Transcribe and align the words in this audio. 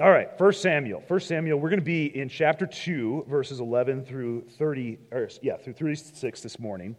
All 0.00 0.10
right, 0.10 0.28
1 0.38 0.52
Samuel. 0.52 1.02
1 1.08 1.20
Samuel, 1.20 1.58
we're 1.58 1.70
going 1.70 1.80
to 1.80 1.84
be 1.84 2.16
in 2.16 2.28
chapter 2.28 2.66
2, 2.66 3.26
verses 3.28 3.58
11 3.58 4.04
through 4.04 4.44
30, 4.56 4.96
or 5.10 5.28
yeah, 5.42 5.56
through 5.56 5.72
36 5.72 6.40
this 6.40 6.60
morning. 6.60 6.94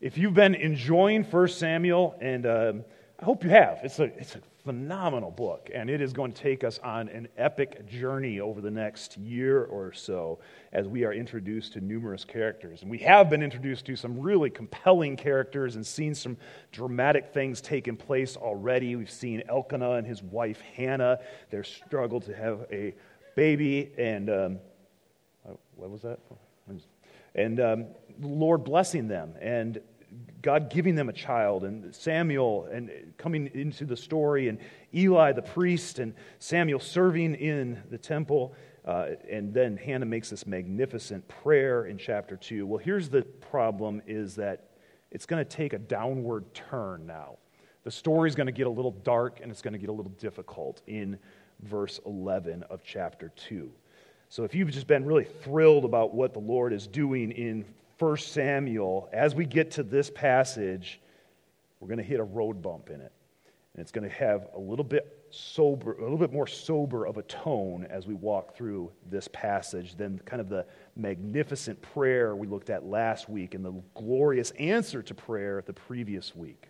If 0.00 0.18
you've 0.18 0.34
been 0.34 0.56
enjoying 0.56 1.22
1 1.22 1.48
Samuel, 1.48 2.16
and 2.20 2.46
um, 2.46 2.84
I 3.20 3.24
hope 3.24 3.44
you 3.44 3.50
have, 3.50 3.78
it's 3.84 4.00
a, 4.00 4.04
it's 4.18 4.34
a 4.34 4.40
phenomenal 4.64 5.30
book, 5.30 5.70
and 5.74 5.88
it 5.88 6.00
is 6.00 6.12
going 6.12 6.32
to 6.32 6.42
take 6.42 6.64
us 6.64 6.78
on 6.80 7.08
an 7.08 7.28
epic 7.36 7.86
journey 7.86 8.40
over 8.40 8.60
the 8.60 8.70
next 8.70 9.16
year 9.16 9.64
or 9.64 9.92
so 9.92 10.38
as 10.72 10.86
we 10.86 11.04
are 11.04 11.12
introduced 11.12 11.72
to 11.72 11.80
numerous 11.80 12.24
characters. 12.24 12.82
And 12.82 12.90
we 12.90 12.98
have 12.98 13.30
been 13.30 13.42
introduced 13.42 13.86
to 13.86 13.96
some 13.96 14.18
really 14.20 14.50
compelling 14.50 15.16
characters 15.16 15.76
and 15.76 15.86
seen 15.86 16.14
some 16.14 16.36
dramatic 16.72 17.32
things 17.32 17.60
taking 17.60 17.96
place 17.96 18.36
already. 18.36 18.96
We've 18.96 19.10
seen 19.10 19.42
Elkanah 19.48 19.92
and 19.92 20.06
his 20.06 20.22
wife 20.22 20.60
Hannah, 20.74 21.18
their 21.50 21.64
struggle 21.64 22.20
to 22.20 22.34
have 22.34 22.66
a 22.70 22.94
baby, 23.36 23.92
and 23.96 24.30
um, 24.30 24.58
uh, 25.48 25.54
what 25.76 25.90
was 25.90 26.02
that? 26.02 26.18
And 27.34 27.60
um, 27.60 27.86
Lord 28.20 28.64
blessing 28.64 29.08
them, 29.08 29.34
and 29.40 29.80
God 30.42 30.70
giving 30.70 30.94
them 30.94 31.08
a 31.08 31.12
child, 31.12 31.64
and 31.64 31.94
Samuel 31.94 32.66
and 32.72 32.90
coming 33.18 33.50
into 33.54 33.84
the 33.84 33.96
story, 33.96 34.48
and 34.48 34.58
Eli 34.94 35.32
the 35.32 35.42
priest, 35.42 35.98
and 35.98 36.14
Samuel 36.38 36.80
serving 36.80 37.34
in 37.34 37.82
the 37.90 37.98
temple. 37.98 38.54
Uh, 38.84 39.08
and 39.28 39.52
then 39.52 39.76
Hannah 39.76 40.06
makes 40.06 40.30
this 40.30 40.46
magnificent 40.46 41.26
prayer 41.28 41.84
in 41.84 41.98
chapter 41.98 42.36
2. 42.36 42.66
Well, 42.66 42.78
here's 42.78 43.10
the 43.10 43.22
problem 43.22 44.00
is 44.06 44.34
that 44.36 44.70
it's 45.10 45.26
going 45.26 45.44
to 45.44 45.48
take 45.48 45.72
a 45.74 45.78
downward 45.78 46.52
turn 46.54 47.06
now. 47.06 47.36
The 47.84 47.90
story 47.90 48.28
is 48.28 48.34
going 48.34 48.46
to 48.46 48.52
get 48.52 48.66
a 48.66 48.70
little 48.70 48.92
dark 48.92 49.40
and 49.42 49.50
it's 49.50 49.62
going 49.62 49.72
to 49.72 49.78
get 49.78 49.88
a 49.90 49.92
little 49.92 50.12
difficult 50.12 50.82
in 50.86 51.18
verse 51.62 52.00
11 52.06 52.62
of 52.64 52.82
chapter 52.84 53.32
2. 53.36 53.70
So 54.28 54.44
if 54.44 54.54
you've 54.54 54.70
just 54.70 54.86
been 54.86 55.04
really 55.04 55.24
thrilled 55.24 55.84
about 55.84 56.14
what 56.14 56.32
the 56.32 56.38
Lord 56.38 56.72
is 56.72 56.86
doing 56.86 57.32
in 57.32 57.64
1 58.00 58.16
Samuel, 58.16 59.10
as 59.12 59.34
we 59.34 59.44
get 59.44 59.72
to 59.72 59.82
this 59.82 60.10
passage, 60.10 61.00
we're 61.80 61.88
going 61.88 61.98
to 61.98 62.02
hit 62.04 62.18
a 62.18 62.24
road 62.24 62.62
bump 62.62 62.88
in 62.88 63.02
it. 63.02 63.12
And 63.74 63.82
it's 63.82 63.92
going 63.92 64.08
to 64.08 64.14
have 64.14 64.48
a 64.56 64.58
little 64.58 64.86
bit 64.86 65.18
sober, 65.28 65.92
a 65.92 66.02
little 66.02 66.16
bit 66.16 66.32
more 66.32 66.46
sober 66.46 67.06
of 67.06 67.18
a 67.18 67.22
tone 67.22 67.86
as 67.90 68.06
we 68.06 68.14
walk 68.14 68.56
through 68.56 68.90
this 69.10 69.28
passage 69.28 69.96
than 69.96 70.18
kind 70.20 70.40
of 70.40 70.48
the 70.48 70.64
magnificent 70.96 71.80
prayer 71.82 72.34
we 72.34 72.46
looked 72.46 72.70
at 72.70 72.86
last 72.86 73.28
week 73.28 73.54
and 73.54 73.62
the 73.62 73.74
glorious 73.94 74.50
answer 74.52 75.02
to 75.02 75.14
prayer 75.14 75.62
the 75.66 75.74
previous 75.74 76.34
week. 76.34 76.68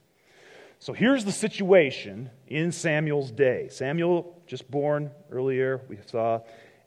So 0.80 0.92
here's 0.92 1.24
the 1.24 1.32
situation 1.32 2.28
in 2.48 2.72
Samuel's 2.72 3.30
day. 3.30 3.68
Samuel, 3.70 4.42
just 4.48 4.68
born 4.68 5.12
earlier, 5.30 5.80
we 5.88 5.98
saw, 6.06 6.40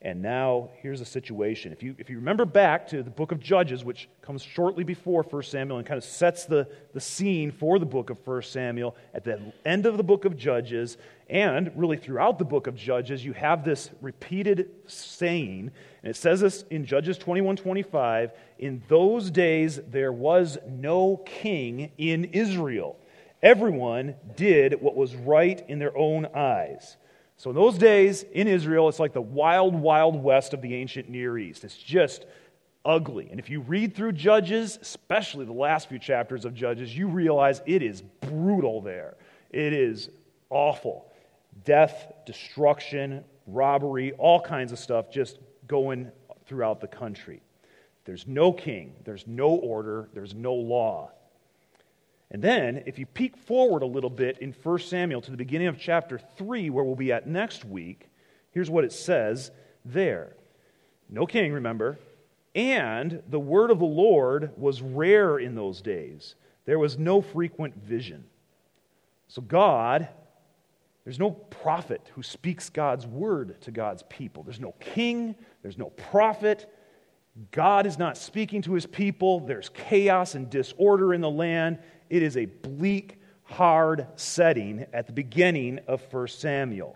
and 0.04 0.22
now 0.22 0.70
here's 0.82 1.00
the 1.00 1.06
situation. 1.06 1.72
If 1.72 1.82
you, 1.82 1.96
if 1.98 2.10
you 2.10 2.18
remember 2.18 2.44
back 2.44 2.88
to 2.90 3.04
the 3.04 3.10
book 3.10 3.32
of 3.32 3.40
Judges, 3.40 3.86
which 3.86 4.10
comes 4.22 4.44
shortly 4.44 4.84
before 4.84 5.24
1 5.24 5.44
Samuel 5.44 5.78
and 5.78 5.88
kind 5.88 5.98
of 5.98 6.04
sets 6.04 6.44
the, 6.44 6.68
the 6.94 7.00
scene 7.00 7.52
for 7.52 7.80
the 7.80 7.86
book 7.86 8.10
of 8.10 8.18
1 8.28 8.42
Samuel, 8.42 8.98
at 9.14 9.24
the 9.24 9.54
end 9.66 9.86
of 9.86 9.96
the 9.96 10.04
book 10.04 10.26
of 10.26 10.36
Judges, 10.36 10.98
and 11.30 11.72
really 11.76 11.96
throughout 11.96 12.38
the 12.38 12.44
book 12.44 12.68
of 12.68 12.76
Judges, 12.76 13.24
you 13.24 13.32
have 13.32 13.64
this 13.64 13.92
repeated 14.02 14.70
saying, 14.88 15.72
and 16.04 16.10
it 16.10 16.18
says 16.18 16.42
this 16.42 16.66
in 16.70 16.86
Judges 16.86 17.18
21 17.18 17.56
25 17.56 18.32
In 18.60 18.84
those 18.90 19.32
days 19.32 19.80
there 19.88 20.12
was 20.12 20.58
no 20.68 21.22
king 21.26 21.92
in 21.98 22.26
Israel. 22.26 22.98
Everyone 23.42 24.16
did 24.36 24.82
what 24.82 24.98
was 24.98 25.16
right 25.16 25.64
in 25.70 25.80
their 25.80 25.98
own 25.98 26.26
eyes. 26.36 26.98
So, 27.38 27.50
in 27.50 27.56
those 27.56 27.78
days 27.78 28.24
in 28.24 28.48
Israel, 28.48 28.88
it's 28.90 29.00
like 29.00 29.14
the 29.14 29.22
wild, 29.22 29.76
wild 29.76 30.22
west 30.22 30.54
of 30.54 30.62
the 30.62 30.76
ancient 30.76 31.10
Near 31.10 31.38
East. 31.38 31.64
It's 31.64 31.76
just 31.78 32.26
ugly. 32.86 33.28
And 33.32 33.40
if 33.40 33.50
you 33.50 33.62
read 33.62 33.96
through 33.96 34.14
Judges, 34.14 34.78
especially 34.82 35.46
the 35.46 35.54
last 35.54 35.90
few 35.90 36.00
chapters 36.00 36.46
of 36.46 36.54
Judges, 36.54 36.96
you 36.96 37.08
realize 37.08 37.62
it 37.66 37.82
is 37.82 38.02
brutal 38.02 38.82
there. 38.82 39.16
It 39.50 39.74
is 39.74 40.10
awful. 40.50 41.12
Death, 41.66 42.12
destruction, 42.26 43.24
robbery, 43.48 44.14
all 44.14 44.40
kinds 44.40 44.72
of 44.72 44.80
stuff 44.80 45.10
just 45.10 45.40
going 45.68 46.12
throughout 46.46 46.82
the 46.82 46.88
country. 46.88 47.42
There's 48.06 48.28
no 48.28 48.52
king, 48.52 48.94
there's 49.06 49.26
no 49.28 49.50
order, 49.50 50.10
there's 50.14 50.34
no 50.34 50.54
law. 50.54 51.12
And 52.34 52.42
then, 52.42 52.84
if 52.88 52.98
you 52.98 53.06
peek 53.06 53.38
forward 53.38 53.84
a 53.84 53.86
little 53.88 54.10
bit 54.10 54.40
in 54.40 54.54
1 54.54 54.80
Samuel 54.80 55.22
to 55.22 55.32
the 55.32 55.38
beginning 55.38 55.68
of 55.68 55.78
chapter 55.80 56.20
3, 56.38 56.72
where 56.72 56.84
we'll 56.84 56.96
be 56.96 57.12
at 57.12 57.28
next 57.28 57.64
week, 57.64 58.10
here's 58.52 58.72
what 58.72 58.84
it 58.84 58.92
says 58.92 59.52
there. 59.86 60.36
No 61.10 61.28
king, 61.28 61.54
remember. 61.54 62.00
And 62.56 63.22
the 63.30 63.40
word 63.40 63.70
of 63.70 63.78
the 63.78 63.86
Lord 63.86 64.52
was 64.58 64.82
rare 64.82 65.38
in 65.38 65.54
those 65.54 65.80
days. 65.82 66.34
There 66.66 66.80
was 66.80 66.98
no 66.98 67.22
frequent 67.22 67.76
vision. 67.76 68.26
So, 69.28 69.42
God, 69.42 70.08
there's 71.04 71.20
no 71.20 71.32
prophet 71.32 72.10
who 72.16 72.24
speaks 72.24 72.70
God's 72.70 73.06
word 73.06 73.62
to 73.62 73.72
God's 73.72 74.04
people. 74.10 74.42
There's 74.42 74.60
no 74.60 74.74
king, 74.80 75.36
there's 75.62 75.78
no 75.78 75.92
prophet. 75.92 76.68
God 77.52 77.86
is 77.88 77.98
not 77.98 78.18
speaking 78.18 78.62
to 78.64 78.74
his 78.74 78.86
people. 78.86 79.40
There's 79.40 79.70
chaos 79.70 80.36
and 80.36 80.50
disorder 80.50 81.14
in 81.14 81.22
the 81.22 81.30
land. 81.30 81.80
It 82.14 82.22
is 82.22 82.38
a 82.38 82.46
bleak, 82.46 83.20
hard 83.42 84.06
setting 84.18 84.86
at 84.94 85.08
the 85.08 85.14
beginning 85.14 85.80
of 85.88 86.00
1 86.14 86.28
Samuel. 86.28 86.96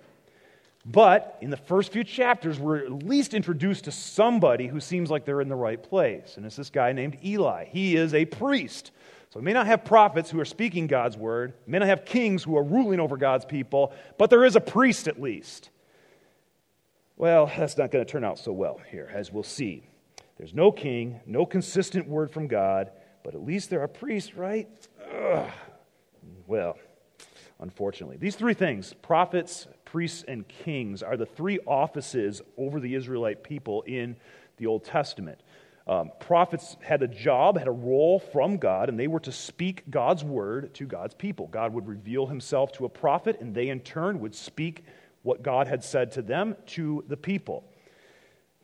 But 0.85 1.39
in 1.41 1.49
the 1.49 1.57
first 1.57 1.91
few 1.91 2.03
chapters, 2.03 2.59
we're 2.59 2.85
at 2.85 2.91
least 2.91 3.33
introduced 3.33 3.85
to 3.85 3.91
somebody 3.91 4.67
who 4.67 4.79
seems 4.79 5.09
like 5.09 5.25
they're 5.25 5.41
in 5.41 5.49
the 5.49 5.55
right 5.55 5.81
place. 5.81 6.37
And 6.37 6.45
it's 6.45 6.55
this 6.55 6.69
guy 6.69 6.91
named 6.91 7.17
Eli. 7.25 7.65
He 7.65 7.95
is 7.95 8.13
a 8.13 8.25
priest. 8.25 8.91
So 9.31 9.39
we 9.39 9.43
may 9.43 9.53
not 9.53 9.65
have 9.65 9.83
prophets 9.83 10.29
who 10.29 10.39
are 10.39 10.45
speaking 10.45 10.85
God's 10.85 11.17
word, 11.17 11.55
we 11.65 11.71
may 11.71 11.79
not 11.79 11.87
have 11.87 12.05
kings 12.05 12.43
who 12.43 12.55
are 12.55 12.63
ruling 12.63 12.99
over 12.99 13.17
God's 13.17 13.43
people, 13.43 13.93
but 14.19 14.29
there 14.29 14.45
is 14.45 14.55
a 14.55 14.61
priest 14.61 15.07
at 15.07 15.19
least. 15.19 15.71
Well, 17.15 17.51
that's 17.57 17.75
not 17.75 17.89
going 17.89 18.05
to 18.05 18.11
turn 18.11 18.23
out 18.23 18.37
so 18.37 18.51
well 18.51 18.79
here, 18.91 19.09
as 19.11 19.31
we'll 19.31 19.41
see. 19.41 19.81
There's 20.37 20.53
no 20.53 20.71
king, 20.71 21.21
no 21.25 21.43
consistent 21.43 22.07
word 22.07 22.29
from 22.29 22.45
God, 22.45 22.91
but 23.27 23.35
at 23.35 23.43
least 23.43 23.69
there 23.69 23.81
are 23.81 23.89
priests, 23.89 24.35
right? 24.35 24.69
Ugh. 25.15 25.49
Well, 26.45 26.77
unfortunately. 27.59 28.17
These 28.17 28.35
three 28.35 28.53
things 28.53 28.93
prophets, 29.01 29.67
priests, 29.85 30.23
and 30.27 30.47
kings 30.47 31.03
are 31.03 31.17
the 31.17 31.25
three 31.25 31.59
offices 31.65 32.41
over 32.57 32.79
the 32.79 32.95
Israelite 32.95 33.43
people 33.43 33.81
in 33.83 34.15
the 34.57 34.65
Old 34.65 34.83
Testament. 34.83 35.39
Um, 35.87 36.11
prophets 36.19 36.75
had 36.81 37.01
a 37.01 37.07
job, 37.07 37.57
had 37.57 37.67
a 37.67 37.71
role 37.71 38.19
from 38.19 38.57
God, 38.57 38.89
and 38.89 38.99
they 38.99 39.07
were 39.07 39.21
to 39.21 39.31
speak 39.31 39.89
God's 39.89 40.23
word 40.23 40.73
to 40.75 40.85
God's 40.85 41.13
people. 41.13 41.47
God 41.47 41.73
would 41.73 41.87
reveal 41.87 42.25
himself 42.25 42.73
to 42.73 42.85
a 42.85 42.89
prophet, 42.89 43.39
and 43.39 43.55
they 43.55 43.69
in 43.69 43.79
turn 43.79 44.19
would 44.19 44.35
speak 44.35 44.83
what 45.23 45.43
God 45.43 45.67
had 45.67 45.83
said 45.83 46.11
to 46.13 46.21
them 46.21 46.57
to 46.67 47.05
the 47.07 47.15
people. 47.15 47.63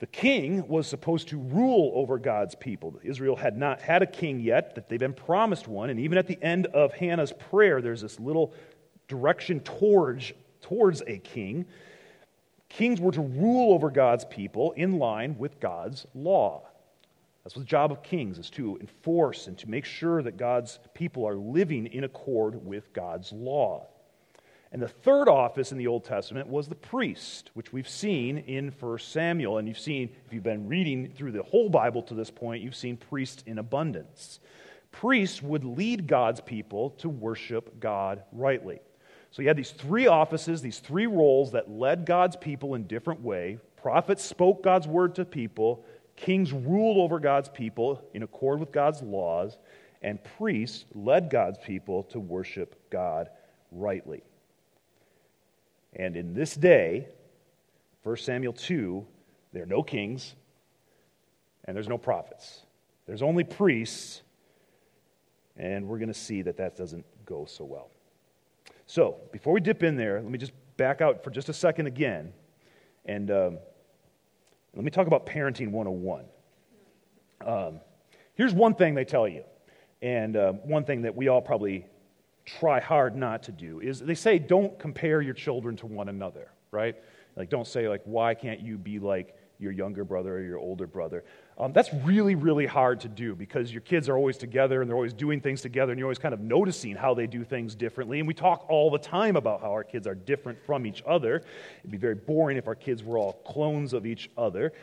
The 0.04 0.08
king 0.08 0.68
was 0.68 0.86
supposed 0.86 1.30
to 1.30 1.38
rule 1.38 1.94
over 1.96 2.20
God's 2.20 2.56
people. 2.56 3.00
Israel 3.04 3.38
had 3.38 3.56
not 3.56 3.80
had 3.80 4.02
a 4.02 4.06
king 4.06 4.42
yet, 4.42 4.76
that 4.76 4.90
they've 4.90 5.00
been 5.00 5.14
promised 5.14 5.66
one. 5.66 5.90
And 5.90 5.98
even 5.98 6.18
at 6.18 6.28
the 6.28 6.38
end 6.42 6.66
of 6.66 6.92
Hannah's 6.92 7.32
prayer, 7.32 7.82
there's 7.82 8.02
this 8.02 8.20
little 8.20 8.54
direction 9.08 9.62
towards, 9.62 10.34
towards 10.60 11.04
a 11.08 11.20
king. 11.20 11.66
Kings 12.68 13.00
were 13.00 13.14
to 13.14 13.22
rule 13.22 13.74
over 13.74 13.90
God's 13.90 14.26
people 14.26 14.74
in 14.74 15.00
line 15.00 15.38
with 15.38 15.62
God's 15.62 16.06
law. 16.14 16.64
That's 17.46 17.56
what 17.56 17.62
the 17.62 17.70
job 17.70 17.90
of 17.90 18.04
kings 18.04 18.38
is 18.38 18.50
to 18.50 18.78
enforce 18.82 19.48
and 19.48 19.58
to 19.60 19.70
make 19.70 19.86
sure 19.86 20.22
that 20.22 20.36
God's 20.36 20.80
people 20.94 21.26
are 21.26 21.36
living 21.36 21.88
in 21.88 22.04
accord 22.04 22.66
with 22.66 22.92
God's 22.92 23.32
law. 23.32 23.88
And 24.74 24.82
the 24.82 24.88
third 24.88 25.30
office 25.30 25.72
in 25.72 25.78
the 25.78 25.86
Old 25.86 26.04
Testament 26.04 26.48
was 26.48 26.68
the 26.68 26.74
priest, 26.74 27.52
which 27.54 27.72
we've 27.72 27.88
seen 27.88 28.40
in 28.40 28.74
1 28.80 28.98
Samuel. 28.98 29.60
And 29.60 29.68
you've 29.68 29.78
seen, 29.78 30.10
if 30.26 30.34
you've 30.34 30.42
been 30.42 30.68
reading 30.68 31.14
through 31.16 31.32
the 31.32 31.44
whole 31.44 31.70
Bible 31.70 32.02
to 32.04 32.16
this 32.16 32.32
point, 32.32 32.64
you've 32.64 32.76
seen 32.76 32.98
priests 32.98 33.44
in 33.46 33.60
abundance. 33.60 34.40
Priests 34.92 35.44
would 35.44 35.64
lead 35.64 36.08
God's 36.08 36.42
people 36.42 36.90
to 36.98 37.08
worship 37.08 37.80
God 37.80 38.24
rightly. 38.32 38.80
So 39.30 39.44
you 39.44 39.48
had 39.48 39.58
these 39.58 39.72
three 39.72 40.08
offices, 40.08 40.62
these 40.62 40.80
three 40.80 41.06
roles 41.06 41.52
that 41.52 41.70
led 41.70 42.08
God's 42.08 42.36
people 42.36 42.74
in 42.74 42.88
different 42.88 43.22
way. 43.22 43.60
Prophets 43.76 44.24
spoke 44.24 44.64
God's 44.64 44.88
word 44.88 45.14
to 45.16 45.26
people, 45.26 45.86
kings 46.16 46.52
ruled 46.52 46.98
over 46.98 47.20
God's 47.20 47.50
people 47.50 48.02
in 48.16 48.24
accord 48.24 48.60
with 48.60 48.72
God's 48.72 49.04
laws, 49.04 49.58
and 50.02 50.24
priests 50.38 50.86
led 50.96 51.30
God's 51.30 51.60
people 51.60 52.04
to 52.06 52.20
worship 52.20 52.90
God 52.90 53.30
rightly. 53.72 54.24
And 55.96 56.16
in 56.18 56.34
this 56.34 56.56
day, 56.56 57.08
1 58.04 58.18
Samuel 58.18 58.54
2, 58.54 59.06
there 59.52 59.64
are 59.64 59.68
no 59.68 59.84
kings 59.84 60.36
and 61.66 61.76
there's 61.76 61.88
no 61.88 61.98
prophets. 61.98 62.62
There's 63.06 63.22
only 63.22 63.44
priests, 63.44 64.22
and 65.58 65.88
we're 65.88 65.98
going 65.98 66.10
to 66.10 66.14
see 66.14 66.42
that 66.42 66.58
that 66.58 66.76
doesn't 66.76 67.06
go 67.26 67.46
so 67.46 67.64
well. 67.66 67.90
So, 68.86 69.18
before 69.32 69.54
we 69.54 69.62
dip 69.62 69.84
in 69.84 69.96
there, 69.96 70.22
let 70.22 70.32
me 70.32 70.38
just 70.38 70.54
back 70.78 71.02
out 71.02 71.24
for 71.24 71.30
just 71.30 71.50
a 71.50 71.54
second 71.54 71.88
again 71.88 72.34
And 73.06 73.30
um, 73.32 73.58
let 74.76 74.84
me 74.84 74.92
talk 74.92 75.08
about 75.08 75.26
Parenting 75.26 75.72
101. 75.72 76.26
Um, 77.46 77.80
here's 78.36 78.54
one 78.54 78.76
thing 78.76 78.96
they 78.96 79.06
tell 79.06 79.28
you, 79.28 79.44
and 80.02 80.36
uh, 80.36 80.54
one 80.54 80.86
thing 80.86 81.02
that 81.04 81.16
we 81.16 81.28
all 81.28 81.42
probably 81.42 81.86
try 82.46 82.80
hard 82.80 83.16
not 83.16 83.44
to 83.44 83.52
do 83.52 83.80
is 83.80 84.00
they 84.00 84.16
say 84.16 84.40
don't 84.40 84.78
compare 84.78 85.22
your 85.22 85.34
children 85.34 85.76
to 85.78 85.88
one 85.88 86.10
another, 86.10 86.50
right? 86.72 86.96
Like, 87.36 87.50
don't 87.50 87.68
say, 87.68 87.88
like, 87.88 88.02
why 88.06 88.34
can't 88.34 88.60
you 88.60 88.78
be 88.78 89.00
like 89.00 89.36
your 89.60 89.72
younger 89.72 90.04
brother 90.04 90.38
or 90.38 90.42
your 90.42 90.60
older 90.60 90.86
brother? 90.86 91.24
Um, 91.58 91.72
that's 91.72 91.94
really, 92.04 92.36
really 92.36 92.66
hard 92.66 93.00
to 93.02 93.08
do 93.08 93.36
because 93.36 93.72
your 93.72 93.82
kids 93.82 94.10
are 94.10 94.18
always 94.18 94.38
together 94.38 94.82
and 94.82 94.90
they're 94.90 94.96
always 94.96 95.14
doing 95.14 95.40
things 95.40 95.62
together 95.62 95.92
and 95.92 96.00
you're 96.00 96.08
always 96.08 96.20
kind 96.20 96.34
of 96.34 96.40
noticing 96.40 96.96
how 96.96 97.14
they 97.14 97.28
do 97.28 97.44
things 97.44 97.76
differently. 97.76 98.20
And 98.20 98.28
we 98.28 98.34
talk 98.34 98.66
all 98.70 98.90
the 98.90 99.00
time 99.00 99.36
about 99.36 99.62
how 99.62 99.72
our 99.72 99.84
kids 99.84 100.08
are 100.08 100.16
different 100.16 100.60
from 100.66 100.86
each 100.86 101.04
other. 101.08 101.44
It'd 101.80 101.92
be 101.92 101.98
very 101.98 102.16
boring 102.16 102.58
if 102.58 102.68
our 102.68 102.76
kids 102.76 103.04
were 103.04 103.18
all 103.18 103.34
clones 103.34 103.94
of 103.94 104.06
each 104.06 104.30
other. 104.38 104.74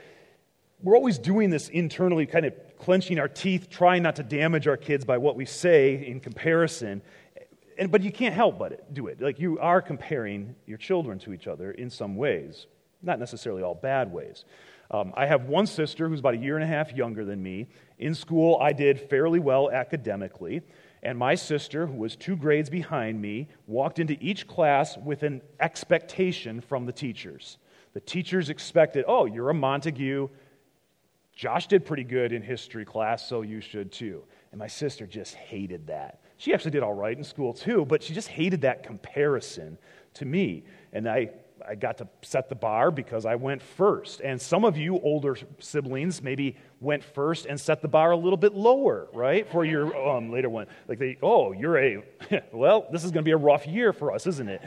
We're 0.83 0.97
always 0.97 1.19
doing 1.19 1.51
this 1.51 1.69
internally, 1.69 2.25
kind 2.25 2.47
of 2.47 2.55
clenching 2.79 3.19
our 3.19 3.29
teeth, 3.29 3.69
trying 3.69 4.03
not 4.03 4.17
to 4.17 4.23
damage 4.23 4.67
our 4.67 4.79
kids 4.79 5.05
by 5.05 5.19
what 5.19 5.37
we 5.37 5.45
say 5.45 6.07
in 6.07 6.21
comparison. 6.21 7.03
And, 7.79 7.91
but 7.91 8.03
you 8.03 8.13
can't 8.13 8.35
help 8.35 8.59
but 8.59 8.93
do 8.93 9.07
it. 9.07 9.21
Like 9.21 9.39
you 9.39 9.59
are 9.59 9.81
comparing 9.81 10.55
your 10.67 10.79
children 10.79 11.19
to 11.21 11.33
each 11.33 11.47
other 11.47 11.71
in 11.73 11.91
some 11.91 12.17
ways, 12.17 12.67
not 13.03 13.19
necessarily 13.19 13.63
all 13.63 13.75
bad 13.75 14.13
ways. 14.13 14.45
Um, 14.91 15.13
I 15.17 15.27
have 15.27 15.45
one 15.45 15.67
sister 15.67 16.09
who's 16.09 16.19
about 16.19 16.35
a 16.35 16.39
year 16.39 16.57
and 16.57 16.65
a 16.65 16.67
half 16.67 16.93
younger 16.93 17.25
than 17.25 17.43
me. 17.43 17.69
In 17.99 18.15
school, 18.15 18.59
I 18.61 18.73
did 18.73 19.01
fairly 19.01 19.39
well 19.39 19.71
academically. 19.71 20.63
And 21.03 21.17
my 21.17 21.35
sister, 21.35 21.87
who 21.87 21.95
was 21.95 22.17
two 22.17 22.37
grades 22.37 22.69
behind 22.69 23.21
me, 23.21 23.49
walked 23.67 23.99
into 23.99 24.17
each 24.21 24.47
class 24.47 24.99
with 24.99 25.23
an 25.23 25.43
expectation 25.61 26.61
from 26.61 26.87
the 26.87 26.93
teachers. 26.93 27.59
The 27.95 28.01
teachers 28.01 28.51
expected, 28.51 29.05
oh, 29.09 29.25
you're 29.25 29.51
a 29.51 29.55
Montague. 29.55 30.29
Josh 31.35 31.69
did 31.69 31.87
pretty 31.87 32.05
good 32.05 32.33
in 32.33 32.43
history 32.43 32.85
class, 32.85 33.27
so 33.27 33.43
you 33.43 33.61
should 33.61 33.93
too. 33.93 34.25
And 34.51 34.59
my 34.59 34.67
sister 34.67 35.07
just 35.07 35.35
hated 35.35 35.87
that. 35.87 36.21
She 36.41 36.55
actually 36.55 36.71
did 36.71 36.83
all 36.83 36.95
right 36.95 37.15
in 37.15 37.23
school 37.23 37.53
too, 37.53 37.85
but 37.85 38.03
she 38.03 38.15
just 38.15 38.29
hated 38.29 38.63
that 38.63 38.83
comparison 38.83 39.77
to 40.15 40.25
me. 40.25 40.65
And 40.91 41.07
I 41.07 41.33
I 41.69 41.75
got 41.75 41.99
to 41.99 42.09
set 42.23 42.49
the 42.49 42.55
bar 42.55 42.91
because 42.91 43.27
I 43.27 43.35
went 43.35 43.61
first. 43.61 44.23
And 44.23 44.41
some 44.41 44.65
of 44.65 44.79
you 44.79 44.99
older 45.01 45.37
siblings 45.59 46.23
maybe 46.23 46.57
went 46.81 47.05
first 47.05 47.45
and 47.45 47.61
set 47.61 47.83
the 47.83 47.89
bar 47.89 48.13
a 48.13 48.17
little 48.17 48.39
bit 48.39 48.55
lower, 48.55 49.09
right, 49.13 49.47
for 49.53 49.67
your 49.67 49.95
um, 49.95 50.33
later 50.33 50.49
one. 50.49 50.67
Like 50.89 50.99
they, 50.99 51.19
oh, 51.23 51.53
you're 51.53 51.77
a, 51.77 52.03
well, 52.55 52.87
this 52.91 53.05
is 53.05 53.11
going 53.11 53.23
to 53.23 53.29
be 53.29 53.33
a 53.33 53.37
rough 53.37 53.67
year 53.67 53.93
for 53.93 54.11
us, 54.11 54.27
isn't 54.27 54.49
it? 54.49 54.63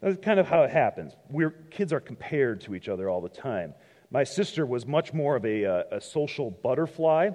That's 0.00 0.16
kind 0.24 0.40
of 0.40 0.48
how 0.48 0.62
it 0.62 0.70
happens. 0.70 1.12
We're, 1.28 1.50
kids 1.50 1.92
are 1.92 2.00
compared 2.00 2.62
to 2.62 2.74
each 2.74 2.88
other 2.88 3.10
all 3.10 3.20
the 3.20 3.28
time. 3.28 3.74
My 4.10 4.24
sister 4.24 4.64
was 4.64 4.86
much 4.86 5.12
more 5.12 5.36
of 5.36 5.44
a, 5.44 5.64
a, 5.64 5.74
uh, 5.74 5.82
a 5.96 6.00
social 6.00 6.50
butterfly. 6.50 7.30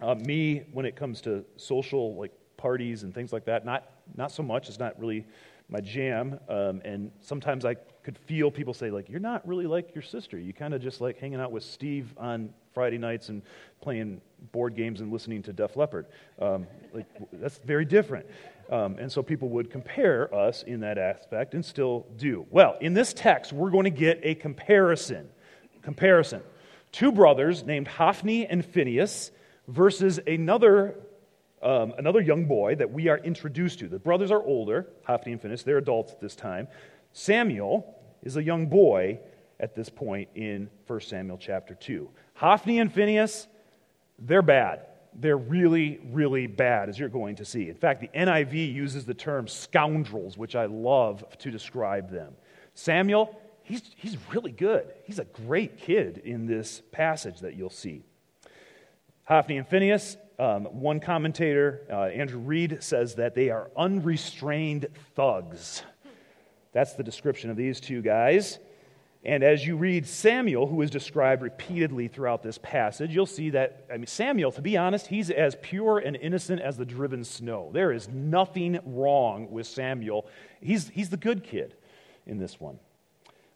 Uh, 0.00 0.14
me, 0.14 0.64
when 0.72 0.86
it 0.86 0.96
comes 0.96 1.20
to 1.22 1.44
social 1.56 2.14
like 2.16 2.32
parties 2.56 3.02
and 3.02 3.14
things 3.14 3.32
like 3.32 3.44
that, 3.46 3.64
not 3.64 3.90
not 4.16 4.32
so 4.32 4.42
much. 4.42 4.68
It's 4.68 4.78
not 4.78 4.98
really 4.98 5.26
my 5.68 5.80
jam. 5.80 6.40
Um, 6.48 6.80
and 6.84 7.10
sometimes 7.20 7.64
I 7.64 7.74
could 7.74 8.16
feel 8.16 8.50
people 8.50 8.72
say, 8.72 8.90
like, 8.90 9.08
you're 9.08 9.20
not 9.20 9.46
really 9.46 9.66
like 9.66 9.94
your 9.94 10.02
sister. 10.02 10.38
You 10.38 10.54
kind 10.54 10.72
of 10.72 10.80
just 10.80 11.00
like 11.00 11.18
hanging 11.18 11.40
out 11.40 11.52
with 11.52 11.62
Steve 11.62 12.14
on 12.16 12.54
Friday 12.72 12.96
nights 12.96 13.28
and 13.28 13.42
playing 13.82 14.20
board 14.52 14.74
games 14.74 15.00
and 15.00 15.12
listening 15.12 15.42
to 15.42 15.52
Def 15.52 15.76
Leppard. 15.76 16.06
Um, 16.38 16.66
like, 16.94 17.06
that's 17.34 17.58
very 17.58 17.84
different. 17.84 18.26
Um, 18.70 18.96
and 18.98 19.10
so 19.12 19.22
people 19.22 19.48
would 19.50 19.70
compare 19.70 20.34
us 20.34 20.62
in 20.62 20.80
that 20.80 20.96
aspect 20.96 21.54
and 21.54 21.64
still 21.64 22.06
do. 22.16 22.46
Well, 22.50 22.76
in 22.80 22.94
this 22.94 23.12
text, 23.12 23.52
we're 23.52 23.70
going 23.70 23.84
to 23.84 23.90
get 23.90 24.20
a 24.22 24.34
comparison. 24.34 25.28
Comparison. 25.82 26.42
Two 26.92 27.12
brothers 27.12 27.64
named 27.64 27.88
Hophni 27.88 28.46
and 28.46 28.64
Phinehas 28.64 29.32
versus 29.68 30.18
another 30.26 30.96
um, 31.60 31.92
another 31.98 32.20
young 32.20 32.44
boy 32.44 32.76
that 32.76 32.92
we 32.92 33.08
are 33.08 33.18
introduced 33.18 33.80
to. 33.80 33.88
The 33.88 33.98
brothers 33.98 34.30
are 34.30 34.42
older, 34.42 34.86
Hophni 35.04 35.32
and 35.32 35.42
Phinehas, 35.42 35.64
they're 35.64 35.78
adults 35.78 36.12
at 36.12 36.20
this 36.20 36.36
time. 36.36 36.68
Samuel 37.12 37.96
is 38.22 38.36
a 38.36 38.42
young 38.42 38.66
boy 38.66 39.18
at 39.58 39.74
this 39.74 39.88
point 39.88 40.28
in 40.34 40.70
1 40.86 41.00
Samuel 41.00 41.36
chapter 41.36 41.74
2. 41.74 42.08
Hophni 42.34 42.78
and 42.78 42.92
Phinehas, 42.92 43.48
they're 44.20 44.42
bad. 44.42 44.86
They're 45.14 45.36
really, 45.36 45.98
really 46.12 46.46
bad, 46.46 46.88
as 46.88 46.98
you're 46.98 47.08
going 47.08 47.36
to 47.36 47.44
see. 47.44 47.68
In 47.68 47.74
fact, 47.74 48.00
the 48.00 48.08
NIV 48.08 48.72
uses 48.72 49.04
the 49.04 49.14
term 49.14 49.48
scoundrels, 49.48 50.38
which 50.38 50.54
I 50.54 50.66
love 50.66 51.24
to 51.38 51.50
describe 51.50 52.10
them. 52.10 52.34
Samuel, 52.74 53.40
he's, 53.62 53.82
he's 53.96 54.16
really 54.32 54.52
good. 54.52 54.92
He's 55.04 55.18
a 55.18 55.24
great 55.24 55.78
kid 55.78 56.18
in 56.24 56.46
this 56.46 56.82
passage 56.92 57.40
that 57.40 57.56
you'll 57.56 57.70
see. 57.70 58.04
Hophni 59.28 59.58
and 59.58 59.68
Phinehas, 59.68 60.16
um, 60.38 60.64
one 60.64 61.00
commentator, 61.00 61.82
uh, 61.90 62.04
Andrew 62.04 62.38
Reed, 62.38 62.78
says 62.80 63.16
that 63.16 63.34
they 63.34 63.50
are 63.50 63.70
unrestrained 63.76 64.86
thugs. 65.14 65.82
That's 66.72 66.94
the 66.94 67.02
description 67.02 67.50
of 67.50 67.56
these 67.58 67.78
two 67.78 68.00
guys. 68.00 68.58
And 69.22 69.42
as 69.42 69.66
you 69.66 69.76
read 69.76 70.06
Samuel, 70.06 70.66
who 70.66 70.80
is 70.80 70.90
described 70.90 71.42
repeatedly 71.42 72.08
throughout 72.08 72.42
this 72.42 72.56
passage, 72.56 73.14
you'll 73.14 73.26
see 73.26 73.50
that, 73.50 73.84
I 73.92 73.98
mean, 73.98 74.06
Samuel, 74.06 74.50
to 74.52 74.62
be 74.62 74.78
honest, 74.78 75.08
he's 75.08 75.30
as 75.30 75.58
pure 75.60 75.98
and 75.98 76.16
innocent 76.16 76.62
as 76.62 76.78
the 76.78 76.86
driven 76.86 77.22
snow. 77.22 77.68
There 77.74 77.92
is 77.92 78.08
nothing 78.08 78.80
wrong 78.86 79.50
with 79.50 79.66
Samuel. 79.66 80.26
He's, 80.62 80.88
he's 80.88 81.10
the 81.10 81.18
good 81.18 81.44
kid 81.44 81.74
in 82.26 82.38
this 82.38 82.58
one. 82.58 82.78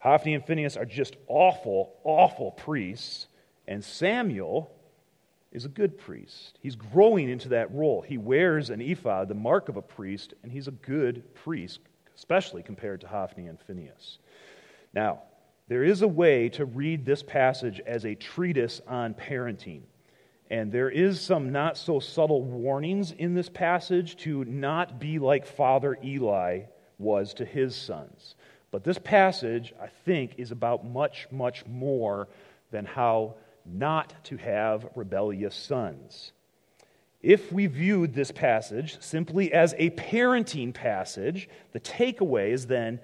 Hophni 0.01 0.35
and 0.35 0.47
Phinehas 0.47 0.77
are 0.77 0.85
just 0.85 1.17
awful, 1.29 1.95
awful 2.05 2.51
priests. 2.51 3.27
And 3.67 3.83
Samuel 3.83 4.71
is 5.53 5.65
a 5.65 5.69
good 5.69 5.99
priest. 5.99 6.59
He's 6.61 6.77
growing 6.77 7.29
into 7.29 7.51
that 7.51 7.73
role. 7.73 8.01
He 8.01 8.19
wears 8.19 8.71
an 8.71 8.81
ephod, 8.81 9.29
the 9.29 9.35
mark 9.35 9.69
of 9.69 9.77
a 9.77 9.83
priest, 9.83 10.35
and 10.43 10.51
he's 10.51 10.69
a 10.69 10.73
good 10.73 11.35
priest, 11.35 11.81
especially 12.17 12.63
compared 12.63 13.01
to 13.03 13.09
Hophni 13.09 13.47
and 13.47 13.61
Phinehas. 13.61 14.19
Now, 14.95 15.23
there 15.69 15.85
is 15.85 16.03
a 16.03 16.09
way 16.09 16.49
to 16.51 16.65
read 16.65 17.05
this 17.05 17.23
passage 17.23 17.81
as 17.87 18.05
a 18.05 18.15
treatise 18.15 18.81
on 18.87 19.15
parenting. 19.15 19.83
And 20.51 20.71
there 20.71 20.91
is 20.91 21.21
some 21.21 21.51
not 21.51 21.79
so 21.79 21.99
subtle 21.99 22.43
warnings 22.43 23.13
in 23.13 23.35
this 23.35 23.49
passage 23.49 24.17
to 24.19 24.45
not 24.45 24.99
be 24.99 25.19
like 25.19 25.47
Father 25.47 25.97
Eli 26.05 26.65
was 26.99 27.33
to 27.35 27.45
his 27.45 27.75
sons. 27.75 28.35
But 28.71 28.85
this 28.85 28.99
passage, 28.99 29.73
I 29.81 29.87
think, 30.05 30.35
is 30.39 30.51
about 30.51 30.85
much, 30.85 31.27
much 31.31 31.65
more 31.67 32.29
than 32.71 32.85
how 32.85 33.37
not 33.65 34.15
to 34.25 34.37
have 34.37 34.89
rebellious 34.95 35.55
sons. 35.55 36.33
If 37.23 37.53
we 37.53 37.67
viewed 37.67 38.15
this 38.15 38.33
passage 38.33 39.01
simply 39.01 39.53
as 39.53 39.75
a 39.79 39.91
parenting 39.91 40.75
passage, 40.75 41.49
the 41.73 41.81
takeaway 41.81 42.51
is 42.51 42.67
then 42.67 43.01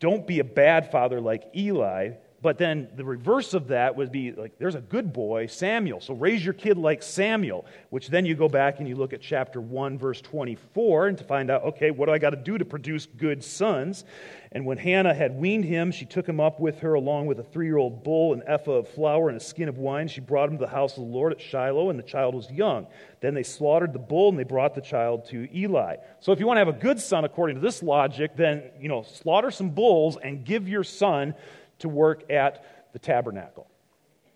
don't 0.00 0.26
be 0.26 0.40
a 0.40 0.44
bad 0.44 0.90
father 0.90 1.20
like 1.20 1.54
Eli, 1.54 2.12
but 2.42 2.58
then 2.58 2.88
the 2.96 3.04
reverse 3.04 3.54
of 3.54 3.68
that 3.68 3.94
would 3.96 4.10
be 4.10 4.32
like, 4.32 4.58
there's 4.58 4.74
a 4.74 4.80
good 4.80 5.12
boy, 5.12 5.46
Samuel. 5.46 6.00
So 6.00 6.12
raise 6.12 6.44
your 6.44 6.54
kid 6.54 6.76
like 6.76 7.00
Samuel, 7.02 7.64
which 7.90 8.08
then 8.08 8.26
you 8.26 8.34
go 8.34 8.48
back 8.48 8.80
and 8.80 8.88
you 8.88 8.96
look 8.96 9.12
at 9.12 9.20
chapter 9.20 9.60
1, 9.60 9.96
verse 9.96 10.20
24, 10.20 11.06
and 11.06 11.18
to 11.18 11.24
find 11.24 11.50
out, 11.52 11.62
okay, 11.62 11.92
what 11.92 12.06
do 12.06 12.12
I 12.12 12.18
got 12.18 12.30
to 12.30 12.36
do 12.36 12.58
to 12.58 12.64
produce 12.64 13.06
good 13.06 13.44
sons? 13.44 14.04
And 14.50 14.66
when 14.66 14.76
Hannah 14.76 15.14
had 15.14 15.34
weaned 15.34 15.64
him, 15.64 15.92
she 15.92 16.04
took 16.04 16.28
him 16.28 16.40
up 16.40 16.60
with 16.60 16.80
her 16.80 16.94
along 16.94 17.26
with 17.26 17.38
a 17.38 17.44
three 17.44 17.66
year 17.66 17.78
old 17.78 18.02
bull, 18.02 18.34
an 18.34 18.42
ephah 18.46 18.72
of 18.72 18.88
flour, 18.88 19.28
and 19.28 19.36
a 19.38 19.40
skin 19.40 19.68
of 19.68 19.78
wine. 19.78 20.08
She 20.08 20.20
brought 20.20 20.50
him 20.50 20.58
to 20.58 20.64
the 20.64 20.70
house 20.70 20.98
of 20.98 21.04
the 21.04 21.10
Lord 21.10 21.32
at 21.32 21.40
Shiloh, 21.40 21.90
and 21.90 21.98
the 21.98 22.02
child 22.02 22.34
was 22.34 22.50
young. 22.50 22.86
Then 23.20 23.34
they 23.34 23.44
slaughtered 23.44 23.92
the 23.92 23.98
bull, 23.98 24.28
and 24.28 24.38
they 24.38 24.44
brought 24.44 24.74
the 24.74 24.80
child 24.82 25.26
to 25.26 25.48
Eli. 25.56 25.96
So 26.20 26.32
if 26.32 26.40
you 26.40 26.46
want 26.46 26.56
to 26.56 26.64
have 26.64 26.74
a 26.74 26.78
good 26.78 27.00
son, 27.00 27.24
according 27.24 27.56
to 27.56 27.62
this 27.62 27.82
logic, 27.82 28.36
then, 28.36 28.64
you 28.78 28.88
know, 28.88 29.04
slaughter 29.04 29.50
some 29.50 29.70
bulls 29.70 30.18
and 30.22 30.44
give 30.44 30.68
your 30.68 30.84
son 30.84 31.34
to 31.82 31.88
work 31.88 32.30
at 32.30 32.92
the 32.92 32.98
tabernacle. 32.98 33.68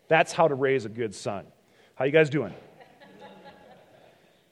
That's 0.09 0.33
how 0.33 0.47
to 0.47 0.55
raise 0.55 0.85
a 0.85 0.89
good 0.89 1.15
son. 1.15 1.47
How 1.95 2.05
you 2.05 2.13
guys 2.13 2.31
doing? 2.31 2.55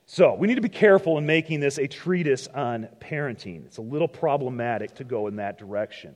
So, 0.06 0.34
we 0.34 0.46
need 0.46 0.56
to 0.56 0.60
be 0.60 0.68
careful 0.68 1.16
in 1.18 1.24
making 1.24 1.60
this 1.60 1.78
a 1.78 1.88
treatise 1.88 2.46
on 2.48 2.88
parenting. 3.00 3.64
It's 3.64 3.78
a 3.78 3.82
little 3.82 4.06
problematic 4.06 4.94
to 4.96 5.04
go 5.04 5.28
in 5.28 5.36
that 5.36 5.58
direction. 5.58 6.14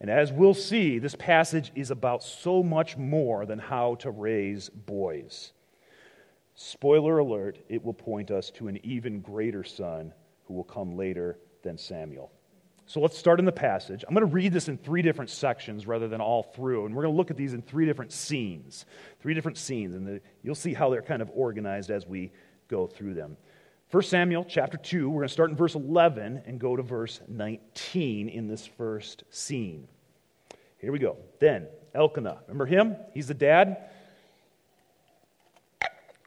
And 0.00 0.10
as 0.10 0.32
we'll 0.32 0.54
see, 0.54 0.98
this 0.98 1.14
passage 1.14 1.70
is 1.74 1.90
about 1.90 2.22
so 2.22 2.62
much 2.62 2.96
more 2.96 3.46
than 3.46 3.58
how 3.58 3.96
to 3.96 4.10
raise 4.10 4.68
boys. 4.68 5.52
Spoiler 6.54 7.18
alert, 7.18 7.58
it 7.68 7.84
will 7.84 7.94
point 7.94 8.30
us 8.30 8.50
to 8.52 8.68
an 8.68 8.84
even 8.84 9.20
greater 9.20 9.62
son 9.62 10.12
who 10.46 10.54
will 10.54 10.64
come 10.64 10.96
later 10.96 11.38
than 11.62 11.78
Samuel. 11.78 12.32
So 12.90 12.98
let's 12.98 13.16
start 13.16 13.38
in 13.38 13.44
the 13.44 13.52
passage. 13.52 14.04
I'm 14.08 14.14
going 14.16 14.26
to 14.26 14.34
read 14.34 14.52
this 14.52 14.66
in 14.66 14.76
three 14.76 15.00
different 15.00 15.30
sections 15.30 15.86
rather 15.86 16.08
than 16.08 16.20
all 16.20 16.42
through. 16.42 16.86
And 16.86 16.96
we're 16.96 17.02
going 17.02 17.14
to 17.14 17.16
look 17.16 17.30
at 17.30 17.36
these 17.36 17.54
in 17.54 17.62
three 17.62 17.86
different 17.86 18.10
scenes. 18.10 18.84
Three 19.20 19.32
different 19.32 19.58
scenes. 19.58 19.94
And 19.94 20.04
the, 20.04 20.20
you'll 20.42 20.56
see 20.56 20.74
how 20.74 20.90
they're 20.90 21.00
kind 21.00 21.22
of 21.22 21.30
organized 21.32 21.92
as 21.92 22.04
we 22.04 22.32
go 22.66 22.88
through 22.88 23.14
them. 23.14 23.36
1 23.92 24.02
Samuel 24.02 24.44
chapter 24.44 24.76
2, 24.76 25.08
we're 25.08 25.20
going 25.20 25.28
to 25.28 25.32
start 25.32 25.50
in 25.50 25.56
verse 25.56 25.76
11 25.76 26.42
and 26.46 26.58
go 26.58 26.74
to 26.74 26.82
verse 26.82 27.20
19 27.28 28.28
in 28.28 28.48
this 28.48 28.66
first 28.66 29.22
scene. 29.30 29.86
Here 30.78 30.90
we 30.90 30.98
go. 30.98 31.16
Then, 31.38 31.68
Elkanah. 31.94 32.40
Remember 32.48 32.66
him? 32.66 32.96
He's 33.14 33.28
the 33.28 33.34
dad. 33.34 33.88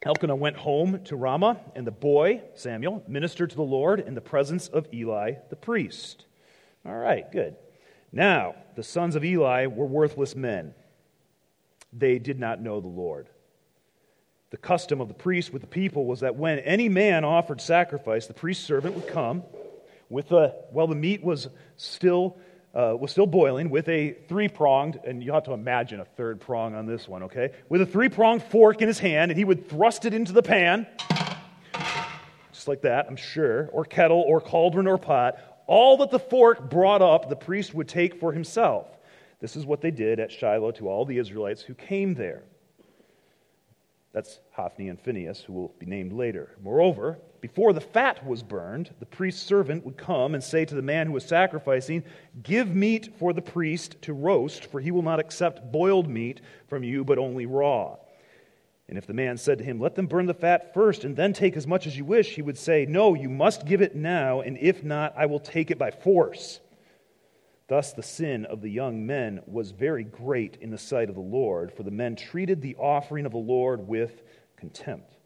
Elkanah 0.02 0.38
went 0.38 0.56
home 0.56 1.04
to 1.04 1.18
Ramah, 1.18 1.60
and 1.76 1.86
the 1.86 1.92
boy, 1.92 2.42
Samuel, 2.56 3.04
ministered 3.06 3.50
to 3.50 3.58
the 3.58 3.64
Lord 3.64 4.00
in 4.00 4.16
the 4.16 4.22
presence 4.22 4.70
of 4.70 4.88
Eli 4.94 5.34
the 5.50 5.58
priest. 5.58 6.24
All 6.86 6.96
right, 6.96 7.30
good. 7.32 7.56
Now, 8.12 8.56
the 8.76 8.84
sons 8.84 9.16
of 9.16 9.24
Eli 9.24 9.68
were 9.68 9.86
worthless 9.86 10.36
men. 10.36 10.74
They 11.92 12.20
did 12.20 12.40
not 12.40 12.62
know 12.62 12.82
the 12.82 12.88
Lord. 12.88 13.28
The 14.50 14.58
custom 14.58 15.02
of 15.02 15.08
the 15.08 15.14
priest 15.14 15.52
with 15.52 15.62
the 15.62 15.68
people 15.68 16.06
was 16.06 16.20
that 16.20 16.36
when 16.36 16.60
any 16.60 16.90
man 16.90 17.24
offered 17.24 17.62
sacrifice, 17.62 18.28
the 18.28 18.34
priest's 18.34 18.66
servant 18.66 18.96
would 18.96 19.08
come 19.08 19.44
with 20.10 20.32
a, 20.32 20.50
while 20.72 20.88
the 20.88 20.96
meat 20.96 21.24
was 21.24 21.48
still 21.76 22.38
uh, 22.76 22.96
was 23.00 23.12
still 23.12 23.28
boiling 23.28 23.70
with 23.70 23.88
a 23.88 24.16
three 24.28 24.48
pronged, 24.48 25.00
and 25.06 25.24
you 25.24 25.32
have 25.32 25.44
to 25.44 25.54
imagine 25.54 26.00
a 26.00 26.06
third 26.06 26.42
prong 26.42 26.74
on 26.74 26.88
this 26.88 27.08
one, 27.08 27.24
okay? 27.24 27.52
With 27.70 27.82
a 27.82 27.86
three 27.86 28.10
pronged 28.10 28.42
fork 28.44 28.82
in 28.82 28.88
his 28.88 28.98
hand, 28.98 29.30
and 29.30 29.38
he 29.38 29.46
would 29.46 29.70
thrust 29.70 30.06
it 30.06 30.14
into 30.14 30.34
the 30.34 30.42
pan, 30.42 30.88
just 32.52 32.68
like 32.68 32.82
that, 32.82 33.06
I'm 33.08 33.16
sure, 33.16 33.70
or 33.72 33.86
kettle, 33.86 34.22
or 34.22 34.42
cauldron, 34.42 34.88
or 34.88 34.98
pot. 34.98 35.38
All 35.68 35.98
that 35.98 36.12
the 36.12 36.20
fork 36.20 36.70
brought 36.70 37.02
up, 37.02 37.30
the 37.30 37.36
priest 37.36 37.74
would 37.74 37.88
take 37.88 38.20
for 38.20 38.32
himself. 38.32 38.88
This 39.40 39.56
is 39.56 39.66
what 39.66 39.82
they 39.82 39.92
did 39.92 40.20
at 40.20 40.32
Shiloh 40.32 40.72
to 40.72 40.88
all 40.88 41.06
the 41.06 41.18
Israelites 41.18 41.62
who 41.62 41.74
came 41.74 42.14
there. 42.14 42.44
That's 44.14 44.40
Hophni 44.52 44.90
and 44.90 45.02
Phinehas, 45.02 45.42
who 45.42 45.54
will 45.54 45.74
be 45.80 45.88
named 45.88 46.14
later. 46.14 46.56
Moreover, 46.62 47.18
before 47.42 47.74
the 47.74 47.82
fat 47.82 48.26
was 48.26 48.44
burned, 48.44 48.94
the 49.00 49.08
priest's 49.08 49.42
servant 49.42 49.84
would 49.84 49.98
come 49.98 50.36
and 50.36 50.44
say 50.44 50.66
to 50.66 50.76
the 50.76 50.84
man 50.84 51.08
who 51.08 51.14
was 51.14 51.26
sacrificing, 51.26 52.04
Give 52.44 52.74
meat 52.74 53.16
for 53.18 53.34
the 53.34 53.42
priest 53.42 54.02
to 54.04 54.14
roast, 54.14 54.66
for 54.66 54.80
he 54.80 54.92
will 54.92 55.02
not 55.02 55.20
accept 55.20 55.72
boiled 55.72 56.08
meat 56.08 56.42
from 56.68 56.84
you, 56.84 57.04
but 57.04 57.18
only 57.18 57.48
raw. 57.48 57.98
And 58.94 58.98
if 59.00 59.08
the 59.08 59.14
man 59.16 59.38
said 59.38 59.58
to 59.58 59.64
him, 59.64 59.80
Let 59.80 59.96
them 59.96 60.06
burn 60.06 60.28
the 60.28 60.36
fat 60.36 60.72
first, 60.72 61.04
and 61.04 61.16
then 61.16 61.34
take 61.34 61.58
as 61.58 61.66
much 61.66 61.88
as 61.88 61.98
you 61.98 62.06
wish, 62.06 62.36
he 62.36 62.44
would 62.44 62.60
say, 62.60 62.86
No, 62.86 63.16
you 63.16 63.28
must 63.28 63.66
give 63.66 63.82
it 63.82 63.96
now, 63.96 64.42
and 64.42 64.56
if 64.60 64.84
not, 64.84 65.16
I 65.18 65.26
will 65.26 65.40
take 65.40 65.72
it 65.72 65.80
by 65.80 65.90
force. 65.90 66.60
Thus, 67.68 67.92
the 67.92 68.04
sin 68.04 68.46
of 68.46 68.62
the 68.62 68.70
young 68.70 69.04
men 69.04 69.42
was 69.48 69.72
very 69.72 70.04
great 70.04 70.60
in 70.62 70.70
the 70.70 70.78
sight 70.78 71.10
of 71.10 71.16
the 71.16 71.22
Lord, 71.22 71.74
for 71.74 71.82
the 71.82 71.90
men 71.90 72.16
treated 72.16 72.62
the 72.62 72.76
offering 72.76 73.26
of 73.26 73.32
the 73.32 73.40
Lord 73.40 73.88
with 73.88 74.22
contempt. 74.58 75.18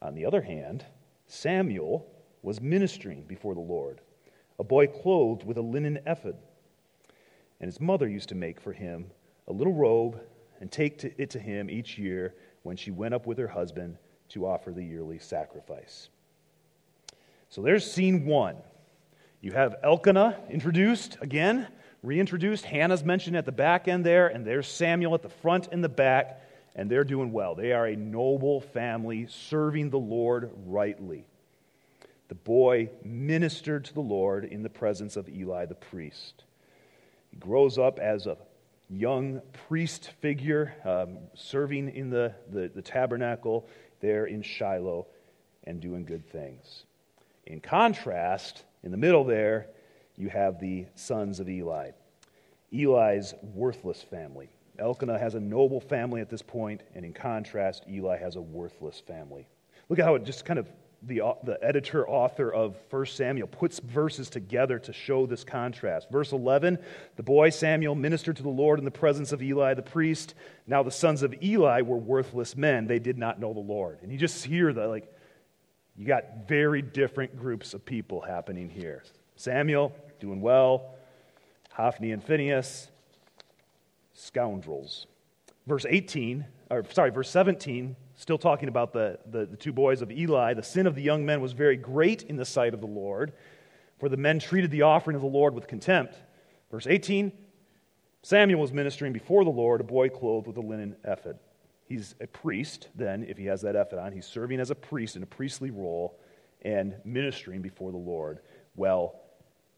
On 0.00 0.16
the 0.16 0.26
other 0.26 0.42
hand, 0.42 0.84
Samuel 1.28 2.04
was 2.42 2.60
ministering 2.60 3.22
before 3.22 3.54
the 3.54 3.60
Lord, 3.60 4.00
a 4.58 4.64
boy 4.64 4.88
clothed 4.88 5.44
with 5.44 5.58
a 5.58 5.62
linen 5.62 6.00
ephod. 6.06 6.38
And 7.60 7.68
his 7.68 7.80
mother 7.80 8.08
used 8.08 8.30
to 8.30 8.34
make 8.34 8.60
for 8.60 8.72
him 8.72 9.12
a 9.46 9.52
little 9.52 9.74
robe 9.74 10.18
and 10.62 10.70
take 10.70 11.02
it 11.18 11.30
to 11.30 11.40
him 11.40 11.68
each 11.68 11.98
year 11.98 12.34
when 12.62 12.76
she 12.76 12.92
went 12.92 13.12
up 13.12 13.26
with 13.26 13.36
her 13.36 13.48
husband 13.48 13.98
to 14.28 14.46
offer 14.46 14.70
the 14.70 14.84
yearly 14.84 15.18
sacrifice. 15.18 16.08
So 17.50 17.62
there's 17.62 17.90
scene 17.90 18.24
one. 18.26 18.56
You 19.40 19.50
have 19.50 19.74
Elkanah 19.82 20.38
introduced 20.48 21.18
again, 21.20 21.66
reintroduced. 22.04 22.64
Hannah's 22.64 23.02
mentioned 23.02 23.36
at 23.36 23.44
the 23.44 23.50
back 23.50 23.88
end 23.88 24.06
there, 24.06 24.28
and 24.28 24.46
there's 24.46 24.68
Samuel 24.68 25.16
at 25.16 25.22
the 25.22 25.28
front 25.28 25.66
and 25.72 25.82
the 25.82 25.88
back, 25.88 26.40
and 26.76 26.88
they're 26.88 27.02
doing 27.02 27.32
well. 27.32 27.56
They 27.56 27.72
are 27.72 27.88
a 27.88 27.96
noble 27.96 28.60
family 28.60 29.26
serving 29.28 29.90
the 29.90 29.98
Lord 29.98 30.52
rightly. 30.64 31.24
The 32.28 32.36
boy 32.36 32.88
ministered 33.02 33.86
to 33.86 33.94
the 33.94 34.00
Lord 34.00 34.44
in 34.44 34.62
the 34.62 34.70
presence 34.70 35.16
of 35.16 35.28
Eli 35.28 35.66
the 35.66 35.74
priest. 35.74 36.44
He 37.32 37.36
grows 37.36 37.78
up 37.78 37.98
as 37.98 38.28
a 38.28 38.36
young 38.92 39.40
priest 39.68 40.10
figure, 40.20 40.74
um, 40.84 41.18
serving 41.34 41.88
in 41.88 42.10
the, 42.10 42.34
the, 42.50 42.70
the 42.74 42.82
tabernacle 42.82 43.66
there 44.00 44.26
in 44.26 44.42
Shiloh 44.42 45.06
and 45.64 45.80
doing 45.80 46.04
good 46.04 46.28
things. 46.28 46.84
In 47.46 47.60
contrast, 47.60 48.64
in 48.82 48.90
the 48.90 48.96
middle 48.96 49.24
there, 49.24 49.68
you 50.16 50.28
have 50.28 50.60
the 50.60 50.86
sons 50.94 51.40
of 51.40 51.48
Eli. 51.48 51.92
Eli's 52.72 53.34
worthless 53.42 54.02
family. 54.02 54.50
Elkanah 54.78 55.18
has 55.18 55.34
a 55.34 55.40
noble 55.40 55.80
family 55.80 56.20
at 56.20 56.30
this 56.30 56.42
point, 56.42 56.82
and 56.94 57.04
in 57.04 57.12
contrast, 57.12 57.84
Eli 57.88 58.18
has 58.18 58.36
a 58.36 58.40
worthless 58.40 59.00
family. 59.00 59.46
Look 59.88 59.98
at 59.98 60.04
how 60.04 60.14
it 60.14 60.24
just 60.24 60.44
kind 60.44 60.58
of 60.58 60.68
the, 61.04 61.20
the 61.42 61.58
editor 61.62 62.08
author 62.08 62.52
of 62.52 62.76
1 62.90 63.06
Samuel 63.06 63.48
puts 63.48 63.80
verses 63.80 64.30
together 64.30 64.78
to 64.78 64.92
show 64.92 65.26
this 65.26 65.42
contrast. 65.42 66.10
Verse 66.10 66.32
11 66.32 66.78
the 67.16 67.22
boy 67.22 67.50
Samuel 67.50 67.94
ministered 67.94 68.36
to 68.36 68.42
the 68.42 68.48
Lord 68.48 68.78
in 68.78 68.84
the 68.84 68.90
presence 68.90 69.32
of 69.32 69.42
Eli 69.42 69.74
the 69.74 69.82
priest. 69.82 70.34
Now 70.66 70.82
the 70.82 70.90
sons 70.90 71.22
of 71.22 71.34
Eli 71.42 71.82
were 71.82 71.96
worthless 71.96 72.56
men. 72.56 72.86
They 72.86 72.98
did 72.98 73.18
not 73.18 73.40
know 73.40 73.52
the 73.52 73.60
Lord. 73.60 73.98
And 74.02 74.12
you 74.12 74.18
just 74.18 74.44
hear 74.44 74.72
that, 74.72 74.88
like, 74.88 75.12
you 75.96 76.06
got 76.06 76.48
very 76.48 76.80
different 76.80 77.38
groups 77.38 77.74
of 77.74 77.84
people 77.84 78.20
happening 78.20 78.70
here. 78.70 79.02
Samuel, 79.36 79.94
doing 80.20 80.40
well. 80.40 80.94
Hophni 81.72 82.12
and 82.12 82.22
Phinehas, 82.22 82.88
scoundrels. 84.14 85.06
Verse 85.66 85.86
18, 85.88 86.44
or 86.70 86.84
sorry, 86.90 87.10
verse 87.10 87.30
17, 87.30 87.96
still 88.22 88.38
talking 88.38 88.68
about 88.68 88.92
the, 88.92 89.18
the, 89.26 89.46
the, 89.46 89.56
two 89.56 89.72
boys 89.72 90.00
of 90.00 90.12
Eli. 90.12 90.54
The 90.54 90.62
sin 90.62 90.86
of 90.86 90.94
the 90.94 91.02
young 91.02 91.26
men 91.26 91.40
was 91.40 91.52
very 91.52 91.76
great 91.76 92.22
in 92.22 92.36
the 92.36 92.44
sight 92.44 92.72
of 92.72 92.80
the 92.80 92.86
Lord, 92.86 93.32
for 93.98 94.08
the 94.08 94.16
men 94.16 94.38
treated 94.38 94.70
the 94.70 94.82
offering 94.82 95.16
of 95.16 95.22
the 95.22 95.28
Lord 95.28 95.54
with 95.54 95.66
contempt. 95.66 96.14
Verse 96.70 96.86
18, 96.86 97.32
Samuel 98.22 98.60
was 98.60 98.72
ministering 98.72 99.12
before 99.12 99.42
the 99.42 99.50
Lord, 99.50 99.80
a 99.80 99.84
boy 99.84 100.08
clothed 100.08 100.46
with 100.46 100.56
a 100.56 100.60
linen 100.60 100.94
ephod. 101.04 101.38
He's 101.84 102.14
a 102.20 102.28
priest, 102.28 102.88
then, 102.94 103.24
if 103.24 103.36
he 103.36 103.46
has 103.46 103.60
that 103.62 103.74
ephod 103.74 103.98
on. 103.98 104.12
He's 104.12 104.26
serving 104.26 104.60
as 104.60 104.70
a 104.70 104.76
priest 104.76 105.16
in 105.16 105.24
a 105.24 105.26
priestly 105.26 105.72
role 105.72 106.20
and 106.62 106.94
ministering 107.04 107.60
before 107.60 107.90
the 107.90 107.98
Lord. 107.98 108.38
Well, 108.76 109.20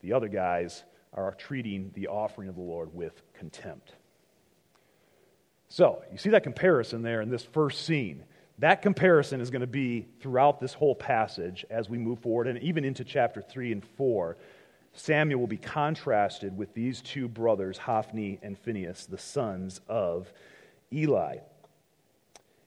the 0.01 0.13
other 0.13 0.29
guys 0.29 0.85
are 1.15 1.33
treating 1.33 1.93
the 1.95 2.09
offering 2.09 2.51
of 2.51 2.57
the 2.57 2.61
Lord 2.61 2.95
with 2.95 3.23
contempt. 3.33 3.95
So, 5.69 6.03
you 6.13 6.19
see 6.19 6.31
that 6.31 6.43
comparison 6.43 7.01
there 7.01 7.23
in 7.23 7.31
this 7.31 7.43
first 7.43 7.87
scene. 7.87 8.25
That 8.59 8.83
comparison 8.83 9.41
is 9.41 9.51
going 9.51 9.61
to 9.61 9.67
be 9.67 10.07
throughout 10.21 10.61
this 10.61 10.73
whole 10.73 10.95
passage 10.95 11.65
as 11.71 11.89
we 11.89 11.99
move 11.99 12.21
forward, 12.21 12.47
and 12.47 12.59
even 12.61 12.85
into 12.85 13.05
chapter 13.05 13.43
3 13.43 13.73
and 13.73 13.85
4. 13.85 14.37
Samuel 14.93 15.41
will 15.41 15.49
be 15.49 15.57
contrasted 15.57 16.57
with 16.57 16.73
these 16.73 17.01
two 17.01 17.27
brothers, 17.27 17.79
Hophni 17.79 18.39
and 18.43 18.57
Phinehas, 18.57 19.07
the 19.07 19.19
sons 19.19 19.81
of 19.89 20.33
Eli. 20.93 21.39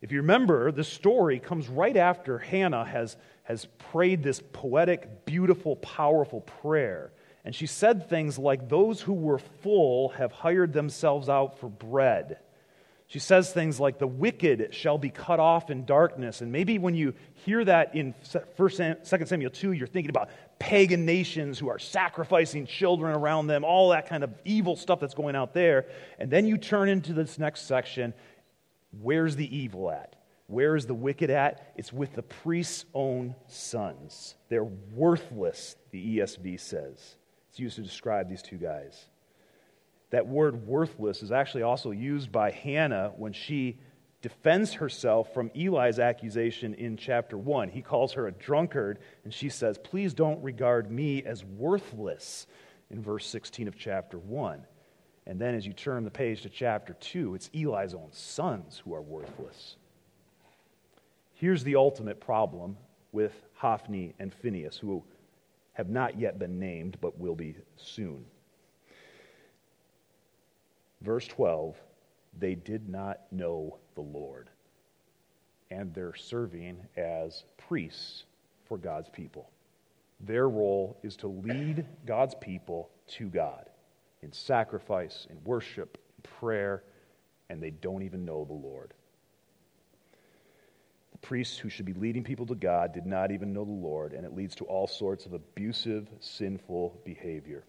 If 0.01 0.12
you 0.12 0.20
remember, 0.22 0.72
the 0.72 0.84
story 0.84 1.39
comes 1.39 1.70
right 1.70 1.96
after 1.96 2.38
Hannah 2.38 2.86
has, 2.86 3.15
has 3.44 3.65
prayed 3.91 4.24
this 4.24 4.41
poetic, 4.51 5.25
beautiful, 5.25 5.77
powerful 5.77 6.41
prayer. 6.41 7.12
And 7.46 7.56
she 7.56 7.65
said 7.65 8.10
things 8.10 8.38
like, 8.38 8.67
Those 8.67 9.01
who 9.01 9.13
were 9.13 9.39
full 9.39 10.10
have 10.10 10.34
hired 10.34 10.74
themselves 10.74 11.29
out 11.29 11.58
for 11.58 11.70
bread. 11.70 12.39
She 13.08 13.20
says 13.20 13.54
things 13.54 13.80
like, 13.80 14.00
The 14.00 14.08
wicked 14.08 14.74
shall 14.74 14.98
be 14.98 15.10
cut 15.10 15.40
off 15.40 15.70
in 15.70 15.86
darkness. 15.86 16.42
And 16.42 16.52
maybe 16.52 16.78
when 16.78 16.94
you 16.94 17.14
hear 17.46 17.64
that 17.64 17.96
in 17.96 18.14
1 18.58 18.98
2 19.04 19.26
Samuel 19.26 19.50
2, 19.50 19.72
you're 19.72 19.88
thinking 19.88 20.10
about 20.10 20.30
pagan 20.60 21.06
nations 21.06 21.58
who 21.58 21.70
are 21.70 21.80
sacrificing 21.80 22.66
children 22.66 23.16
around 23.16 23.48
them, 23.48 23.64
all 23.64 23.90
that 23.90 24.10
kind 24.10 24.24
of 24.24 24.34
evil 24.44 24.76
stuff 24.76 25.00
that's 25.00 25.14
going 25.14 25.36
out 25.36 25.54
there. 25.54 25.86
And 26.20 26.30
then 26.30 26.46
you 26.46 26.58
turn 26.58 26.90
into 26.90 27.14
this 27.14 27.40
next 27.40 27.62
section, 27.62 28.14
Where's 29.02 29.36
the 29.36 29.56
evil 29.56 29.90
at? 29.92 30.16
Where 30.48 30.76
is 30.76 30.86
the 30.86 30.94
wicked 30.94 31.30
at? 31.30 31.74
It's 31.76 31.92
with 31.92 32.14
the 32.14 32.24
priest's 32.24 32.86
own 32.94 33.36
sons. 33.48 34.36
They're 34.50 34.64
worthless, 34.64 35.76
the 35.92 36.18
ESV 36.18 36.60
says. 36.60 37.18
It's 37.50 37.60
used 37.60 37.76
to 37.76 37.82
describe 37.82 38.30
these 38.30 38.42
two 38.42 38.58
guys. 38.58 39.08
That 40.10 40.28
word 40.28 40.66
worthless 40.66 41.22
is 41.22 41.32
actually 41.32 41.64
also 41.64 41.92
used 41.92 42.32
by 42.32 42.52
Hannah 42.52 43.12
when 43.18 43.34
she 43.34 43.80
defends 44.22 44.74
herself 44.74 45.34
from 45.34 45.52
Eli's 45.56 46.00
accusation 46.00 46.74
in 46.74 46.98
chapter 46.98 47.38
1. 47.38 47.70
He 47.70 47.82
calls 47.82 48.14
her 48.14 48.28
a 48.28 48.32
drunkard, 48.32 49.00
and 49.24 49.34
she 49.34 49.50
says, 49.50 49.78
Please 49.78 50.14
don't 50.14 50.42
regard 50.42 50.90
me 50.90 51.24
as 51.24 51.44
worthless 51.44 52.48
in 52.90 53.02
verse 53.02 53.28
16 53.28 53.68
of 53.68 53.78
chapter 53.78 54.18
1. 54.18 54.66
And 55.26 55.40
then 55.40 55.56
as 55.56 55.68
you 55.68 55.74
turn 55.74 56.06
the 56.06 56.12
page 56.12 56.42
to 56.44 56.50
chapter 56.50 56.94
2, 56.94 57.36
it's 57.36 57.50
Eli's 57.54 57.94
own 57.94 58.10
sons 58.12 58.82
who 58.84 58.94
are 58.94 59.02
worthless. 59.02 59.76
Here's 61.34 61.64
the 61.64 61.76
ultimate 61.76 62.20
problem 62.20 62.78
with 63.12 63.34
Hophni 63.56 64.16
and 64.20 64.34
Phinehas, 64.34 64.78
who 64.78 65.04
have 65.74 65.90
not 65.90 66.18
yet 66.18 66.40
been 66.40 66.58
named 66.60 66.98
but 67.02 67.20
will 67.20 67.36
be 67.36 67.56
soon. 67.76 68.26
Verse 71.01 71.27
12 71.27 71.75
they 72.39 72.56
did 72.56 72.88
not 72.88 73.22
know 73.32 73.77
the 73.96 74.01
Lord, 74.01 74.50
and 75.72 75.94
they're 75.94 76.16
serving 76.16 76.77
as 76.96 77.44
priests 77.68 78.25
for 78.66 78.77
God's 78.77 79.10
people. 79.10 79.50
Their 80.20 80.48
role 80.48 81.00
is 81.04 81.16
to 81.18 81.27
lead 81.27 81.86
God's 82.06 82.36
people 82.36 82.89
to 83.18 83.27
God. 83.27 83.70
in 84.24 84.32
sacrifice, 84.34 85.27
in 85.30 85.38
worship, 85.44 85.98
in 86.18 86.24
prayer, 86.39 86.84
and 87.50 87.62
they 87.62 87.70
don't 87.70 88.01
even 88.01 88.25
know 88.25 88.44
the 88.46 88.54
Lord. 88.54 88.94
The 91.12 91.20
priests 91.20 91.58
who 91.58 91.70
should 91.70 91.86
be 91.86 91.94
leading 91.94 92.24
people 92.24 92.48
to 92.48 92.56
God 92.56 92.94
did 92.94 93.06
not 93.06 93.32
even 93.32 93.54
know 93.54 93.63
the 93.63 93.72
Lord, 93.72 94.13
and 94.13 94.25
it 94.25 94.36
leads 94.36 94.56
to 94.56 94.66
all 94.66 94.88
sorts 94.88 95.27
of 95.27 95.34
abusive, 95.34 96.08
sinful 96.20 97.00
behavior. 97.06 97.63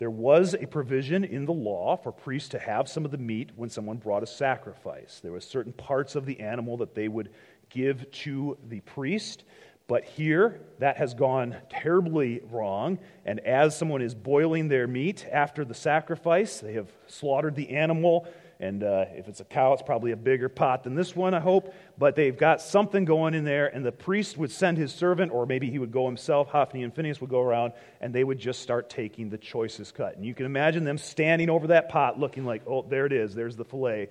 There 0.00 0.10
was 0.10 0.54
a 0.54 0.66
provision 0.66 1.24
in 1.24 1.44
the 1.44 1.52
law 1.52 1.94
for 1.94 2.10
priests 2.10 2.48
to 2.48 2.58
have 2.58 2.88
some 2.88 3.04
of 3.04 3.10
the 3.10 3.18
meat 3.18 3.50
when 3.54 3.68
someone 3.68 3.98
brought 3.98 4.22
a 4.22 4.26
sacrifice. 4.26 5.20
There 5.22 5.32
were 5.32 5.42
certain 5.42 5.74
parts 5.74 6.16
of 6.16 6.24
the 6.24 6.40
animal 6.40 6.78
that 6.78 6.94
they 6.94 7.06
would 7.06 7.28
give 7.68 8.10
to 8.10 8.56
the 8.66 8.80
priest. 8.80 9.44
But 9.88 10.04
here, 10.04 10.62
that 10.78 10.96
has 10.96 11.12
gone 11.12 11.54
terribly 11.68 12.40
wrong. 12.50 12.98
And 13.26 13.40
as 13.40 13.76
someone 13.76 14.00
is 14.00 14.14
boiling 14.14 14.68
their 14.68 14.86
meat 14.86 15.26
after 15.30 15.66
the 15.66 15.74
sacrifice, 15.74 16.60
they 16.60 16.72
have 16.72 16.90
slaughtered 17.06 17.54
the 17.54 17.68
animal. 17.76 18.26
And 18.60 18.84
uh, 18.84 19.06
if 19.14 19.26
it's 19.26 19.40
a 19.40 19.44
cow, 19.44 19.72
it's 19.72 19.80
probably 19.80 20.12
a 20.12 20.16
bigger 20.16 20.50
pot 20.50 20.84
than 20.84 20.94
this 20.94 21.16
one, 21.16 21.32
I 21.32 21.40
hope. 21.40 21.74
But 21.96 22.14
they've 22.14 22.36
got 22.36 22.60
something 22.60 23.06
going 23.06 23.32
in 23.32 23.42
there, 23.42 23.68
and 23.74 23.84
the 23.84 23.90
priest 23.90 24.36
would 24.36 24.50
send 24.50 24.76
his 24.76 24.92
servant, 24.92 25.32
or 25.32 25.46
maybe 25.46 25.70
he 25.70 25.78
would 25.78 25.90
go 25.90 26.04
himself. 26.04 26.48
Hophni 26.48 26.82
and 26.82 26.94
Phinehas 26.94 27.22
would 27.22 27.30
go 27.30 27.40
around, 27.40 27.72
and 28.02 28.14
they 28.14 28.22
would 28.22 28.38
just 28.38 28.60
start 28.60 28.90
taking 28.90 29.30
the 29.30 29.38
choicest 29.38 29.94
cut. 29.94 30.14
And 30.16 30.26
you 30.26 30.34
can 30.34 30.44
imagine 30.44 30.84
them 30.84 30.98
standing 30.98 31.48
over 31.48 31.68
that 31.68 31.88
pot, 31.88 32.20
looking 32.20 32.44
like, 32.44 32.62
oh, 32.66 32.82
there 32.82 33.06
it 33.06 33.14
is. 33.14 33.34
There's 33.34 33.56
the 33.56 33.64
filet. 33.64 34.10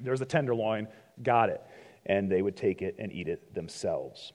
There's 0.00 0.18
the 0.18 0.26
tenderloin. 0.26 0.88
Got 1.22 1.50
it. 1.50 1.62
And 2.06 2.30
they 2.30 2.42
would 2.42 2.56
take 2.56 2.82
it 2.82 2.96
and 2.98 3.12
eat 3.12 3.28
it 3.28 3.54
themselves. 3.54 4.32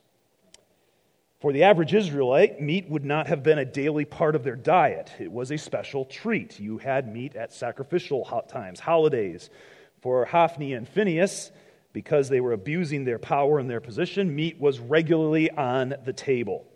For 1.42 1.52
the 1.52 1.64
average 1.64 1.96
Israelite, 1.96 2.62
meat 2.62 2.88
would 2.88 3.04
not 3.04 3.26
have 3.26 3.42
been 3.42 3.58
a 3.58 3.66
daily 3.66 4.06
part 4.06 4.36
of 4.36 4.44
their 4.44 4.56
diet. 4.56 5.12
It 5.20 5.32
was 5.32 5.50
a 5.50 5.58
special 5.58 6.06
treat. 6.06 6.60
You 6.60 6.78
had 6.78 7.12
meat 7.12 7.36
at 7.36 7.52
sacrificial 7.52 8.24
times, 8.48 8.80
holidays. 8.80 9.50
For 10.02 10.24
Hophni 10.24 10.74
and 10.74 10.88
Phinehas, 10.88 11.52
because 11.94 12.30
they 12.30 12.42
were 12.42 12.54
abusing 12.54 13.06
their 13.06 13.18
power 13.18 13.58
and 13.58 13.68
their 13.68 13.82
position, 13.82 14.36
meat 14.36 14.60
was 14.60 14.80
regularly 14.80 15.50
on 15.50 15.96
the 16.06 16.14
table. 16.14 16.68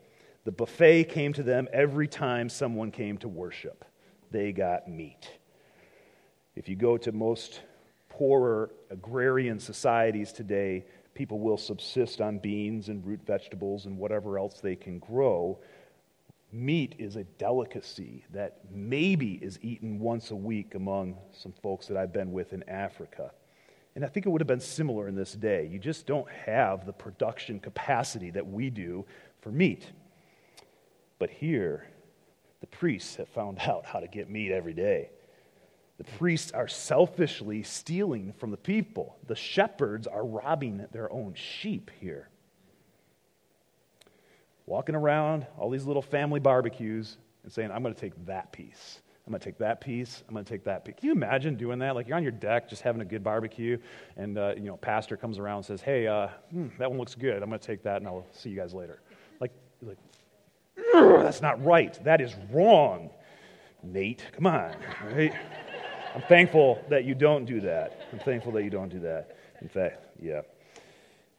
The 0.45 0.51
buffet 0.51 1.05
came 1.05 1.31
to 1.33 1.43
them 1.43 1.67
every 1.71 2.07
time 2.07 2.49
someone 2.49 2.89
came 2.89 3.19
to 3.19 3.27
worship. 3.27 3.85
They 4.31 4.51
got 4.51 4.89
meat. 4.89 5.29
If 6.55 6.67
you 6.67 6.75
go 6.75 6.97
to 6.97 7.11
most 7.11 7.61
poorer 8.09 8.71
agrarian 8.89 9.59
societies 9.59 10.31
today, 10.31 10.85
people 11.15 11.39
will 11.39 11.57
subsist 11.57 12.21
on 12.21 12.37
beans 12.37 12.89
and 12.89 13.03
root 13.03 13.21
vegetables 13.25 13.85
and 13.85 13.97
whatever 13.97 14.37
else 14.37 14.59
they 14.59 14.75
can 14.75 14.99
grow. 14.99 15.57
Meat 16.51 16.95
is 16.99 17.15
a 17.15 17.23
delicacy 17.23 18.23
that 18.31 18.59
maybe 18.71 19.33
is 19.41 19.57
eaten 19.61 19.97
once 19.99 20.29
a 20.29 20.35
week 20.35 20.75
among 20.75 21.17
some 21.31 21.53
folks 21.63 21.87
that 21.87 21.97
I've 21.97 22.13
been 22.13 22.31
with 22.31 22.53
in 22.53 22.63
Africa. 22.69 23.31
And 23.95 24.03
I 24.03 24.07
think 24.07 24.25
it 24.25 24.29
would 24.29 24.41
have 24.41 24.47
been 24.47 24.59
similar 24.59 25.07
in 25.07 25.15
this 25.15 25.33
day. 25.33 25.67
You 25.71 25.79
just 25.79 26.05
don't 26.05 26.29
have 26.29 26.85
the 26.85 26.93
production 26.93 27.61
capacity 27.61 28.29
that 28.31 28.45
we 28.45 28.69
do 28.69 29.05
for 29.41 29.51
meat. 29.51 29.89
But 31.17 31.29
here, 31.29 31.87
the 32.59 32.67
priests 32.67 33.15
have 33.15 33.29
found 33.29 33.59
out 33.67 33.85
how 33.85 34.01
to 34.01 34.07
get 34.07 34.29
meat 34.29 34.51
every 34.51 34.73
day. 34.73 35.11
The 35.97 36.03
priests 36.03 36.51
are 36.51 36.67
selfishly 36.67 37.63
stealing 37.63 38.33
from 38.37 38.51
the 38.51 38.57
people. 38.57 39.17
The 39.27 39.35
shepherds 39.35 40.07
are 40.07 40.25
robbing 40.25 40.85
their 40.91 41.11
own 41.11 41.33
sheep 41.35 41.89
here. 41.99 42.29
Walking 44.65 44.95
around 44.95 45.45
all 45.57 45.69
these 45.69 45.85
little 45.85 46.01
family 46.01 46.39
barbecues 46.39 47.17
and 47.43 47.51
saying, 47.51 47.71
I'm 47.71 47.81
going 47.81 47.93
to 47.93 47.99
take 47.99 48.25
that 48.25 48.51
piece. 48.51 49.01
I'm 49.25 49.31
going 49.31 49.39
to 49.39 49.45
take 49.45 49.57
that 49.57 49.81
piece. 49.81 50.23
I'm 50.27 50.33
going 50.33 50.45
to 50.45 50.49
take 50.49 50.63
that 50.65 50.85
piece. 50.85 50.95
Can 50.99 51.07
you 51.07 51.13
imagine 51.13 51.55
doing 51.55 51.79
that? 51.79 51.95
Like 51.95 52.07
you're 52.07 52.17
on 52.17 52.23
your 52.23 52.31
deck 52.31 52.69
just 52.69 52.83
having 52.83 53.01
a 53.01 53.05
good 53.05 53.23
barbecue, 53.23 53.77
and 54.17 54.37
uh, 54.37 54.53
you 54.55 54.63
know, 54.63 54.77
pastor 54.77 55.17
comes 55.17 55.39
around 55.39 55.57
and 55.57 55.65
says, 55.65 55.81
"Hey, 55.81 56.05
uh, 56.05 56.27
hmm, 56.51 56.67
that 56.77 56.89
one 56.89 56.99
looks 56.99 57.15
good. 57.15 57.41
I'm 57.41 57.49
going 57.49 57.59
to 57.59 57.65
take 57.65 57.81
that, 57.83 57.97
and 57.97 58.07
I'll 58.07 58.27
see 58.31 58.49
you 58.49 58.55
guys 58.55 58.73
later." 58.75 59.01
Like, 59.39 59.51
like, 59.81 59.97
that's 60.93 61.41
not 61.41 61.63
right. 61.65 62.01
That 62.03 62.21
is 62.21 62.35
wrong, 62.51 63.09
Nate. 63.81 64.23
Come 64.33 64.45
on, 64.45 64.75
right? 65.11 65.33
I'm 66.15 66.21
thankful 66.21 66.81
that 66.89 67.03
you 67.03 67.13
don't 67.13 67.43
do 67.43 67.59
that. 67.59 68.07
I'm 68.13 68.19
thankful 68.19 68.53
that 68.53 68.63
you 68.63 68.69
don't 68.69 68.87
do 68.87 68.99
that. 69.01 69.35
In 69.61 69.67
fact, 69.67 70.01
yeah. 70.21 70.41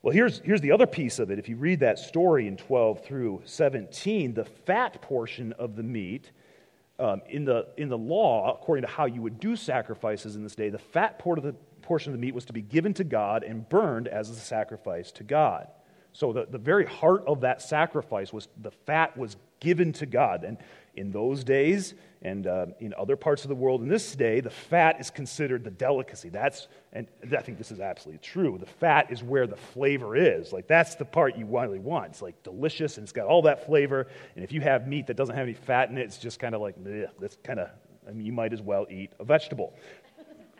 Well, 0.03 0.13
here's, 0.13 0.41
here's 0.41 0.61
the 0.61 0.71
other 0.71 0.87
piece 0.87 1.19
of 1.19 1.31
it. 1.31 1.39
If 1.39 1.49
you 1.49 1.57
read 1.57 1.81
that 1.81 1.99
story 1.99 2.47
in 2.47 2.59
12 2.59 3.03
through 3.03 3.41
17, 3.47 4.35
the 4.35 4.45
fat 4.45 5.01
portion 5.01 5.55
of 5.55 5.77
the 5.77 5.83
meat, 5.83 6.31
um, 6.99 7.23
in, 7.27 7.47
the, 7.47 7.69
in 7.79 7.89
the 7.89 7.97
law, 7.97 8.55
according 8.55 8.83
to 8.83 8.89
how 8.89 9.07
you 9.07 9.23
would 9.23 9.41
do 9.41 9.57
sacrifices 9.57 10.37
in 10.37 10.43
this 10.43 10.55
day, 10.55 10.69
the 10.69 10.79
fat 10.79 11.19
part 11.19 11.39
of 11.39 11.45
the, 11.45 11.55
portion 11.81 12.13
of 12.13 12.19
the 12.19 12.27
meat 12.27 12.35
was 12.35 12.45
to 12.45 12.53
be 12.53 12.63
given 12.63 12.93
to 12.95 13.05
God 13.05 13.45
and 13.45 13.67
burned 13.69 14.09
as 14.09 14.29
a 14.29 14.35
sacrifice 14.35 15.11
to 15.13 15.25
God. 15.25 15.69
So 16.13 16.33
the, 16.33 16.47
the 16.51 16.59
very 16.59 16.85
heart 16.85 17.25
of 17.27 17.41
that 17.43 17.63
sacrifice 17.63 18.33
was 18.33 18.49
the 18.61 18.73
fat 18.73 19.17
was 19.17 19.37
given 19.61 19.93
to 19.95 20.07
God. 20.07 20.45
And 20.45 20.59
in 20.97 21.11
those 21.11 21.45
days 21.45 21.95
and 22.23 22.47
uh, 22.47 22.67
in 22.81 22.95
other 22.99 23.15
parts 23.15 23.45
of 23.45 23.49
the 23.49 23.55
world 23.55 23.83
in 23.83 23.89
this 23.89 24.17
day, 24.17 24.41
the 24.41 24.51
fat 24.51 25.01
is 25.01 25.11
considered 25.11 25.63
the 25.63 25.71
delicacy. 25.71 26.29
That's, 26.29 26.67
and 26.93 27.07
I 27.37 27.43
think 27.43 27.59
this 27.59 27.71
is 27.71 27.79
absolutely 27.79 28.19
true. 28.19 28.59
The 28.59 28.67
fat 28.67 29.13
is 29.13 29.23
where 29.23 29.47
the 29.47 29.57
flavor 29.57 30.17
is. 30.17 30.53
Like, 30.53 30.67
that's 30.67 30.97
the 30.97 31.05
part 31.05 31.37
you 31.37 31.47
really 31.47 31.79
want. 31.79 32.07
It's 32.07 32.23
like 32.23 32.43
delicious 32.43 32.97
and 32.97 33.05
it's 33.05 33.13
got 33.13 33.27
all 33.27 33.43
that 33.43 33.67
flavor. 33.67 34.09
And 34.35 34.43
if 34.43 34.51
you 34.51 34.61
have 34.63 34.89
meat 34.89 35.07
that 35.07 35.17
doesn't 35.17 35.37
have 35.37 35.45
any 35.45 35.55
fat 35.55 35.91
in 35.91 35.99
it, 35.99 36.03
it's 36.03 36.19
just 36.19 36.41
kind 36.41 36.55
of 36.55 36.61
like, 36.61 36.75
that's 37.21 37.37
kind 37.45 37.61
of, 37.61 37.69
I 38.09 38.13
mean, 38.13 38.27
you 38.27 38.33
might 38.33 38.53
as 38.53 38.63
well 38.63 38.87
eat 38.91 39.13
a 39.21 39.25
vegetable. 39.25 39.75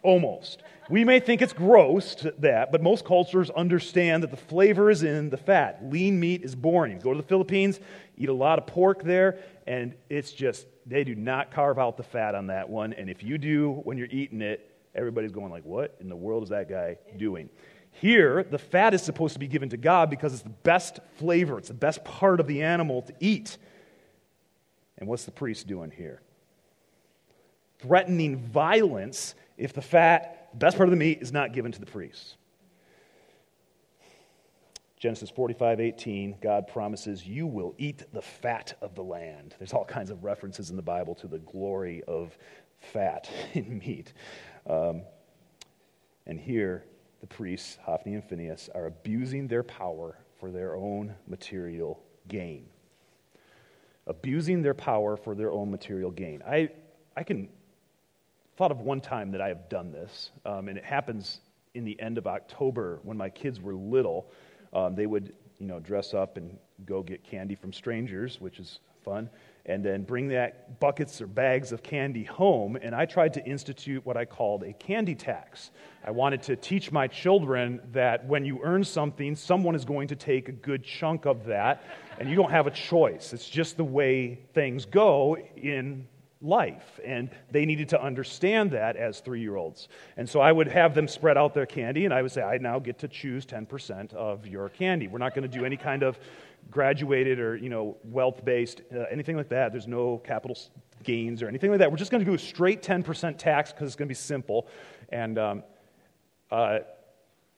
Almost. 0.03 0.63
We 0.89 1.05
may 1.05 1.19
think 1.19 1.43
it's 1.43 1.55
gross 1.55 2.15
that, 2.39 2.71
but 2.71 2.81
most 2.81 3.05
cultures 3.05 3.51
understand 3.51 4.23
that 4.23 4.31
the 4.31 4.37
flavor 4.37 4.89
is 4.89 5.03
in 5.03 5.31
the 5.31 5.37
fat. 5.37 5.81
Lean 5.83 6.21
meat 6.21 6.45
is 6.45 6.55
boring. 6.55 7.01
Go 7.01 7.13
to 7.13 7.17
the 7.17 7.27
Philippines, 7.27 7.81
eat 8.17 8.29
a 8.29 8.35
lot 8.35 8.59
of 8.59 8.67
pork 8.67 9.03
there, 9.03 9.39
and 9.67 9.95
it's 10.09 10.33
just, 10.33 10.67
they 10.87 11.05
do 11.05 11.15
not 11.15 11.51
carve 11.51 11.79
out 11.79 11.97
the 11.97 12.03
fat 12.03 12.35
on 12.35 12.49
that 12.49 12.69
one. 12.69 12.93
And 12.93 13.11
if 13.11 13.23
you 13.23 13.39
do 13.39 13.81
when 13.85 13.99
you're 13.99 14.09
eating 14.11 14.41
it, 14.41 14.71
everybody's 14.95 15.33
going 15.33 15.51
like, 15.51 15.65
what 15.65 15.97
in 16.01 16.09
the 16.09 16.17
world 16.17 16.43
is 16.43 16.49
that 16.51 16.69
guy 16.69 16.99
doing? 17.17 17.49
Here, 17.91 18.43
the 18.43 18.59
fat 18.59 18.95
is 18.95 19.03
supposed 19.03 19.35
to 19.35 19.41
be 19.41 19.49
given 19.49 19.71
to 19.71 19.77
God 19.77 20.11
because 20.11 20.35
it's 20.35 20.43
the 20.43 20.49
best 20.51 21.01
flavor, 21.17 21.59
it's 21.59 21.69
the 21.69 21.75
best 21.75 22.05
part 22.05 22.41
of 22.41 22.47
the 22.47 22.63
animal 22.63 23.03
to 23.03 23.15
eat. 23.21 23.57
And 24.99 25.09
what's 25.09 25.25
the 25.25 25.31
priest 25.31 25.67
doing 25.67 25.91
here? 25.91 26.21
Threatening 27.79 28.39
violence 28.39 29.35
if 29.59 29.73
the 29.73 29.83
fat, 29.83 30.49
the 30.53 30.59
best 30.59 30.77
part 30.77 30.89
of 30.89 30.91
the 30.91 30.97
meat, 30.97 31.21
is 31.21 31.33
not 31.33 31.53
given 31.53 31.73
to 31.73 31.81
the 31.81 31.87
priests. 31.87 32.37
Genesis 34.99 35.29
45, 35.31 35.81
18, 35.81 36.37
God 36.41 36.67
promises, 36.69 37.27
You 37.27 37.47
will 37.47 37.75
eat 37.77 38.05
the 38.13 38.23
fat 38.23 38.77
of 38.81 38.95
the 38.95 39.03
land. 39.03 39.55
There's 39.59 39.75
all 39.75 39.85
kinds 39.85 40.11
of 40.11 40.25
references 40.25 40.71
in 40.71 40.77
the 40.77 40.83
Bible 40.83 41.15
to 41.17 41.27
the 41.27 41.39
glory 41.39 42.03
of 42.09 42.37
fat 42.79 43.31
in 43.55 43.79
meat. 43.79 44.15
Um, 44.67 45.03
and 46.27 46.41
here, 46.41 46.85
the 47.21 47.27
priests, 47.27 47.79
Hophni 47.83 48.15
and 48.15 48.25
Phinehas, 48.25 48.71
are 48.75 48.87
abusing 48.87 49.49
their 49.49 49.63
power 49.63 50.17
for 50.41 50.51
their 50.51 50.77
own 50.77 51.15
material 51.27 52.03
gain. 52.29 52.67
Abusing 54.07 54.63
their 54.63 54.75
power 54.75 55.17
for 55.17 55.35
their 55.35 55.53
own 55.53 55.71
material 55.71 56.11
gain. 56.11 56.43
I, 56.47 56.71
I 57.17 57.23
can 57.23 57.49
thought 58.57 58.71
of 58.71 58.81
one 58.81 59.01
time 59.01 59.33
that 59.33 59.41
I 59.41 59.49
have 59.49 59.69
done 59.69 59.93
this, 59.93 60.31
um, 60.47 60.69
and 60.69 60.79
it 60.79 60.85
happens 60.85 61.41
in 61.75 61.85
the 61.85 62.01
end 62.01 62.17
of 62.17 62.27
October 62.27 63.01
when 63.03 63.17
my 63.17 63.29
kids 63.29 63.61
were 63.61 63.75
little. 63.75 64.31
Um, 64.77 64.95
they 64.95 65.07
would, 65.07 65.33
you 65.59 65.67
know, 65.67 65.81
dress 65.81 66.13
up 66.13 66.37
and 66.37 66.59
go 66.85 67.03
get 67.03 67.25
candy 67.25 67.55
from 67.55 67.73
strangers, 67.73 68.39
which 68.43 68.59
is 68.59 68.81
fun, 69.03 69.31
and 69.65 69.83
then 69.83 70.03
bring 70.03 70.29
that 70.29 70.79
buckets 70.81 71.23
or 71.23 71.27
bags 71.27 71.73
of 71.73 71.83
candy 71.83 72.25
home. 72.25 72.77
And 72.77 72.95
I 72.95 73.07
tried 73.07 73.33
to 73.35 73.45
institute 73.47 74.05
what 74.05 74.19
I 74.19 74.27
called 74.27 74.65
a 74.65 74.75
candy 74.75 75.15
tax. 75.15 75.71
I 76.05 76.11
wanted 76.11 76.43
to 76.43 76.57
teach 76.57 76.93
my 76.93 77.07
children 77.07 77.81
that 77.93 78.27
when 78.27 78.45
you 78.45 78.61
earn 78.63 78.85
something, 78.85 79.35
someone 79.35 79.75
is 79.75 79.87
going 79.87 80.09
to 80.09 80.17
take 80.17 80.51
a 80.51 80.53
good 80.53 80.85
chunk 80.85 81.25
of 81.25 81.47
that, 81.47 81.83
and 82.19 82.29
you 82.29 82.37
don't 82.37 82.51
have 82.51 82.67
a 82.67 82.71
choice. 82.71 83.33
It's 83.33 83.49
just 83.49 83.79
the 83.79 83.85
way 83.85 84.41
things 84.53 84.85
go 84.85 85.39
in 85.57 86.07
life. 86.47 87.01
And 87.05 87.31
they 87.51 87.67
needed 87.67 87.89
to 87.91 88.03
understand 88.03 88.71
that 88.71 88.97
as 88.97 89.21
three 89.21 89.41
year 89.41 89.57
olds. 89.57 89.89
And 90.17 90.29
so 90.29 90.41
I 90.41 90.53
would 90.53 90.69
have 90.69 90.95
them 90.95 91.09
spread 91.09 91.37
out 91.37 91.55
their 91.55 91.67
candy, 91.67 92.05
and 92.05 92.15
I 92.15 92.23
would 92.23 92.33
say, 92.33 92.43
I 92.43 92.59
now 92.59 92.79
get 92.79 92.99
to 93.01 93.09
choose 93.09 93.45
10% 93.45 94.15
of 94.15 94.47
your 94.47 94.69
candy. 94.69 95.09
We're 95.09 95.19
not 95.19 95.35
going 95.35 95.49
to 95.49 95.59
do 95.59 95.65
any 95.65 95.77
kind 95.77 96.03
of 96.03 96.19
graduated 96.71 97.39
or 97.39 97.57
you 97.57 97.69
know 97.69 97.97
wealth 98.05 98.45
based 98.45 98.83
uh, 98.95 99.05
anything 99.11 99.37
like 99.37 99.49
that 99.49 99.71
there's 99.73 99.87
no 99.87 100.19
capital 100.19 100.59
gains 101.05 101.43
or 101.43 101.49
anything 101.49 101.71
like 101.71 101.79
that 101.79 101.91
we're 101.91 101.97
just 101.97 102.11
going 102.11 102.25
to 102.25 102.29
do 102.29 102.35
a 102.35 102.39
straight 102.39 102.83
10% 102.83 103.39
tax 103.39 103.73
because 103.73 103.87
it's 103.87 103.97
going 103.97 104.09
to 104.09 104.11
be 104.11 104.15
simple 104.15 104.67
and 105.11 105.39
um, 105.39 105.63
uh, 106.51 106.79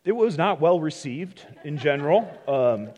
it 0.05 0.13
was 0.13 0.37
not 0.37 0.61
well 0.61 0.81
received 0.81 1.47
in 1.65 1.79
general 1.79 2.31
um, 2.47 2.91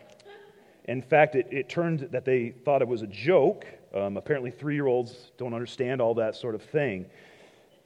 in 0.84 1.00
fact 1.00 1.36
it, 1.36 1.46
it 1.50 1.68
turned 1.68 2.00
that 2.10 2.24
they 2.24 2.50
thought 2.64 2.82
it 2.82 2.88
was 2.88 3.02
a 3.02 3.06
joke 3.06 3.66
Um, 3.94 4.16
apparently, 4.16 4.50
three 4.50 4.74
year 4.74 4.86
olds 4.86 5.32
don't 5.36 5.54
understand 5.54 6.00
all 6.00 6.14
that 6.14 6.36
sort 6.36 6.54
of 6.54 6.62
thing. 6.62 7.06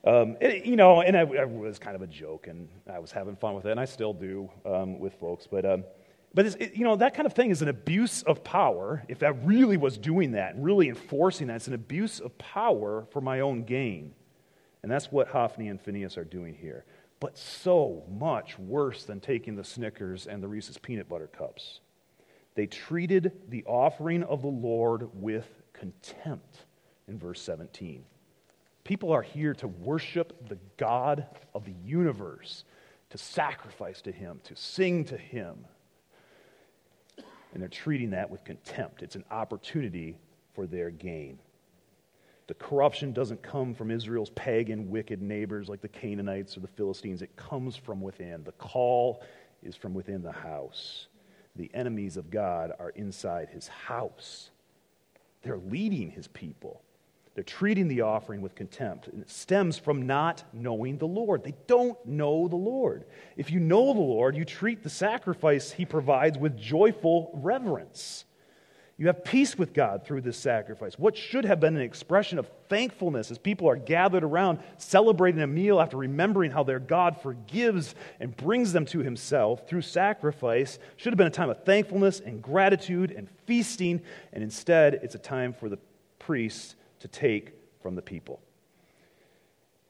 Um, 0.07 0.37
it, 0.41 0.67
you 0.67 0.77
know, 0.77 1.01
and 1.01 1.17
it, 1.17 1.49
was 1.49 1.79
kind 1.79 1.97
of 1.97 2.03
a 2.03 2.07
joke, 2.07 2.47
and 2.47 2.69
I 2.93 2.99
was 2.99 3.11
having 3.11 3.37
fun 3.37 3.55
with 3.55 3.65
it, 3.65 3.71
and 3.71 3.81
I 3.81 3.87
still 3.87 4.13
do 4.13 4.51
um, 4.67 4.99
with 4.99 5.15
folks. 5.15 5.47
But, 5.51 5.65
um, 5.65 5.85
but 6.35 6.45
it, 6.47 6.75
you 6.75 6.85
know, 6.85 6.97
that 6.97 7.15
kind 7.15 7.25
of 7.25 7.33
thing 7.33 7.51
is 7.51 7.63
an 7.63 7.69
abuse 7.69 8.23
of 8.25 8.45
power. 8.45 9.03
If 9.09 9.21
that 9.21 9.47
really 9.47 9.79
was 9.79 9.97
doing 9.97 10.33
that, 10.33 10.55
really 10.59 10.91
enforcing 10.91 11.47
that, 11.47 11.57
it's 11.57 11.69
an 11.69 11.75
abuse 11.75 12.21
of 12.21 12.37
power 12.37 13.07
for 13.13 13.23
my 13.23 13.41
own 13.41 13.65
gain. 13.65 14.13
And 14.83 14.93
that's 14.93 15.11
what 15.11 15.29
Hophni 15.29 15.69
and 15.69 15.81
Phinehas 15.81 16.19
are 16.19 16.25
doing 16.25 16.55
here. 16.55 16.85
But 17.19 17.39
so 17.39 18.03
much 18.07 18.59
worse 18.59 19.05
than 19.05 19.21
taking 19.21 19.57
the 19.57 19.65
Snickers 19.65 20.27
and 20.27 20.43
the 20.43 20.49
Reese's 20.49 20.77
peanut 20.77 21.09
butter 21.09 21.29
cups. 21.29 21.81
They 22.55 22.67
treated 22.67 23.33
the 23.49 23.65
offering 23.65 24.23
of 24.25 24.43
the 24.43 24.49
Lord 24.49 25.09
with 25.15 25.49
contempt 25.75 26.65
in 27.07 27.19
verse 27.19 27.41
17. 27.43 28.05
People 28.85 29.13
are 29.13 29.23
here 29.23 29.55
to 29.55 29.69
worship 29.69 30.49
the 30.49 30.59
God 30.77 31.27
of 31.55 31.65
the 31.65 31.75
universe, 31.85 32.65
to 33.11 33.19
sacrifice 33.19 34.01
to 34.03 34.13
Him, 34.13 34.41
to 34.45 34.57
sing 34.57 35.05
to 35.07 35.17
Him. 35.17 35.67
And 37.53 37.63
they're 37.63 37.69
treating 37.69 38.11
that 38.11 38.31
with 38.31 38.45
contempt. 38.45 39.03
It's 39.03 39.17
an 39.17 39.25
opportunity 39.31 40.17
for 40.55 40.67
their 40.67 40.91
gain. 40.91 41.39
The 42.47 42.55
corruption 42.55 43.13
doesn't 43.13 43.43
come 43.43 43.75
from 43.75 43.91
Israel's 43.91 44.31
pagan, 44.31 44.91
wicked 44.91 45.23
neighbors 45.23 45.69
like 45.69 45.81
the 45.81 45.89
Canaanites 45.89 46.57
or 46.57 46.61
the 46.61 46.69
Philistines. 46.69 47.23
It 47.23 47.37
comes 47.37 47.77
from 47.77 48.01
within. 48.01 48.45
The 48.45 48.53
call 48.53 49.23
is 49.63 49.77
from 49.77 49.95
within 49.95 50.23
the 50.23 50.33
house. 50.33 51.07
The 51.57 51.71
enemies 51.73 52.17
of 52.17 52.31
God 52.31 52.73
are 52.79 52.91
inside 52.91 53.49
his 53.49 53.69
house. 53.69 54.51
They're 55.45 55.59
leading 55.59 56.11
his 56.11 56.27
people. 56.27 56.83
They're 57.35 57.45
treating 57.45 57.89
the 57.89 58.01
offering 58.01 58.41
with 58.41 58.55
contempt. 58.55 59.09
And 59.09 59.21
it 59.21 59.31
stems 59.31 59.77
from 59.77 60.07
not 60.07 60.45
knowing 60.53 60.99
the 60.99 61.07
Lord. 61.07 61.45
They 61.45 61.55
don't 61.67 61.99
know 62.07 62.49
the 62.49 62.57
Lord. 62.57 63.05
If 63.37 63.51
you 63.51 63.61
know 63.61 63.93
the 63.93 64.01
Lord, 64.01 64.37
you 64.37 64.45
treat 64.45 64.83
the 64.83 64.91
sacrifice 64.91 65.73
he 65.73 65.85
provides 65.85 66.39
with 66.39 66.57
joyful 66.57 67.31
reverence. 67.35 68.25
You 68.97 69.09
have 69.09 69.25
peace 69.25 69.59
with 69.59 69.75
God 69.75 70.05
through 70.05 70.21
this 70.21 70.37
sacrifice. 70.37 70.97
What 70.97 71.17
should 71.17 71.45
have 71.45 71.59
been 71.59 71.75
an 71.75 71.83
expression 71.83 72.39
of 72.39 72.49
thankfulness 72.69 73.31
as 73.33 73.39
people 73.39 73.69
are 73.69 73.77
gathered 73.77 74.23
around 74.23 74.61
celebrating 74.79 75.43
a 75.43 75.49
meal 75.49 75.81
after 75.81 75.97
remembering 75.97 76.53
how 76.53 76.63
their 76.63 76.79
God 76.79 77.21
forgives 77.21 77.97
and 78.21 78.37
brings 78.37 78.73
them 78.73 78.85
to 78.87 79.01
himself 79.01 79.67
through 79.69 79.83
sacrifice 79.83 80.79
should 80.97 81.13
have 81.13 81.19
been 81.19 81.27
a 81.27 81.31
time 81.31 81.51
of 81.51 81.65
thankfulness 81.65 82.21
and 82.21 82.41
gratitude 82.41 83.11
and 83.11 83.29
feasting, 83.47 84.01
and 84.33 84.45
instead 84.45 84.95
it's 85.03 85.17
a 85.17 85.19
time 85.19 85.53
for 85.53 85.69
the 85.69 85.79
priests 86.21 86.77
to 87.01 87.09
take 87.09 87.53
from 87.83 87.97
the 87.97 88.03
people. 88.03 88.41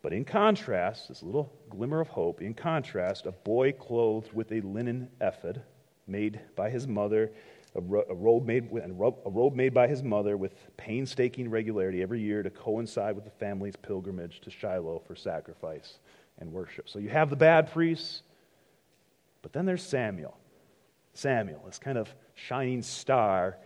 But 0.00 0.14
in 0.14 0.24
contrast, 0.24 1.08
this 1.08 1.22
little 1.22 1.52
glimmer 1.68 2.00
of 2.00 2.08
hope, 2.08 2.40
in 2.40 2.54
contrast, 2.54 3.26
a 3.26 3.32
boy 3.32 3.72
clothed 3.72 4.32
with 4.32 4.50
a 4.50 4.62
linen 4.62 5.10
ephod 5.20 5.62
made 6.06 6.40
by 6.56 6.70
his 6.70 6.86
mother 6.86 7.32
a, 7.74 7.80
ro- 7.80 8.04
a, 8.08 8.14
robe 8.14 8.46
made, 8.46 8.68
ro- 8.70 9.18
a 9.24 9.30
robe 9.30 9.54
made 9.54 9.74
by 9.74 9.86
his 9.86 10.02
mother 10.02 10.36
with 10.36 10.54
painstaking 10.76 11.50
regularity 11.50 12.02
every 12.02 12.20
year 12.20 12.42
to 12.42 12.50
coincide 12.50 13.14
with 13.14 13.24
the 13.24 13.30
family's 13.30 13.76
pilgrimage 13.76 14.40
to 14.40 14.50
Shiloh 14.50 15.02
for 15.06 15.14
sacrifice 15.14 15.98
and 16.38 16.52
worship. 16.52 16.88
So 16.88 16.98
you 16.98 17.08
have 17.08 17.30
the 17.30 17.36
bad 17.36 17.72
priests, 17.72 18.22
but 19.42 19.52
then 19.52 19.66
there's 19.66 19.82
Samuel. 19.82 20.36
Samuel, 21.14 21.62
this 21.66 21.78
kind 21.78 21.98
of 21.98 22.12
shining 22.34 22.82
star 22.82 23.58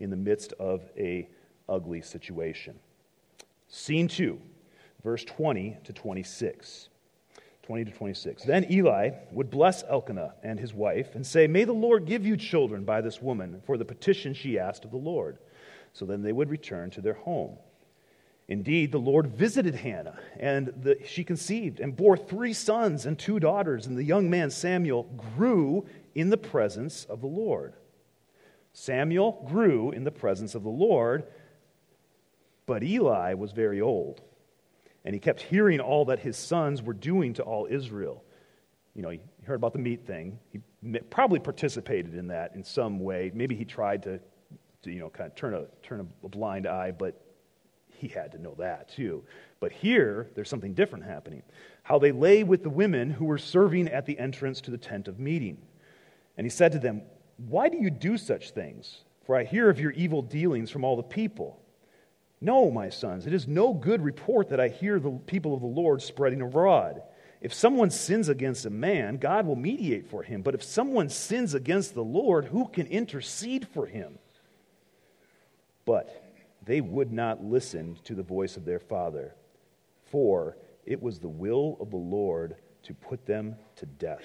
in 0.00 0.10
the 0.10 0.16
midst 0.16 0.52
of 0.54 0.82
a 0.96 1.28
ugly 1.68 2.02
situation. 2.02 2.78
Scene 3.68 4.08
2, 4.08 4.40
verse 5.04 5.24
20 5.24 5.78
to 5.84 5.92
26. 5.92 6.87
20 7.68 7.84
to 7.84 7.90
26. 7.90 8.44
Then 8.44 8.72
Eli 8.72 9.10
would 9.30 9.50
bless 9.50 9.84
Elkanah 9.84 10.32
and 10.42 10.58
his 10.58 10.72
wife 10.72 11.14
and 11.14 11.26
say, 11.26 11.46
May 11.46 11.64
the 11.64 11.74
Lord 11.74 12.06
give 12.06 12.24
you 12.24 12.34
children 12.34 12.84
by 12.84 13.02
this 13.02 13.20
woman 13.20 13.60
for 13.66 13.76
the 13.76 13.84
petition 13.84 14.32
she 14.32 14.58
asked 14.58 14.86
of 14.86 14.90
the 14.90 14.96
Lord. 14.96 15.36
So 15.92 16.06
then 16.06 16.22
they 16.22 16.32
would 16.32 16.48
return 16.48 16.88
to 16.92 17.02
their 17.02 17.12
home. 17.12 17.58
Indeed, 18.48 18.90
the 18.90 18.96
Lord 18.96 19.26
visited 19.26 19.74
Hannah, 19.74 20.18
and 20.40 20.68
the, 20.80 20.96
she 21.04 21.24
conceived 21.24 21.78
and 21.78 21.94
bore 21.94 22.16
three 22.16 22.54
sons 22.54 23.04
and 23.04 23.18
two 23.18 23.38
daughters, 23.38 23.86
and 23.86 23.98
the 23.98 24.02
young 24.02 24.30
man 24.30 24.48
Samuel 24.48 25.02
grew 25.36 25.84
in 26.14 26.30
the 26.30 26.38
presence 26.38 27.04
of 27.04 27.20
the 27.20 27.26
Lord. 27.26 27.74
Samuel 28.72 29.44
grew 29.46 29.90
in 29.90 30.04
the 30.04 30.10
presence 30.10 30.54
of 30.54 30.62
the 30.62 30.70
Lord, 30.70 31.24
but 32.64 32.82
Eli 32.82 33.34
was 33.34 33.52
very 33.52 33.82
old 33.82 34.22
and 35.04 35.14
he 35.14 35.20
kept 35.20 35.40
hearing 35.40 35.80
all 35.80 36.04
that 36.06 36.18
his 36.18 36.36
sons 36.36 36.82
were 36.82 36.92
doing 36.92 37.34
to 37.34 37.42
all 37.42 37.66
Israel. 37.70 38.24
You 38.94 39.02
know, 39.02 39.10
he 39.10 39.20
heard 39.44 39.54
about 39.54 39.72
the 39.72 39.78
meat 39.78 40.06
thing. 40.06 40.38
He 40.50 40.60
probably 41.10 41.38
participated 41.38 42.14
in 42.14 42.28
that 42.28 42.54
in 42.54 42.64
some 42.64 43.00
way. 43.00 43.30
Maybe 43.34 43.54
he 43.54 43.64
tried 43.64 44.02
to, 44.04 44.20
to 44.82 44.90
you 44.90 45.00
know, 45.00 45.08
kind 45.08 45.30
of 45.30 45.36
turn 45.36 45.54
a, 45.54 45.64
turn 45.82 46.00
a 46.00 46.28
blind 46.28 46.66
eye, 46.66 46.90
but 46.90 47.20
he 47.98 48.08
had 48.08 48.32
to 48.32 48.38
know 48.38 48.54
that 48.58 48.88
too. 48.88 49.24
But 49.60 49.72
here, 49.72 50.30
there's 50.34 50.48
something 50.48 50.74
different 50.74 51.04
happening. 51.04 51.42
How 51.82 51.98
they 51.98 52.12
lay 52.12 52.44
with 52.44 52.62
the 52.62 52.70
women 52.70 53.10
who 53.10 53.24
were 53.24 53.38
serving 53.38 53.88
at 53.88 54.06
the 54.06 54.18
entrance 54.18 54.60
to 54.62 54.70
the 54.70 54.78
tent 54.78 55.08
of 55.08 55.18
meeting. 55.18 55.58
And 56.36 56.44
he 56.44 56.50
said 56.50 56.72
to 56.72 56.78
them, 56.78 57.02
Why 57.48 57.68
do 57.68 57.76
you 57.76 57.90
do 57.90 58.16
such 58.16 58.50
things? 58.50 59.04
For 59.26 59.36
I 59.36 59.44
hear 59.44 59.68
of 59.68 59.80
your 59.80 59.90
evil 59.92 60.22
dealings 60.22 60.70
from 60.70 60.84
all 60.84 60.96
the 60.96 61.02
people. 61.02 61.60
No, 62.40 62.70
my 62.70 62.88
sons, 62.88 63.26
it 63.26 63.34
is 63.34 63.48
no 63.48 63.72
good 63.72 64.02
report 64.02 64.48
that 64.50 64.60
I 64.60 64.68
hear 64.68 65.00
the 65.00 65.10
people 65.10 65.54
of 65.54 65.60
the 65.60 65.66
Lord 65.66 66.00
spreading 66.02 66.40
abroad. 66.40 67.02
If 67.40 67.52
someone 67.52 67.90
sins 67.90 68.28
against 68.28 68.66
a 68.66 68.70
man, 68.70 69.16
God 69.16 69.46
will 69.46 69.56
mediate 69.56 70.08
for 70.08 70.22
him. 70.22 70.42
But 70.42 70.54
if 70.54 70.62
someone 70.62 71.08
sins 71.08 71.54
against 71.54 71.94
the 71.94 72.04
Lord, 72.04 72.46
who 72.46 72.68
can 72.68 72.86
intercede 72.86 73.66
for 73.68 73.86
him? 73.86 74.18
But 75.84 76.24
they 76.64 76.80
would 76.80 77.12
not 77.12 77.42
listen 77.42 77.98
to 78.04 78.14
the 78.14 78.22
voice 78.22 78.56
of 78.56 78.64
their 78.64 78.80
father, 78.80 79.34
for 80.10 80.56
it 80.84 81.02
was 81.02 81.18
the 81.18 81.28
will 81.28 81.76
of 81.80 81.90
the 81.90 81.96
Lord 81.96 82.56
to 82.84 82.94
put 82.94 83.26
them 83.26 83.56
to 83.76 83.86
death. 83.86 84.24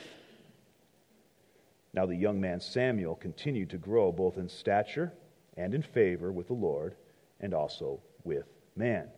Now 1.93 2.05
the 2.05 2.15
young 2.15 2.41
man 2.41 2.59
Samuel 2.59 3.15
continued 3.15 3.69
to 3.71 3.77
grow 3.77 4.11
both 4.11 4.37
in 4.37 4.49
stature 4.49 5.13
and 5.55 5.73
in 5.73 5.81
favor 5.81 6.31
with 6.31 6.47
the 6.47 6.53
Lord 6.53 6.95
and 7.39 7.53
also 7.53 8.01
with 8.23 8.45
man. 8.75 9.09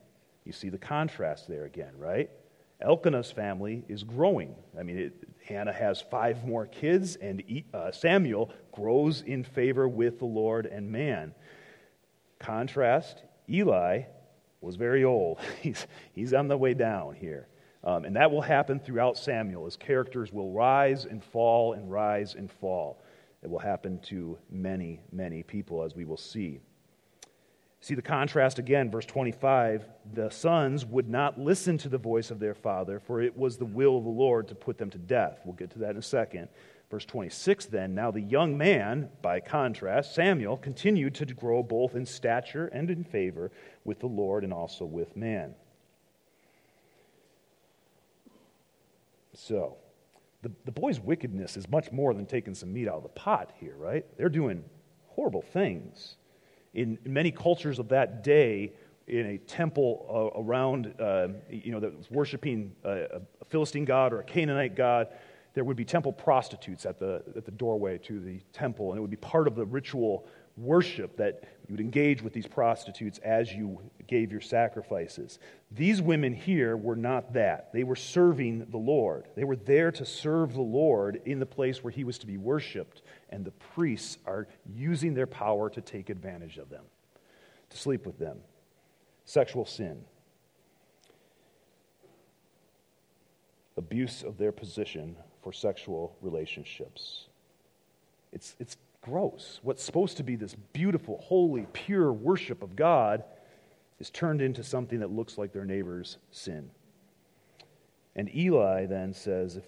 You 0.43 0.51
see 0.51 0.69
the 0.69 0.78
contrast 0.78 1.47
there 1.47 1.65
again, 1.65 1.93
right? 1.97 2.30
Elkanah's 2.82 3.32
family 3.32 3.84
is 3.88 4.04
growing. 4.04 4.56
I 4.78 4.84
mean, 4.84 4.97
it, 4.97 5.13
Hannah 5.43 5.73
has 5.73 6.01
five 6.01 6.45
more 6.45 6.65
kids, 6.65 7.15
and 7.15 7.43
uh, 7.73 7.91
Samuel 7.91 8.51
grows 8.71 9.21
in 9.21 9.43
favor 9.43 9.88
with 9.88 10.19
the 10.19 10.25
Lord 10.25 10.65
and 10.65 10.91
man. 10.91 11.34
Contrast, 12.39 13.23
Eli 13.49 14.04
was 14.62 14.75
very 14.75 15.04
old. 15.04 15.39
He's, 15.62 15.88
he's 16.13 16.34
on 16.34 16.47
the 16.47 16.58
way 16.58 16.73
down 16.73 17.15
here. 17.15 17.47
Um, 17.84 18.04
and 18.04 18.15
that 18.15 18.32
will 18.32 18.41
happen 18.41 18.80
throughout 18.80 19.15
Samuel. 19.15 19.65
His 19.65 19.78
characters 19.78 20.34
will 20.34 20.51
rise 20.51 21.06
and 21.06 21.23
fall 21.23 21.73
and 21.73 21.91
rise 21.91 22.34
and 22.34 22.51
fall. 22.51 23.04
It 23.43 23.49
will 23.49 23.60
happen 23.60 23.99
to 24.08 24.39
many, 24.49 25.01
many 25.12 25.43
people, 25.43 25.84
as 25.84 25.95
we 25.95 26.04
will 26.04 26.17
see. 26.17 26.62
See 27.86 27.93
the 27.93 28.02
contrast 28.02 28.58
again, 28.58 28.89
verse 28.89 29.06
25. 29.06 29.86
The 30.12 30.32
sons 30.32 30.88
would 30.88 31.08
not 31.08 31.39
listen 31.39 31.78
to 31.78 31.88
the 31.88 32.00
voice 32.00 32.32
of 32.32 32.39
their 32.39 32.56
father, 32.56 33.00
for 33.00 33.21
it 33.21 33.38
was 33.38 33.58
the 33.58 33.65
will 33.65 34.00
of 34.00 34.04
the 34.04 34.10
Lord 34.10 34.48
to 34.48 34.56
put 34.56 34.80
them 34.80 34.89
to 34.89 34.98
death. 34.98 35.41
We'll 35.45 35.54
get 35.54 35.69
to 35.74 35.80
that 35.80 35.91
in 35.91 35.98
a 35.98 36.02
second. 36.02 36.48
Verse 36.89 37.06
26 37.06 37.67
then, 37.67 37.93
now 37.93 38.10
the 38.10 38.21
young 38.21 38.58
man, 38.58 39.10
by 39.21 39.39
contrast, 39.39 40.15
Samuel, 40.15 40.58
continued 40.58 41.13
to 41.13 41.26
grow 41.28 41.62
both 41.62 41.93
in 41.93 42.08
stature 42.08 42.71
and 42.74 42.89
in 42.89 43.04
favor 43.04 43.52
with 43.84 44.00
the 44.00 44.08
Lord 44.08 44.43
and 44.43 44.52
also 44.52 44.84
with 44.84 45.15
man. 45.15 45.54
So, 49.36 49.78
the, 50.41 50.52
the 50.65 50.71
boy's 50.71 51.00
wickedness 51.00 51.56
is 51.56 51.69
much 51.69 51.91
more 51.91 52.15
than 52.15 52.26
taking 52.26 52.56
some 52.56 52.74
meat 52.74 52.88
out 52.88 52.95
of 52.95 53.04
the 53.04 53.10
pot 53.10 53.52
here, 53.60 53.76
right? 53.78 54.04
They're 54.17 54.28
doing 54.28 54.63
horrible 55.10 55.43
things 55.43 56.15
in 56.75 56.99
many 57.05 57.31
cultures 57.31 57.79
of 57.79 57.89
that 57.89 58.23
day, 58.23 58.73
in 59.07 59.25
a 59.27 59.38
temple 59.38 60.05
uh, 60.09 60.41
around, 60.41 60.93
uh, 60.99 61.27
you 61.49 61.71
know, 61.71 61.79
that 61.79 61.95
was 61.95 62.09
worshiping 62.09 62.75
a, 62.83 62.89
a, 62.91 63.21
Philistine 63.49 63.85
god 63.85 64.11
or 64.11 64.19
a 64.19 64.23
Canaanite 64.23 64.75
god, 64.75 65.09
there 65.53 65.63
would 65.63 65.77
be 65.77 65.85
temple 65.85 66.11
prostitutes 66.11 66.85
at 66.85 66.99
the, 66.99 67.23
at 67.35 67.45
the 67.45 67.51
doorway 67.51 67.97
to 67.99 68.19
the 68.19 68.41
temple, 68.51 68.91
and 68.91 68.97
it 68.97 69.01
would 69.01 69.11
be 69.11 69.17
part 69.17 69.47
of 69.47 69.55
the 69.55 69.65
ritual 69.65 70.27
worship 70.57 71.17
that 71.17 71.43
you 71.67 71.73
would 71.73 71.81
engage 71.81 72.21
with 72.21 72.33
these 72.33 72.47
prostitutes 72.47 73.19
as 73.19 73.53
you 73.53 73.79
gave 74.07 74.31
your 74.31 74.41
sacrifices. 74.41 75.39
These 75.71 76.01
women 76.01 76.33
here 76.33 76.77
were 76.77 76.95
not 76.95 77.33
that. 77.33 77.73
They 77.73 77.83
were 77.83 77.95
serving 77.95 78.67
the 78.69 78.77
Lord. 78.77 79.27
They 79.35 79.43
were 79.43 79.55
there 79.55 79.91
to 79.91 80.05
serve 80.05 80.53
the 80.53 80.61
Lord 80.61 81.21
in 81.25 81.39
the 81.39 81.45
place 81.45 81.83
where 81.83 81.91
he 81.91 82.03
was 82.03 82.17
to 82.19 82.27
be 82.27 82.38
worshiped, 82.38 83.01
and 83.29 83.43
the 83.43 83.51
priests 83.51 84.17
are 84.25 84.47
using 84.73 85.13
their 85.13 85.27
power 85.27 85.69
to 85.69 85.81
take 85.81 86.09
advantage 86.09 86.57
of 86.57 86.69
them, 86.69 86.83
to 87.69 87.77
sleep 87.77 88.05
with 88.05 88.17
them. 88.19 88.38
Sexual 89.25 89.65
sin. 89.65 90.03
Abuse 93.77 94.23
of 94.23 94.38
their 94.38 94.51
position 94.51 95.15
for 95.41 95.51
sexual 95.51 96.15
relationships. 96.21 97.25
It's, 98.31 98.55
it's 98.59 98.77
gross. 99.01 99.59
What's 99.63 99.83
supposed 99.83 100.17
to 100.17 100.23
be 100.23 100.35
this 100.35 100.55
beautiful, 100.73 101.17
holy, 101.19 101.67
pure 101.73 102.11
worship 102.13 102.63
of 102.63 102.75
God 102.75 103.23
is 103.99 104.09
turned 104.09 104.41
into 104.41 104.63
something 104.63 104.99
that 104.99 105.11
looks 105.11 105.38
like 105.38 105.53
their 105.53 105.65
neighbor's 105.65 106.17
sin. 106.31 106.69
And 108.15 108.33
Eli 108.35 108.85
then 108.85 109.13
says, 109.13 109.59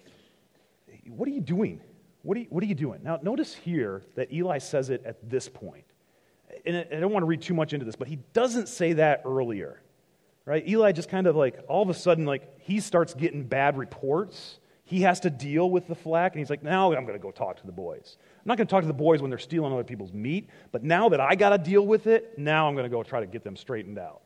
What 1.06 1.28
are 1.28 1.32
you 1.32 1.40
doing? 1.40 1.80
What 2.22 2.36
are 2.36 2.40
you, 2.40 2.46
what 2.50 2.62
are 2.62 2.66
you 2.66 2.74
doing? 2.74 3.00
Now, 3.02 3.18
notice 3.22 3.54
here 3.54 4.02
that 4.16 4.32
Eli 4.32 4.58
says 4.58 4.90
it 4.90 5.02
at 5.04 5.28
this 5.28 5.48
point. 5.48 5.84
And 6.66 6.76
I 6.76 7.00
don't 7.00 7.12
want 7.12 7.22
to 7.22 7.26
read 7.26 7.42
too 7.42 7.54
much 7.54 7.72
into 7.72 7.84
this, 7.84 7.96
but 7.96 8.08
he 8.08 8.16
doesn't 8.32 8.68
say 8.68 8.94
that 8.94 9.22
earlier. 9.24 9.82
Right? 10.44 10.66
Eli 10.66 10.92
just 10.92 11.10
kind 11.10 11.26
of 11.26 11.36
like, 11.36 11.58
all 11.68 11.82
of 11.82 11.90
a 11.90 11.94
sudden, 11.94 12.24
like, 12.24 12.58
he 12.60 12.80
starts 12.80 13.12
getting 13.14 13.44
bad 13.44 13.76
reports. 13.76 14.58
He 14.84 15.02
has 15.02 15.20
to 15.20 15.30
deal 15.30 15.68
with 15.68 15.86
the 15.86 15.94
flack, 15.94 16.32
and 16.32 16.38
he's 16.38 16.48
like, 16.48 16.62
now 16.62 16.92
I'm 16.94 17.04
going 17.04 17.18
to 17.18 17.22
go 17.22 17.30
talk 17.30 17.58
to 17.60 17.66
the 17.66 17.72
boys. 17.72 18.16
I'm 18.38 18.44
not 18.46 18.56
going 18.56 18.66
to 18.66 18.70
talk 18.70 18.80
to 18.80 18.88
the 18.88 18.94
boys 18.94 19.20
when 19.20 19.28
they're 19.28 19.38
stealing 19.38 19.72
other 19.72 19.84
people's 19.84 20.14
meat, 20.14 20.48
but 20.72 20.82
now 20.82 21.10
that 21.10 21.20
I 21.20 21.34
got 21.34 21.50
to 21.50 21.58
deal 21.58 21.86
with 21.86 22.06
it, 22.06 22.38
now 22.38 22.66
I'm 22.66 22.74
going 22.74 22.84
to 22.84 22.90
go 22.90 23.02
try 23.02 23.20
to 23.20 23.26
get 23.26 23.44
them 23.44 23.56
straightened 23.56 23.98
out. 23.98 24.22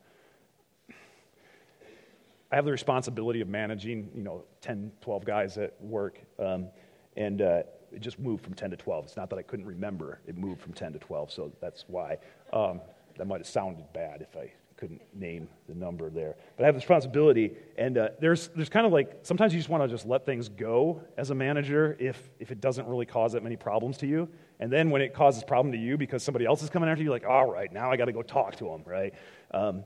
I 2.52 2.55
have 2.55 2.64
the 2.64 2.70
responsibility 2.70 3.40
of 3.40 3.48
managing, 3.48 4.11
you 4.14 4.22
know, 4.22 4.44
10, 4.61 4.92
12 5.00 5.24
guys 5.24 5.59
at 5.59 5.74
work. 5.81 6.20
Um, 6.38 6.68
and 7.16 7.42
uh, 7.42 7.62
it 7.94 8.00
just 8.00 8.18
moved 8.18 8.44
from 8.44 8.55
10 8.55 8.70
to 8.70 8.76
12. 8.76 9.05
It's 9.07 9.16
not 9.16 9.31
that 9.31 9.38
I 9.38 9.42
couldn't 9.42 9.66
remember. 9.66 10.20
It 10.26 10.37
moved 10.37 10.61
from 10.61 10.72
10 10.72 10.92
to 10.94 10.98
12, 10.98 11.33
so 11.33 11.52
that's 11.61 11.85
why. 11.88 12.18
Um, 12.52 12.81
that 13.16 13.26
might 13.26 13.40
have 13.40 13.46
sounded 13.46 13.85
bad 13.92 14.22
if 14.22 14.37
I 14.37 14.52
couldn't 14.76 15.02
name 15.14 15.48
the 15.68 15.74
number 15.74 16.11
there. 16.11 16.35
But 16.57 16.64
I 16.64 16.66
have 16.66 16.74
this 16.74 16.83
responsibility, 16.83 17.52
and 17.78 17.98
uh, 17.98 18.09
there's, 18.20 18.48
there's 18.48 18.68
kind 18.68 18.85
of 18.85 18.92
like 18.92 19.18
sometimes 19.22 19.52
you 19.52 19.61
just 19.61 19.68
want 19.68 19.85
to 19.85 19.88
just 19.88 20.07
let 20.07 20.26
things 20.26 20.48
go 20.48 21.02
as 21.16 21.31
a 21.31 21.35
manager 21.35 21.96
if, 22.00 22.31
if 22.40 22.50
it 22.50 22.61
doesn't 22.61 22.88
really 22.88 23.07
cause 23.07 23.35
that 23.35 23.44
many 23.44 23.57
problems 23.57 23.96
to 23.98 24.07
you. 24.07 24.28
And 24.59 24.72
then 24.72 24.90
when 24.90 25.00
it 25.00 25.14
causes 25.14 25.44
problem 25.44 25.72
to 25.72 25.78
you 25.78 25.96
because 25.96 26.22
somebody 26.22 26.46
else 26.46 26.62
is 26.62 26.70
coming 26.70 26.88
after 26.88 27.05
you, 27.05 27.11
like, 27.11 27.24
all 27.24 27.48
right, 27.48 27.72
now 27.72 27.92
I 27.92 27.96
got 27.96 28.07
to 28.07 28.12
go 28.12 28.22
talk 28.22 28.57
to 28.57 28.64
them, 28.64 28.83
right? 28.85 29.14
Um, 29.52 29.85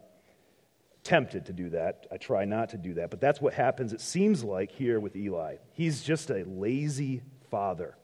tempted 1.06 1.46
to 1.46 1.52
do 1.52 1.70
that. 1.70 2.06
I 2.10 2.16
try 2.16 2.44
not 2.44 2.70
to 2.70 2.78
do 2.78 2.94
that. 2.94 3.10
But 3.10 3.20
that's 3.20 3.40
what 3.40 3.54
happens, 3.54 3.92
it 3.92 4.00
seems 4.00 4.42
like, 4.42 4.72
here 4.72 4.98
with 4.98 5.14
Eli. 5.14 5.56
He's 5.72 6.02
just 6.02 6.30
a 6.30 6.44
lazy 6.44 7.22
father, 7.50 7.96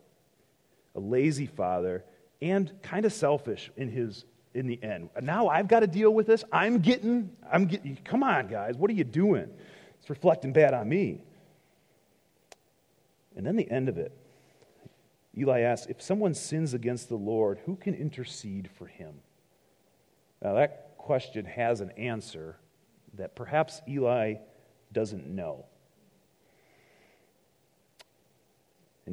a 0.95 1.01
lazy 1.01 1.47
father, 1.47 2.05
and 2.41 2.73
kind 2.83 3.05
of 3.05 3.13
selfish 3.13 3.71
in 3.77 3.89
his 3.89 4.25
in 4.55 4.67
the 4.67 4.83
end. 4.83 5.09
Now 5.23 5.49
I've 5.49 5.69
got 5.69 5.81
to 5.81 5.87
deal 5.87 6.13
with 6.13 6.27
this. 6.27 6.45
I'm 6.53 6.81
getting, 6.81 7.31
I'm 7.51 7.67
getting, 7.67 7.97
come 8.05 8.23
on, 8.23 8.49
guys, 8.49 8.77
what 8.77 8.91
are 8.91 8.95
you 8.95 9.05
doing? 9.05 9.49
It's 10.01 10.11
reflecting 10.11 10.53
bad 10.53 10.75
on 10.75 10.89
me. 10.89 11.23
And 13.37 13.47
then 13.47 13.57
the 13.57 13.71
end 13.71 13.89
of 13.89 13.97
it. 13.97 14.13
Eli 15.37 15.61
asks, 15.61 15.87
if 15.87 16.03
someone 16.03 16.35
sins 16.35 16.75
against 16.75 17.09
the 17.09 17.17
Lord, 17.17 17.61
who 17.65 17.77
can 17.77 17.95
intercede 17.95 18.69
for 18.77 18.87
him? 18.87 19.15
Now, 20.43 20.55
that 20.55 20.95
question 20.99 21.47
has 21.47 21.81
an 21.81 21.91
answer 21.93 22.57
that 23.15 23.35
perhaps 23.35 23.81
Eli 23.89 24.35
doesn't 24.93 25.27
know. 25.27 25.65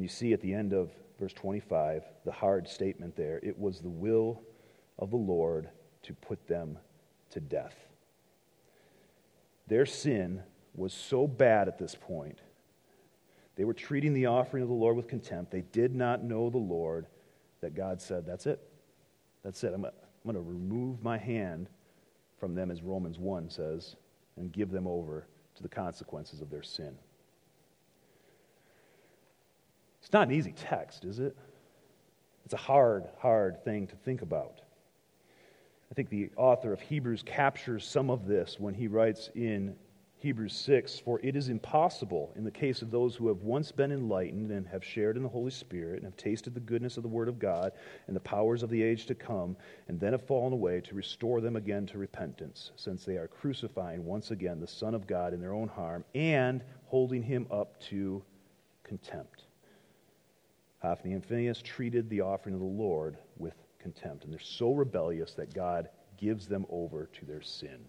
And 0.00 0.04
you 0.06 0.08
see 0.08 0.32
at 0.32 0.40
the 0.40 0.54
end 0.54 0.72
of 0.72 0.90
verse 1.18 1.34
25 1.34 2.04
the 2.24 2.32
hard 2.32 2.66
statement 2.66 3.16
there 3.16 3.38
it 3.42 3.58
was 3.58 3.80
the 3.80 3.90
will 3.90 4.40
of 4.98 5.10
the 5.10 5.18
Lord 5.18 5.68
to 6.04 6.14
put 6.14 6.48
them 6.48 6.78
to 7.32 7.38
death. 7.38 7.74
Their 9.66 9.84
sin 9.84 10.42
was 10.74 10.94
so 10.94 11.26
bad 11.26 11.68
at 11.68 11.78
this 11.78 11.94
point. 11.94 12.38
They 13.56 13.66
were 13.66 13.74
treating 13.74 14.14
the 14.14 14.24
offering 14.24 14.62
of 14.62 14.70
the 14.70 14.74
Lord 14.74 14.96
with 14.96 15.06
contempt. 15.06 15.50
They 15.50 15.64
did 15.70 15.94
not 15.94 16.24
know 16.24 16.48
the 16.48 16.56
Lord 16.56 17.04
that 17.60 17.74
God 17.74 18.00
said, 18.00 18.24
That's 18.24 18.46
it. 18.46 18.58
That's 19.44 19.62
it. 19.64 19.74
I'm 19.74 19.82
going 19.82 20.34
to 20.34 20.40
remove 20.40 21.02
my 21.02 21.18
hand 21.18 21.68
from 22.38 22.54
them, 22.54 22.70
as 22.70 22.80
Romans 22.80 23.18
1 23.18 23.50
says, 23.50 23.96
and 24.38 24.50
give 24.50 24.70
them 24.70 24.86
over 24.86 25.26
to 25.56 25.62
the 25.62 25.68
consequences 25.68 26.40
of 26.40 26.48
their 26.48 26.62
sin. 26.62 26.96
It's 30.00 30.12
not 30.12 30.28
an 30.28 30.34
easy 30.34 30.52
text, 30.52 31.04
is 31.04 31.18
it? 31.18 31.36
It's 32.44 32.54
a 32.54 32.58
hard, 32.58 33.04
hard 33.18 33.64
thing 33.64 33.86
to 33.86 33.96
think 33.96 34.22
about. 34.22 34.60
I 35.90 35.94
think 35.94 36.08
the 36.08 36.30
author 36.36 36.72
of 36.72 36.80
Hebrews 36.80 37.22
captures 37.24 37.86
some 37.86 38.10
of 38.10 38.26
this 38.26 38.58
when 38.58 38.74
he 38.74 38.88
writes 38.88 39.30
in 39.34 39.74
Hebrews 40.18 40.54
6 40.54 40.98
For 41.00 41.18
it 41.22 41.34
is 41.34 41.48
impossible, 41.48 42.32
in 42.36 42.44
the 42.44 42.50
case 42.50 42.82
of 42.82 42.90
those 42.90 43.16
who 43.16 43.28
have 43.28 43.42
once 43.42 43.72
been 43.72 43.90
enlightened 43.90 44.50
and 44.50 44.66
have 44.68 44.84
shared 44.84 45.16
in 45.16 45.22
the 45.22 45.28
Holy 45.28 45.50
Spirit 45.50 45.96
and 45.96 46.04
have 46.04 46.16
tasted 46.16 46.54
the 46.54 46.60
goodness 46.60 46.96
of 46.96 47.02
the 47.02 47.08
Word 47.08 47.28
of 47.28 47.38
God 47.38 47.72
and 48.06 48.14
the 48.14 48.20
powers 48.20 48.62
of 48.62 48.70
the 48.70 48.82
age 48.82 49.06
to 49.06 49.14
come, 49.14 49.56
and 49.88 49.98
then 49.98 50.12
have 50.12 50.26
fallen 50.26 50.52
away, 50.52 50.80
to 50.82 50.94
restore 50.94 51.40
them 51.40 51.56
again 51.56 51.86
to 51.86 51.98
repentance, 51.98 52.70
since 52.76 53.04
they 53.04 53.16
are 53.16 53.28
crucifying 53.28 54.04
once 54.04 54.30
again 54.30 54.60
the 54.60 54.66
Son 54.66 54.94
of 54.94 55.06
God 55.06 55.32
in 55.32 55.40
their 55.40 55.54
own 55.54 55.68
harm 55.68 56.04
and 56.14 56.62
holding 56.86 57.22
him 57.22 57.46
up 57.50 57.80
to 57.80 58.22
contempt. 58.84 59.44
Uh, 60.82 60.88
Hophni 60.88 61.12
and 61.12 61.24
Phinehas 61.24 61.62
treated 61.62 62.08
the 62.08 62.20
offering 62.20 62.54
of 62.54 62.60
the 62.60 62.66
Lord 62.66 63.18
with 63.38 63.54
contempt, 63.78 64.24
and 64.24 64.32
they're 64.32 64.40
so 64.40 64.72
rebellious 64.72 65.34
that 65.34 65.54
God 65.54 65.88
gives 66.16 66.46
them 66.46 66.66
over 66.70 67.06
to 67.06 67.24
their 67.24 67.42
sin. 67.42 67.84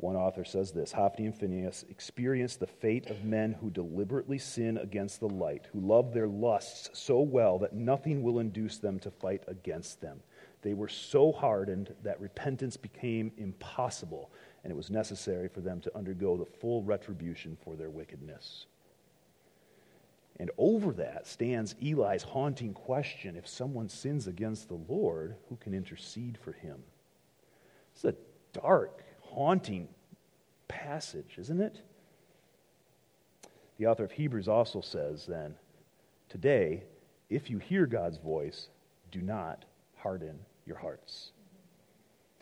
One 0.00 0.16
author 0.16 0.44
says 0.44 0.72
this 0.72 0.92
Hophni 0.92 1.26
and 1.26 1.36
Phinehas 1.36 1.84
experienced 1.90 2.58
the 2.58 2.66
fate 2.66 3.10
of 3.10 3.24
men 3.24 3.52
who 3.52 3.68
deliberately 3.68 4.38
sin 4.38 4.78
against 4.78 5.20
the 5.20 5.28
light, 5.28 5.68
who 5.72 5.80
love 5.80 6.14
their 6.14 6.28
lusts 6.28 6.88
so 6.98 7.20
well 7.20 7.58
that 7.58 7.74
nothing 7.74 8.22
will 8.22 8.38
induce 8.38 8.78
them 8.78 8.98
to 9.00 9.10
fight 9.10 9.42
against 9.46 10.00
them. 10.00 10.22
They 10.62 10.72
were 10.72 10.88
so 10.88 11.32
hardened 11.32 11.94
that 12.02 12.20
repentance 12.20 12.76
became 12.78 13.32
impossible, 13.36 14.30
and 14.64 14.70
it 14.70 14.76
was 14.76 14.90
necessary 14.90 15.48
for 15.48 15.60
them 15.60 15.80
to 15.82 15.96
undergo 15.96 16.36
the 16.36 16.46
full 16.46 16.82
retribution 16.82 17.56
for 17.62 17.76
their 17.76 17.90
wickedness. 17.90 18.66
And 20.38 20.50
over 20.56 20.92
that 20.94 21.26
stands 21.26 21.74
Eli's 21.82 22.22
haunting 22.22 22.72
question 22.72 23.36
if 23.36 23.46
someone 23.46 23.88
sins 23.88 24.26
against 24.26 24.68
the 24.68 24.80
Lord, 24.88 25.36
who 25.48 25.56
can 25.56 25.74
intercede 25.74 26.38
for 26.42 26.52
him? 26.52 26.82
It's 27.94 28.04
a 28.04 28.14
dark, 28.52 29.02
haunting 29.20 29.88
passage, 30.68 31.36
isn't 31.38 31.60
it? 31.60 31.82
The 33.78 33.86
author 33.86 34.04
of 34.04 34.12
Hebrews 34.12 34.48
also 34.48 34.80
says 34.80 35.26
then, 35.26 35.54
Today, 36.28 36.84
if 37.28 37.50
you 37.50 37.58
hear 37.58 37.86
God's 37.86 38.18
voice, 38.18 38.68
do 39.10 39.20
not 39.20 39.64
harden 39.96 40.38
your 40.66 40.76
hearts. 40.76 41.32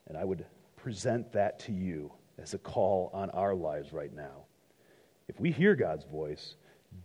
And 0.06 0.16
I 0.16 0.24
would 0.24 0.44
present 0.76 1.32
that 1.32 1.58
to 1.60 1.72
you 1.72 2.12
as 2.38 2.54
a 2.54 2.58
call 2.58 3.10
on 3.12 3.30
our 3.30 3.54
lives 3.54 3.92
right 3.92 4.14
now. 4.14 4.44
If 5.28 5.38
we 5.40 5.50
hear 5.50 5.74
God's 5.74 6.04
voice, 6.04 6.54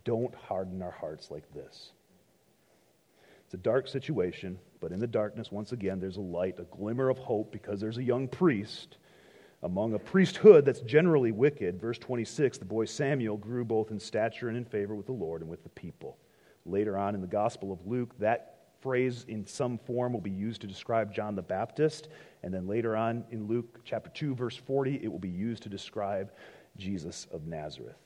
don't 0.04 0.34
harden 0.34 0.82
our 0.82 0.90
hearts 0.90 1.30
like 1.30 1.52
this. 1.54 1.90
It's 3.44 3.54
a 3.54 3.58
dark 3.58 3.88
situation, 3.88 4.58
but 4.80 4.92
in 4.92 4.98
the 4.98 5.06
darkness, 5.06 5.52
once 5.52 5.72
again, 5.72 6.00
there's 6.00 6.16
a 6.16 6.22
light, 6.22 6.58
a 6.58 6.64
glimmer 6.64 7.08
of 7.08 7.18
hope 7.18 7.52
because 7.52 7.80
there's 7.80 7.98
a 7.98 8.02
young 8.02 8.26
priest 8.26 8.96
among 9.62 9.94
a 9.94 9.98
priesthood 9.98 10.64
that's 10.64 10.80
generally 10.80 11.32
wicked. 11.32 11.80
Verse 11.80 11.98
26 11.98 12.58
the 12.58 12.64
boy 12.64 12.84
Samuel 12.84 13.36
grew 13.36 13.64
both 13.64 13.90
in 13.90 13.98
stature 13.98 14.48
and 14.48 14.56
in 14.56 14.64
favor 14.64 14.94
with 14.94 15.06
the 15.06 15.12
Lord 15.12 15.40
and 15.40 15.50
with 15.50 15.62
the 15.62 15.70
people. 15.70 16.18
Later 16.66 16.96
on 16.96 17.14
in 17.14 17.20
the 17.20 17.26
Gospel 17.26 17.72
of 17.72 17.86
Luke, 17.86 18.14
that 18.18 18.54
phrase 18.80 19.24
in 19.28 19.46
some 19.46 19.78
form 19.78 20.12
will 20.12 20.20
be 20.20 20.30
used 20.30 20.60
to 20.60 20.66
describe 20.66 21.12
John 21.12 21.34
the 21.34 21.42
Baptist. 21.42 22.08
And 22.42 22.52
then 22.52 22.66
later 22.66 22.96
on 22.96 23.24
in 23.30 23.46
Luke 23.46 23.80
chapter 23.84 24.10
2, 24.10 24.34
verse 24.34 24.56
40, 24.56 25.00
it 25.02 25.08
will 25.10 25.18
be 25.18 25.28
used 25.28 25.62
to 25.62 25.68
describe 25.70 26.32
Jesus 26.76 27.26
of 27.32 27.46
Nazareth. 27.46 27.96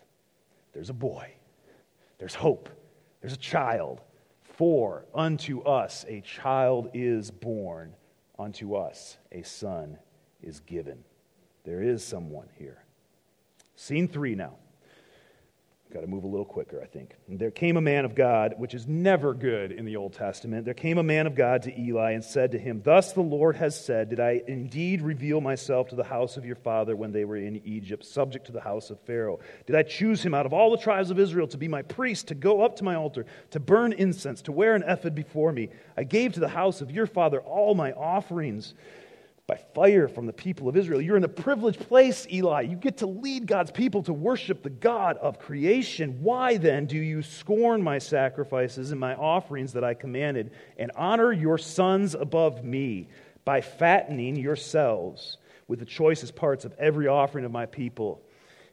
There's 0.72 0.90
a 0.90 0.94
boy 0.94 1.32
there's 2.18 2.34
hope. 2.34 2.68
There's 3.20 3.32
a 3.32 3.38
child. 3.38 4.00
For 4.42 5.06
unto 5.14 5.60
us 5.62 6.04
a 6.08 6.20
child 6.20 6.90
is 6.92 7.30
born, 7.30 7.94
unto 8.38 8.74
us 8.74 9.18
a 9.30 9.42
son 9.42 9.98
is 10.42 10.60
given. 10.60 11.04
There 11.64 11.82
is 11.82 12.02
someone 12.04 12.48
here. 12.56 12.84
Scene 13.76 14.08
three 14.08 14.34
now. 14.34 14.54
Got 15.90 16.00
to 16.02 16.06
move 16.06 16.24
a 16.24 16.28
little 16.28 16.44
quicker, 16.44 16.82
I 16.82 16.86
think. 16.86 17.16
And 17.28 17.38
there 17.38 17.50
came 17.50 17.78
a 17.78 17.80
man 17.80 18.04
of 18.04 18.14
God, 18.14 18.54
which 18.58 18.74
is 18.74 18.86
never 18.86 19.32
good 19.32 19.72
in 19.72 19.86
the 19.86 19.96
Old 19.96 20.12
Testament. 20.12 20.66
There 20.66 20.74
came 20.74 20.98
a 20.98 21.02
man 21.02 21.26
of 21.26 21.34
God 21.34 21.62
to 21.62 21.80
Eli 21.80 22.10
and 22.10 22.22
said 22.22 22.52
to 22.52 22.58
him, 22.58 22.82
Thus 22.84 23.14
the 23.14 23.22
Lord 23.22 23.56
has 23.56 23.82
said, 23.82 24.10
Did 24.10 24.20
I 24.20 24.42
indeed 24.46 25.00
reveal 25.00 25.40
myself 25.40 25.88
to 25.88 25.96
the 25.96 26.04
house 26.04 26.36
of 26.36 26.44
your 26.44 26.56
father 26.56 26.94
when 26.94 27.10
they 27.10 27.24
were 27.24 27.38
in 27.38 27.62
Egypt, 27.64 28.04
subject 28.04 28.44
to 28.46 28.52
the 28.52 28.60
house 28.60 28.90
of 28.90 29.00
Pharaoh? 29.00 29.40
Did 29.66 29.76
I 29.76 29.82
choose 29.82 30.22
him 30.22 30.34
out 30.34 30.44
of 30.44 30.52
all 30.52 30.70
the 30.70 30.76
tribes 30.76 31.10
of 31.10 31.18
Israel 31.18 31.46
to 31.48 31.56
be 31.56 31.68
my 31.68 31.80
priest, 31.80 32.28
to 32.28 32.34
go 32.34 32.60
up 32.60 32.76
to 32.76 32.84
my 32.84 32.94
altar, 32.94 33.24
to 33.52 33.60
burn 33.60 33.94
incense, 33.94 34.42
to 34.42 34.52
wear 34.52 34.74
an 34.74 34.84
ephod 34.86 35.14
before 35.14 35.52
me? 35.52 35.70
I 35.96 36.04
gave 36.04 36.34
to 36.34 36.40
the 36.40 36.48
house 36.48 36.82
of 36.82 36.90
your 36.90 37.06
father 37.06 37.40
all 37.40 37.74
my 37.74 37.92
offerings 37.92 38.74
by 39.48 39.56
fire 39.74 40.08
from 40.08 40.26
the 40.26 40.32
people 40.32 40.68
of 40.68 40.76
Israel. 40.76 41.00
You're 41.00 41.16
in 41.16 41.24
a 41.24 41.28
privileged 41.28 41.80
place, 41.80 42.26
Eli. 42.30 42.60
You 42.60 42.76
get 42.76 42.98
to 42.98 43.06
lead 43.06 43.46
God's 43.46 43.70
people 43.70 44.02
to 44.02 44.12
worship 44.12 44.62
the 44.62 44.68
God 44.68 45.16
of 45.16 45.38
creation. 45.38 46.18
Why 46.20 46.58
then 46.58 46.84
do 46.84 46.98
you 46.98 47.22
scorn 47.22 47.82
my 47.82 47.98
sacrifices 47.98 48.90
and 48.90 49.00
my 49.00 49.14
offerings 49.14 49.72
that 49.72 49.82
I 49.82 49.94
commanded, 49.94 50.50
and 50.76 50.92
honor 50.94 51.32
your 51.32 51.56
sons 51.56 52.14
above 52.14 52.62
me 52.62 53.08
by 53.46 53.62
fattening 53.62 54.36
yourselves 54.36 55.38
with 55.66 55.78
the 55.78 55.86
choicest 55.86 56.36
parts 56.36 56.66
of 56.66 56.74
every 56.78 57.08
offering 57.08 57.46
of 57.46 57.50
my 57.50 57.64
people? 57.64 58.20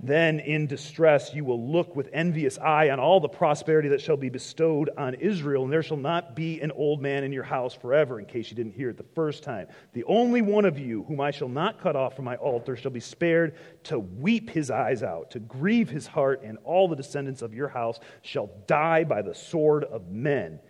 Then 0.00 0.38
in 0.38 0.68
distress 0.68 1.34
you 1.34 1.44
will 1.44 1.70
look 1.70 1.96
with 1.96 2.08
envious 2.12 2.56
eye 2.58 2.90
on 2.90 3.00
all 3.00 3.18
the 3.18 3.28
prosperity 3.28 3.88
that 3.88 4.00
shall 4.00 4.16
be 4.16 4.28
bestowed 4.28 4.90
on 4.96 5.14
Israel, 5.14 5.64
and 5.64 5.72
there 5.72 5.82
shall 5.82 5.96
not 5.96 6.36
be 6.36 6.60
an 6.60 6.70
old 6.70 7.02
man 7.02 7.24
in 7.24 7.32
your 7.32 7.42
house 7.42 7.74
forever, 7.74 8.20
in 8.20 8.26
case 8.26 8.48
you 8.48 8.56
didn't 8.56 8.74
hear 8.74 8.90
it 8.90 8.96
the 8.96 9.04
first 9.16 9.42
time. 9.42 9.66
The 9.94 10.04
only 10.04 10.40
one 10.40 10.64
of 10.64 10.78
you 10.78 11.02
whom 11.04 11.20
I 11.20 11.32
shall 11.32 11.48
not 11.48 11.80
cut 11.80 11.96
off 11.96 12.14
from 12.14 12.26
my 12.26 12.36
altar 12.36 12.76
shall 12.76 12.92
be 12.92 13.00
spared 13.00 13.56
to 13.84 13.98
weep 13.98 14.50
his 14.50 14.70
eyes 14.70 15.02
out, 15.02 15.32
to 15.32 15.40
grieve 15.40 15.90
his 15.90 16.06
heart, 16.06 16.42
and 16.44 16.58
all 16.62 16.86
the 16.86 16.96
descendants 16.96 17.42
of 17.42 17.52
your 17.52 17.68
house 17.68 17.98
shall 18.22 18.50
die 18.68 19.02
by 19.02 19.22
the 19.22 19.34
sword 19.34 19.82
of 19.82 20.10
men. 20.12 20.60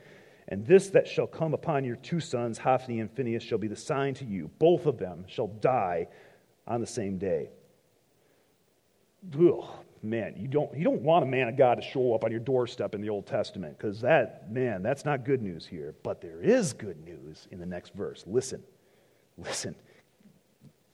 And 0.51 0.67
this 0.67 0.89
that 0.91 1.07
shall 1.07 1.27
come 1.27 1.53
upon 1.53 1.85
your 1.85 1.97
two 1.97 2.21
sons, 2.21 2.57
Hophni 2.57 3.01
and 3.01 3.11
Phinehas, 3.11 3.43
shall 3.43 3.59
be 3.59 3.69
the 3.69 3.77
sign 3.77 4.15
to 4.15 4.25
you. 4.25 4.51
Both 4.59 4.87
of 4.87 4.97
them 4.97 5.27
shall 5.29 5.49
die 5.49 6.09
on 6.67 6.81
the 6.81 6.87
same 6.87 7.19
day 7.19 7.51
ugh, 9.35 9.65
man, 10.03 10.35
you 10.37 10.49
don't, 10.49 10.77
you 10.77 10.85
don't 10.85 11.03
want 11.03 11.25
a 11.25 11.27
man 11.27 11.49
of 11.49 11.57
God 11.57 11.77
to 11.77 11.83
show 11.83 12.15
up 12.15 12.25
on 12.25 12.31
your 12.31 12.41
doorstep 12.41 12.95
in 12.95 13.01
the 13.01 13.09
Old 13.09 13.27
Testament 13.27 13.77
because 13.77 14.01
that, 14.01 14.51
man, 14.51 14.83
that's 14.83 15.05
not 15.05 15.25
good 15.25 15.43
news 15.43 15.67
here. 15.67 15.95
But 16.03 16.21
there 16.21 16.41
is 16.41 16.73
good 16.73 17.05
news 17.05 17.49
in 17.51 17.59
the 17.59 17.67
next 17.67 17.95
verse. 17.95 18.25
Listen, 18.27 18.63
listen. 19.37 19.75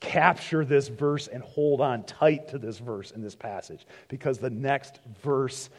Capture 0.00 0.64
this 0.64 0.88
verse 0.88 1.28
and 1.28 1.42
hold 1.42 1.80
on 1.80 2.04
tight 2.04 2.48
to 2.48 2.58
this 2.58 2.78
verse 2.78 3.10
in 3.10 3.22
this 3.22 3.34
passage 3.34 3.86
because 4.08 4.38
the 4.38 4.50
next 4.50 5.00
verse 5.22 5.70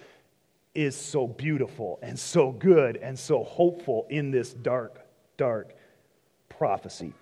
is 0.73 0.95
so 0.95 1.27
beautiful 1.27 1.99
and 2.01 2.17
so 2.17 2.51
good 2.51 2.97
and 2.97 3.17
so 3.17 3.43
hopeful 3.43 4.07
in 4.09 4.31
this 4.31 4.53
dark, 4.53 4.99
dark 5.37 5.75
prophecy. 6.49 7.13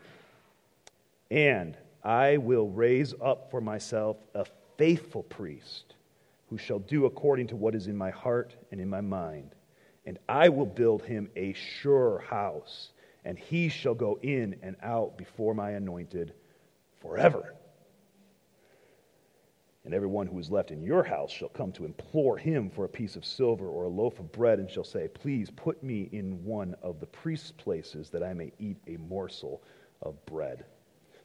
And 1.30 1.78
I 2.04 2.38
will 2.38 2.70
raise 2.70 3.14
up 3.22 3.52
for 3.52 3.62
myself 3.62 4.18
a 4.34 4.46
faithful 4.78 5.24
priest 5.24 5.96
who 6.50 6.58
shall 6.58 6.80
do 6.80 7.06
according 7.06 7.48
to 7.48 7.56
what 7.56 7.76
is 7.76 7.88
in 7.88 7.98
my 7.98 8.12
heart 8.12 8.56
and 8.72 8.80
in 8.80 8.90
my 8.90 9.02
mind. 9.02 9.56
And 10.06 10.20
I 10.28 10.50
will 10.50 10.66
build 10.66 11.04
him 11.04 11.30
a 11.36 11.54
sure 11.54 12.20
house, 12.20 12.92
and 13.26 13.40
he 13.40 13.70
shall 13.70 13.96
go 13.96 14.20
in 14.22 14.58
and 14.62 14.76
out 14.84 15.18
before 15.18 15.54
my 15.54 15.72
anointed 15.72 16.34
forever. 17.02 17.56
And 19.86 19.94
everyone 19.94 20.28
who 20.28 20.40
is 20.40 20.50
left 20.50 20.72
in 20.72 20.82
your 20.82 21.04
house 21.04 21.32
shall 21.32 21.50
come 21.50 21.72
to 21.74 21.86
implore 21.86 22.38
him 22.38 22.70
for 22.70 22.86
a 22.86 22.90
piece 22.90 23.16
of 23.16 23.26
silver 23.26 23.68
or 23.68 23.86
a 23.86 23.90
loaf 23.90 24.20
of 24.20 24.32
bread, 24.32 24.60
and 24.60 24.70
shall 24.70 24.84
say, 24.84 25.08
Please 25.08 25.50
put 25.50 25.84
me 25.84 26.10
in 26.12 26.44
one 26.46 26.76
of 26.82 27.00
the 27.00 27.06
priest's 27.06 27.52
places 27.52 28.10
that 28.10 28.24
I 28.24 28.34
may 28.34 28.54
eat 28.60 28.78
a 28.88 28.98
morsel 28.98 29.62
of 30.02 30.26
bread. 30.26 30.66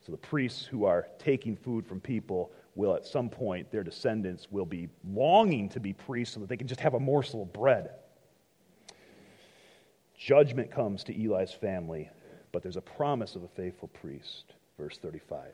So 0.05 0.13
the 0.13 0.19
priests 0.19 0.65
who 0.65 0.85
are 0.85 1.07
taking 1.19 1.57
food 1.57 1.87
from 1.87 2.01
people 2.01 2.51
will 2.79 2.95
at 2.95 3.05
some 3.05 3.29
point, 3.29 3.71
their 3.73 3.83
descendants 3.83 4.47
will 4.51 4.65
be 4.65 4.89
longing 5.13 5.69
to 5.69 5.81
be 5.81 5.93
priests 5.93 6.35
so 6.35 6.41
that 6.41 6.49
they 6.49 6.57
can 6.57 6.69
just 6.69 6.81
have 6.81 6.95
a 6.95 7.01
morsel 7.01 7.43
of 7.43 7.53
bread. 7.53 7.91
Judgment 10.17 10.71
comes 10.71 11.03
to 11.05 11.13
Eli's 11.13 11.53
family, 11.53 12.09
but 12.53 12.63
there's 12.63 12.77
a 12.77 12.81
promise 12.81 13.35
of 13.35 13.43
a 13.43 13.49
faithful 13.49 13.89
priest. 13.89 14.55
Verse 14.79 14.97
35. 14.97 15.49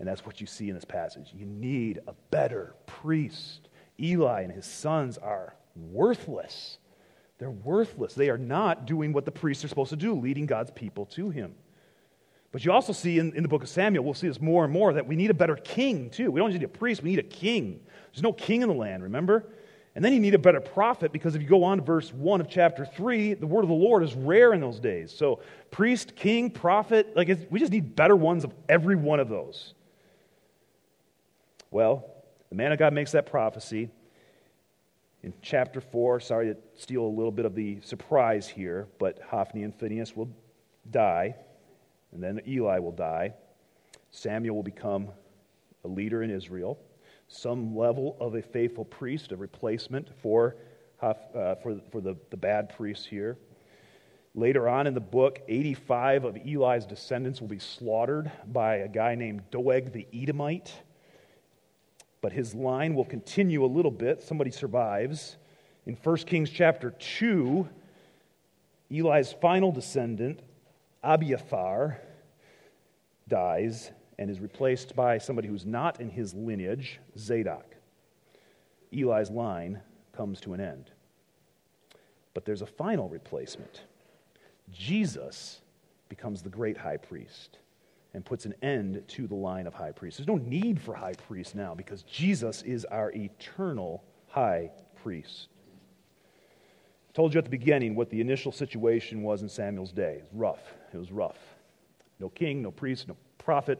And 0.00 0.08
that's 0.08 0.26
what 0.26 0.40
you 0.40 0.48
see 0.48 0.68
in 0.68 0.74
this 0.74 0.84
passage. 0.84 1.32
You 1.32 1.46
need 1.46 2.00
a 2.08 2.14
better 2.32 2.74
priest. 2.86 3.68
Eli 4.00 4.42
and 4.42 4.52
his 4.52 4.66
sons 4.66 5.18
are 5.18 5.54
worthless. 5.76 6.78
They're 7.38 7.50
worthless. 7.50 8.14
They 8.14 8.30
are 8.30 8.38
not 8.38 8.84
doing 8.84 9.12
what 9.12 9.24
the 9.24 9.30
priests 9.30 9.64
are 9.64 9.68
supposed 9.68 9.90
to 9.90 9.96
do, 9.96 10.14
leading 10.14 10.46
God's 10.46 10.72
people 10.72 11.06
to 11.06 11.30
him. 11.30 11.54
But 12.52 12.66
you 12.66 12.70
also 12.70 12.92
see 12.92 13.18
in, 13.18 13.34
in 13.34 13.42
the 13.42 13.48
book 13.48 13.62
of 13.62 13.68
Samuel, 13.70 14.04
we'll 14.04 14.12
see 14.12 14.28
this 14.28 14.40
more 14.40 14.64
and 14.64 14.72
more, 14.72 14.92
that 14.92 15.06
we 15.06 15.16
need 15.16 15.30
a 15.30 15.34
better 15.34 15.56
king, 15.56 16.10
too. 16.10 16.30
We 16.30 16.38
don't 16.38 16.50
just 16.50 16.60
need 16.60 16.66
a 16.66 16.68
priest, 16.68 17.02
we 17.02 17.10
need 17.10 17.18
a 17.18 17.24
king. 17.24 17.80
There's 18.12 18.22
no 18.22 18.32
king 18.32 18.60
in 18.60 18.68
the 18.68 18.74
land, 18.74 19.02
remember? 19.02 19.46
And 19.94 20.04
then 20.04 20.12
you 20.12 20.20
need 20.20 20.34
a 20.34 20.38
better 20.38 20.60
prophet 20.60 21.12
because 21.12 21.34
if 21.34 21.42
you 21.42 21.48
go 21.48 21.64
on 21.64 21.78
to 21.78 21.84
verse 21.84 22.12
1 22.12 22.40
of 22.40 22.48
chapter 22.48 22.84
3, 22.84 23.34
the 23.34 23.46
word 23.46 23.62
of 23.62 23.68
the 23.68 23.74
Lord 23.74 24.02
is 24.02 24.14
rare 24.14 24.52
in 24.52 24.60
those 24.60 24.78
days. 24.78 25.12
So, 25.12 25.40
priest, 25.70 26.14
king, 26.14 26.50
prophet, 26.50 27.14
like 27.16 27.28
we 27.50 27.58
just 27.58 27.72
need 27.72 27.96
better 27.96 28.16
ones 28.16 28.44
of 28.44 28.54
every 28.68 28.96
one 28.96 29.20
of 29.20 29.28
those. 29.28 29.74
Well, 31.70 32.06
the 32.50 32.54
man 32.54 32.72
of 32.72 32.78
God 32.78 32.92
makes 32.92 33.12
that 33.12 33.26
prophecy. 33.26 33.90
In 35.22 35.32
chapter 35.40 35.80
4, 35.80 36.20
sorry 36.20 36.54
to 36.54 36.56
steal 36.74 37.02
a 37.02 37.06
little 37.06 37.30
bit 37.30 37.46
of 37.46 37.54
the 37.54 37.80
surprise 37.82 38.48
here, 38.48 38.88
but 38.98 39.20
Hophni 39.30 39.62
and 39.62 39.74
Phinehas 39.74 40.16
will 40.16 40.28
die 40.90 41.34
and 42.12 42.22
then 42.22 42.40
Eli 42.46 42.78
will 42.78 42.92
die. 42.92 43.34
Samuel 44.10 44.56
will 44.56 44.62
become 44.62 45.08
a 45.84 45.88
leader 45.88 46.22
in 46.22 46.30
Israel, 46.30 46.78
some 47.28 47.76
level 47.76 48.16
of 48.20 48.34
a 48.34 48.42
faithful 48.42 48.84
priest, 48.84 49.32
a 49.32 49.36
replacement 49.36 50.08
for, 50.20 50.56
uh, 51.00 51.14
for, 51.62 51.80
for 51.90 52.00
the, 52.00 52.16
the 52.30 52.36
bad 52.36 52.68
priests 52.76 53.06
here. 53.06 53.38
Later 54.34 54.66
on 54.66 54.86
in 54.86 54.94
the 54.94 55.00
book, 55.00 55.40
85 55.48 56.24
of 56.24 56.36
Eli's 56.46 56.86
descendants 56.86 57.40
will 57.40 57.48
be 57.48 57.58
slaughtered 57.58 58.32
by 58.46 58.76
a 58.76 58.88
guy 58.88 59.14
named 59.14 59.42
Doeg 59.50 59.92
the 59.92 60.06
Edomite. 60.14 60.72
But 62.22 62.32
his 62.32 62.54
line 62.54 62.94
will 62.94 63.04
continue 63.04 63.64
a 63.64 63.66
little 63.66 63.90
bit. 63.90 64.22
Somebody 64.22 64.50
survives. 64.50 65.36
In 65.84 65.98
1 66.02 66.16
Kings 66.18 66.48
chapter 66.48 66.92
2, 66.92 67.68
Eli's 68.90 69.32
final 69.32 69.70
descendant, 69.72 70.40
Abiathar 71.04 71.98
dies 73.28 73.90
and 74.18 74.30
is 74.30 74.40
replaced 74.40 74.94
by 74.94 75.18
somebody 75.18 75.48
who's 75.48 75.66
not 75.66 76.00
in 76.00 76.08
his 76.08 76.34
lineage, 76.34 77.00
Zadok. 77.18 77.74
Eli's 78.92 79.30
line 79.30 79.80
comes 80.14 80.40
to 80.42 80.52
an 80.52 80.60
end. 80.60 80.90
But 82.34 82.44
there's 82.44 82.62
a 82.62 82.66
final 82.66 83.08
replacement. 83.08 83.82
Jesus 84.70 85.60
becomes 86.08 86.42
the 86.42 86.48
great 86.48 86.76
high 86.76 86.98
priest 86.98 87.58
and 88.14 88.24
puts 88.24 88.44
an 88.44 88.54
end 88.62 89.02
to 89.08 89.26
the 89.26 89.34
line 89.34 89.66
of 89.66 89.74
high 89.74 89.92
priests. 89.92 90.18
There's 90.18 90.28
no 90.28 90.36
need 90.36 90.80
for 90.80 90.94
high 90.94 91.14
priests 91.26 91.54
now 91.54 91.74
because 91.74 92.02
Jesus 92.02 92.62
is 92.62 92.84
our 92.86 93.10
eternal 93.12 94.04
high 94.28 94.70
priest. 95.02 95.48
Told 97.14 97.34
you 97.34 97.38
at 97.38 97.44
the 97.44 97.50
beginning 97.50 97.94
what 97.94 98.08
the 98.10 98.20
initial 98.20 98.52
situation 98.52 99.22
was 99.22 99.42
in 99.42 99.48
Samuel's 99.48 99.92
day. 99.92 100.16
It 100.16 100.28
was 100.30 100.40
rough. 100.40 100.74
It 100.92 100.96
was 100.96 101.12
rough. 101.12 101.38
No 102.20 102.28
king, 102.30 102.62
no 102.62 102.70
priest, 102.70 103.08
no 103.08 103.16
prophet, 103.38 103.78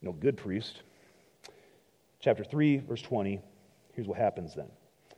no 0.00 0.12
good 0.12 0.36
priest. 0.36 0.82
Chapter 2.20 2.44
3, 2.44 2.78
verse 2.78 3.02
20, 3.02 3.40
here's 3.94 4.08
what 4.08 4.18
happens 4.18 4.54
then. 4.54 4.68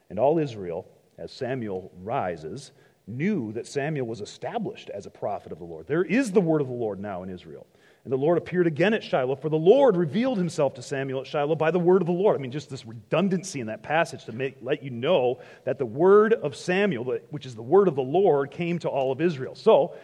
And 0.08 0.18
all 0.18 0.38
Israel, 0.38 0.86
as 1.18 1.30
Samuel 1.30 1.92
rises, 2.02 2.72
knew 3.06 3.52
that 3.52 3.66
Samuel 3.66 4.06
was 4.06 4.20
established 4.20 4.90
as 4.90 5.06
a 5.06 5.10
prophet 5.10 5.52
of 5.52 5.58
the 5.58 5.64
Lord. 5.64 5.86
There 5.86 6.04
is 6.04 6.32
the 6.32 6.40
word 6.40 6.60
of 6.60 6.68
the 6.68 6.74
Lord 6.74 6.98
now 6.98 7.22
in 7.22 7.30
Israel. 7.30 7.66
And 8.04 8.12
the 8.12 8.16
Lord 8.16 8.38
appeared 8.38 8.66
again 8.66 8.94
at 8.94 9.04
Shiloh, 9.04 9.36
for 9.36 9.50
the 9.50 9.56
Lord 9.56 9.96
revealed 9.96 10.38
himself 10.38 10.74
to 10.74 10.82
Samuel 10.82 11.20
at 11.20 11.26
Shiloh 11.26 11.54
by 11.54 11.70
the 11.70 11.78
word 11.78 12.00
of 12.00 12.06
the 12.06 12.12
Lord. 12.12 12.34
I 12.34 12.40
mean, 12.40 12.50
just 12.50 12.70
this 12.70 12.86
redundancy 12.86 13.60
in 13.60 13.66
that 13.66 13.82
passage 13.82 14.24
to 14.24 14.32
make, 14.32 14.56
let 14.62 14.82
you 14.82 14.90
know 14.90 15.40
that 15.64 15.78
the 15.78 15.84
word 15.84 16.32
of 16.32 16.56
Samuel, 16.56 17.18
which 17.28 17.44
is 17.44 17.54
the 17.54 17.62
word 17.62 17.88
of 17.88 17.96
the 17.96 18.02
Lord, 18.02 18.50
came 18.50 18.78
to 18.78 18.88
all 18.88 19.12
of 19.12 19.20
Israel. 19.20 19.54
So, 19.54 19.94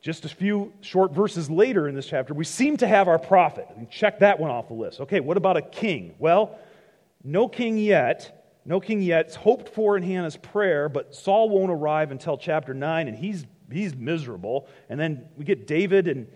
just 0.00 0.24
a 0.24 0.28
few 0.28 0.72
short 0.80 1.12
verses 1.12 1.50
later 1.50 1.88
in 1.88 1.94
this 1.94 2.06
chapter, 2.06 2.32
we 2.32 2.44
seem 2.44 2.76
to 2.78 2.86
have 2.86 3.08
our 3.08 3.18
prophet. 3.18 3.66
And 3.76 3.90
check 3.90 4.20
that 4.20 4.38
one 4.38 4.50
off 4.50 4.68
the 4.68 4.74
list. 4.74 5.00
Okay, 5.00 5.20
what 5.20 5.36
about 5.36 5.56
a 5.56 5.62
king? 5.62 6.14
Well, 6.18 6.56
no 7.24 7.48
king 7.48 7.76
yet. 7.76 8.60
No 8.64 8.80
king 8.80 9.02
yet. 9.02 9.26
It's 9.26 9.34
hoped 9.34 9.68
for 9.70 9.96
in 9.96 10.02
Hannah's 10.02 10.36
prayer, 10.36 10.88
but 10.88 11.14
Saul 11.14 11.48
won't 11.48 11.72
arrive 11.72 12.10
until 12.10 12.38
chapter 12.38 12.74
9, 12.74 13.08
and 13.08 13.16
he's, 13.16 13.44
he's 13.72 13.96
miserable. 13.96 14.68
And 14.88 15.00
then 15.00 15.28
we 15.36 15.44
get 15.44 15.66
David, 15.66 16.06
and 16.06 16.28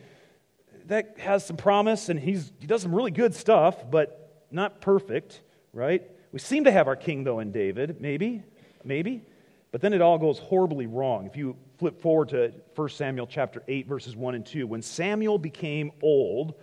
that 0.92 1.18
has 1.18 1.44
some 1.46 1.56
promise, 1.56 2.08
and 2.08 2.18
he's, 2.20 2.52
he 2.58 2.66
does 2.66 2.82
some 2.82 2.94
really 2.94 3.10
good 3.10 3.34
stuff, 3.34 3.90
but 3.90 4.44
not 4.50 4.80
perfect. 4.80 5.40
right? 5.72 6.02
We 6.32 6.38
seem 6.38 6.64
to 6.64 6.72
have 6.72 6.86
our 6.86 6.96
king, 6.96 7.24
though, 7.24 7.40
in 7.40 7.52
David, 7.52 8.00
maybe, 8.00 8.42
maybe. 8.84 9.22
But 9.70 9.80
then 9.80 9.94
it 9.94 10.02
all 10.02 10.18
goes 10.18 10.38
horribly 10.38 10.86
wrong. 10.86 11.26
If 11.26 11.36
you 11.36 11.56
flip 11.78 12.00
forward 12.00 12.28
to 12.30 12.52
1 12.74 12.88
Samuel 12.90 13.26
chapter 13.26 13.62
8, 13.66 13.86
verses 13.86 14.14
1 14.14 14.34
and 14.34 14.44
2, 14.44 14.66
when 14.66 14.82
Samuel 14.82 15.38
became 15.38 15.92
old, 16.02 16.54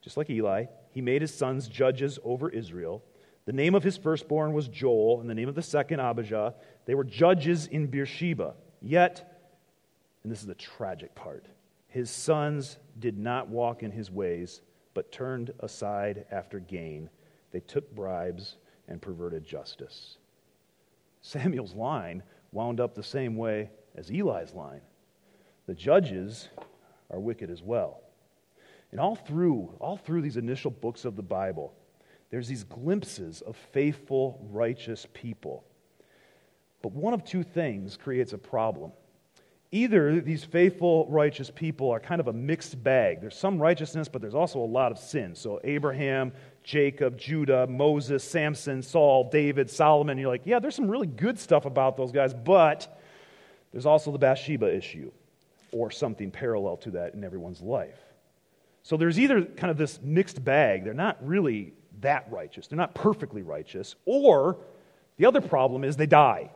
just 0.00 0.16
like 0.16 0.30
Eli, 0.30 0.64
he 0.92 1.02
made 1.02 1.20
his 1.20 1.34
sons 1.34 1.68
judges 1.68 2.18
over 2.24 2.48
Israel. 2.48 3.04
The 3.44 3.52
name 3.52 3.74
of 3.74 3.82
his 3.82 3.96
firstborn 3.96 4.54
was 4.54 4.68
Joel, 4.68 5.20
and 5.20 5.28
the 5.28 5.34
name 5.34 5.48
of 5.48 5.54
the 5.54 5.62
second, 5.62 6.00
Abijah. 6.00 6.54
They 6.86 6.94
were 6.94 7.04
judges 7.04 7.66
in 7.66 7.88
Beersheba. 7.88 8.54
Yet, 8.80 9.38
and 10.22 10.32
this 10.32 10.40
is 10.40 10.46
the 10.46 10.54
tragic 10.54 11.14
part, 11.14 11.44
his 11.90 12.08
sons 12.08 12.78
did 13.00 13.18
not 13.18 13.48
walk 13.48 13.82
in 13.82 13.90
his 13.90 14.10
ways, 14.10 14.62
but 14.94 15.12
turned 15.12 15.52
aside 15.58 16.24
after 16.30 16.60
gain. 16.60 17.10
They 17.50 17.60
took 17.60 17.94
bribes 17.94 18.56
and 18.88 19.02
perverted 19.02 19.44
justice. 19.44 20.16
Samuel's 21.20 21.74
line 21.74 22.22
wound 22.52 22.80
up 22.80 22.94
the 22.94 23.02
same 23.02 23.36
way 23.36 23.70
as 23.96 24.10
Eli's 24.10 24.54
line. 24.54 24.80
The 25.66 25.74
judges 25.74 26.48
are 27.10 27.18
wicked 27.18 27.50
as 27.50 27.62
well. 27.62 28.00
And 28.92 29.00
all 29.00 29.16
through, 29.16 29.74
all 29.80 29.96
through 29.96 30.22
these 30.22 30.36
initial 30.36 30.70
books 30.70 31.04
of 31.04 31.16
the 31.16 31.22
Bible, 31.22 31.74
there's 32.30 32.48
these 32.48 32.64
glimpses 32.64 33.40
of 33.40 33.56
faithful, 33.56 34.46
righteous 34.50 35.06
people. 35.12 35.64
But 36.82 36.92
one 36.92 37.14
of 37.14 37.24
two 37.24 37.42
things 37.42 37.96
creates 37.96 38.32
a 38.32 38.38
problem. 38.38 38.92
Either 39.72 40.20
these 40.20 40.42
faithful, 40.42 41.06
righteous 41.08 41.48
people 41.48 41.90
are 41.90 42.00
kind 42.00 42.20
of 42.20 42.26
a 42.26 42.32
mixed 42.32 42.82
bag. 42.82 43.20
There's 43.20 43.36
some 43.36 43.60
righteousness, 43.60 44.08
but 44.08 44.20
there's 44.20 44.34
also 44.34 44.58
a 44.58 44.66
lot 44.66 44.90
of 44.90 44.98
sin. 44.98 45.34
So, 45.36 45.60
Abraham, 45.62 46.32
Jacob, 46.64 47.16
Judah, 47.16 47.68
Moses, 47.68 48.24
Samson, 48.24 48.82
Saul, 48.82 49.30
David, 49.30 49.70
Solomon, 49.70 50.18
you're 50.18 50.28
like, 50.28 50.42
yeah, 50.44 50.58
there's 50.58 50.74
some 50.74 50.88
really 50.88 51.06
good 51.06 51.38
stuff 51.38 51.66
about 51.66 51.96
those 51.96 52.10
guys, 52.10 52.34
but 52.34 52.98
there's 53.70 53.86
also 53.86 54.10
the 54.10 54.18
Bathsheba 54.18 54.74
issue 54.74 55.12
or 55.72 55.92
something 55.92 56.32
parallel 56.32 56.76
to 56.78 56.90
that 56.90 57.14
in 57.14 57.22
everyone's 57.22 57.60
life. 57.60 57.98
So 58.82 58.96
there's 58.96 59.20
either 59.20 59.44
kind 59.44 59.70
of 59.70 59.76
this 59.76 60.00
mixed 60.02 60.44
bag, 60.44 60.84
they're 60.84 60.94
not 60.94 61.16
really 61.24 61.74
that 62.00 62.26
righteous, 62.30 62.66
they're 62.66 62.76
not 62.76 62.94
perfectly 62.94 63.42
righteous, 63.42 63.94
or 64.04 64.56
the 65.16 65.26
other 65.26 65.40
problem 65.40 65.84
is 65.84 65.96
they 65.96 66.06
die. 66.06 66.50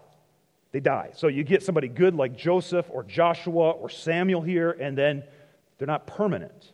They 0.74 0.80
die. 0.80 1.10
So 1.14 1.28
you 1.28 1.44
get 1.44 1.62
somebody 1.62 1.86
good 1.86 2.16
like 2.16 2.36
Joseph 2.36 2.86
or 2.90 3.04
Joshua 3.04 3.70
or 3.70 3.88
Samuel 3.88 4.42
here, 4.42 4.72
and 4.72 4.98
then 4.98 5.22
they're 5.78 5.86
not 5.86 6.04
permanent. 6.08 6.72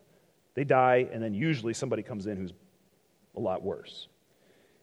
They 0.55 0.65
die, 0.65 1.07
and 1.13 1.23
then 1.23 1.35
usually 1.35 1.75
somebody 1.75 2.03
comes 2.03 2.27
in 2.27 2.39
who's 2.39 2.55
a 3.37 3.41
lot 3.41 3.63
worse. 3.63 4.09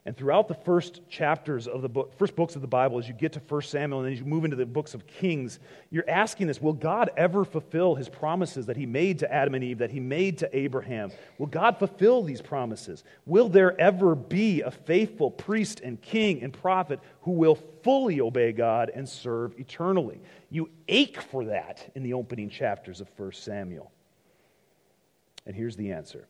And 0.07 0.15
throughout 0.15 0.47
the 0.47 0.53
first 0.53 1.01
chapters 1.09 1.67
of 1.67 1.81
the 1.81 1.89
book, 1.89 2.17
first 2.17 2.33
books 2.33 2.55
of 2.55 2.61
the 2.61 2.67
Bible, 2.67 2.97
as 2.97 3.09
you 3.09 3.13
get 3.13 3.33
to 3.33 3.41
1 3.45 3.61
Samuel 3.63 3.99
and 3.99 4.09
then 4.09 4.17
you 4.17 4.23
move 4.23 4.45
into 4.45 4.55
the 4.55 4.65
books 4.65 4.93
of 4.93 5.05
Kings, 5.05 5.59
you're 5.89 6.09
asking 6.09 6.47
this 6.47 6.61
Will 6.61 6.71
God 6.71 7.09
ever 7.17 7.43
fulfill 7.43 7.93
his 7.93 8.07
promises 8.07 8.67
that 8.67 8.77
he 8.77 8.85
made 8.85 9.19
to 9.19 9.29
Adam 9.29 9.53
and 9.53 9.65
Eve, 9.65 9.79
that 9.79 9.91
he 9.91 9.99
made 9.99 10.37
to 10.37 10.57
Abraham? 10.57 11.11
Will 11.37 11.47
God 11.47 11.77
fulfill 11.77 12.23
these 12.23 12.41
promises? 12.41 13.03
Will 13.25 13.49
there 13.49 13.77
ever 13.81 14.15
be 14.15 14.61
a 14.61 14.71
faithful 14.71 15.29
priest 15.29 15.81
and 15.81 16.01
king 16.01 16.41
and 16.41 16.53
prophet 16.53 17.01
who 17.23 17.31
will 17.31 17.55
fully 17.83 18.21
obey 18.21 18.53
God 18.53 18.89
and 18.95 19.09
serve 19.09 19.59
eternally? 19.59 20.21
You 20.49 20.69
ache 20.87 21.19
for 21.19 21.43
that 21.47 21.91
in 21.95 22.03
the 22.03 22.13
opening 22.13 22.49
chapters 22.49 23.01
of 23.01 23.09
1 23.17 23.33
Samuel. 23.33 23.91
And 25.45 25.53
here's 25.53 25.75
the 25.75 25.91
answer 25.91 26.29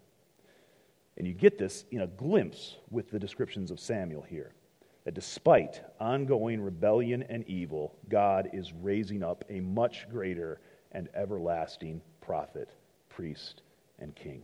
and 1.17 1.27
you 1.27 1.33
get 1.33 1.57
this 1.57 1.85
in 1.91 2.01
a 2.01 2.07
glimpse 2.07 2.75
with 2.91 3.09
the 3.09 3.19
descriptions 3.19 3.71
of 3.71 3.79
Samuel 3.79 4.21
here. 4.21 4.53
That 5.03 5.13
despite 5.13 5.81
ongoing 5.99 6.61
rebellion 6.61 7.23
and 7.23 7.47
evil, 7.47 7.95
God 8.09 8.49
is 8.53 8.73
raising 8.73 9.23
up 9.23 9.43
a 9.49 9.59
much 9.61 10.07
greater 10.09 10.59
and 10.91 11.09
everlasting 11.15 12.01
prophet, 12.21 12.69
priest, 13.09 13.61
and 13.99 14.15
king. 14.15 14.43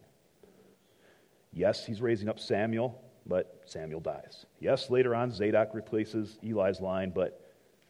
Yes, 1.52 1.86
he's 1.86 2.02
raising 2.02 2.30
up 2.30 2.40
Samuel, 2.40 3.00
but 3.26 3.62
Samuel 3.66 4.00
dies. 4.00 4.46
Yes, 4.60 4.90
later 4.90 5.14
on, 5.14 5.32
Zadok 5.32 5.74
replaces 5.74 6.40
Eli's 6.44 6.82
line, 6.82 7.12
but 7.14 7.40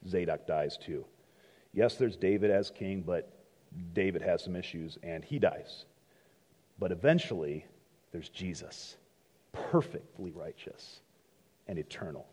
Zadok 0.08 0.46
dies 0.46 0.78
too. 0.78 1.06
Yes, 1.74 1.96
there's 1.96 2.18
David 2.18 2.52
as 2.52 2.70
king, 2.70 3.02
but 3.06 3.32
David 3.94 4.22
has 4.22 4.44
some 4.44 4.56
issues 4.56 4.98
and 5.04 5.24
he 5.24 5.40
dies. 5.40 5.86
But 6.78 6.92
eventually, 6.92 7.66
there's 8.14 8.30
Jesus, 8.30 8.96
perfectly 9.52 10.32
righteous 10.32 11.02
and 11.68 11.78
eternal. 11.78 12.28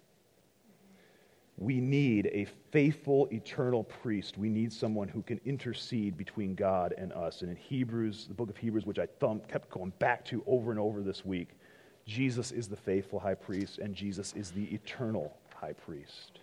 We 1.56 1.80
need 1.80 2.30
a 2.32 2.46
faithful, 2.70 3.28
eternal 3.32 3.84
priest. 3.84 4.38
We 4.38 4.48
need 4.48 4.72
someone 4.72 5.08
who 5.08 5.22
can 5.22 5.40
intercede 5.44 6.16
between 6.16 6.54
God 6.54 6.94
and 6.96 7.12
us. 7.12 7.40
And 7.40 7.50
in 7.50 7.56
Hebrews, 7.56 8.26
the 8.28 8.34
book 8.34 8.48
of 8.48 8.56
Hebrews, 8.56 8.86
which 8.86 8.98
I 8.98 9.06
thumb, 9.18 9.40
kept 9.48 9.70
going 9.70 9.92
back 9.98 10.24
to 10.26 10.42
over 10.46 10.70
and 10.70 10.78
over 10.78 11.02
this 11.02 11.24
week, 11.24 11.48
Jesus 12.06 12.52
is 12.52 12.68
the 12.68 12.76
faithful 12.76 13.18
high 13.18 13.34
priest, 13.34 13.78
and 13.78 13.94
Jesus 13.94 14.32
is 14.34 14.50
the 14.50 14.64
eternal 14.64 15.36
high 15.54 15.74
priest. 15.74 16.40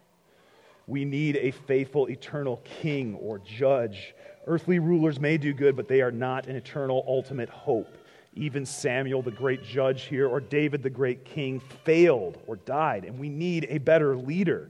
We 0.86 1.04
need 1.04 1.38
a 1.38 1.52
faithful, 1.52 2.08
eternal 2.10 2.62
king 2.64 3.16
or 3.16 3.40
judge. 3.40 4.16
Earthly 4.46 4.80
rulers 4.80 5.20
may 5.20 5.38
do 5.38 5.52
good, 5.52 5.76
but 5.76 5.88
they 5.88 6.02
are 6.02 6.12
not 6.12 6.48
an 6.48 6.56
eternal, 6.56 7.04
ultimate 7.08 7.50
hope 7.50 7.97
even 8.38 8.66
Samuel, 8.66 9.22
the 9.22 9.32
great 9.32 9.64
judge 9.64 10.04
here, 10.04 10.28
or 10.28 10.40
David, 10.40 10.84
the 10.84 10.90
great 10.90 11.26
king, 11.26 11.60
failed 11.84 12.38
or 12.48 12.56
died, 12.56 13.04
and 13.06 13.20
we 13.20 13.30
need 13.30 13.66
a 13.70 13.80
better 13.80 14.16
leader. 14.16 14.70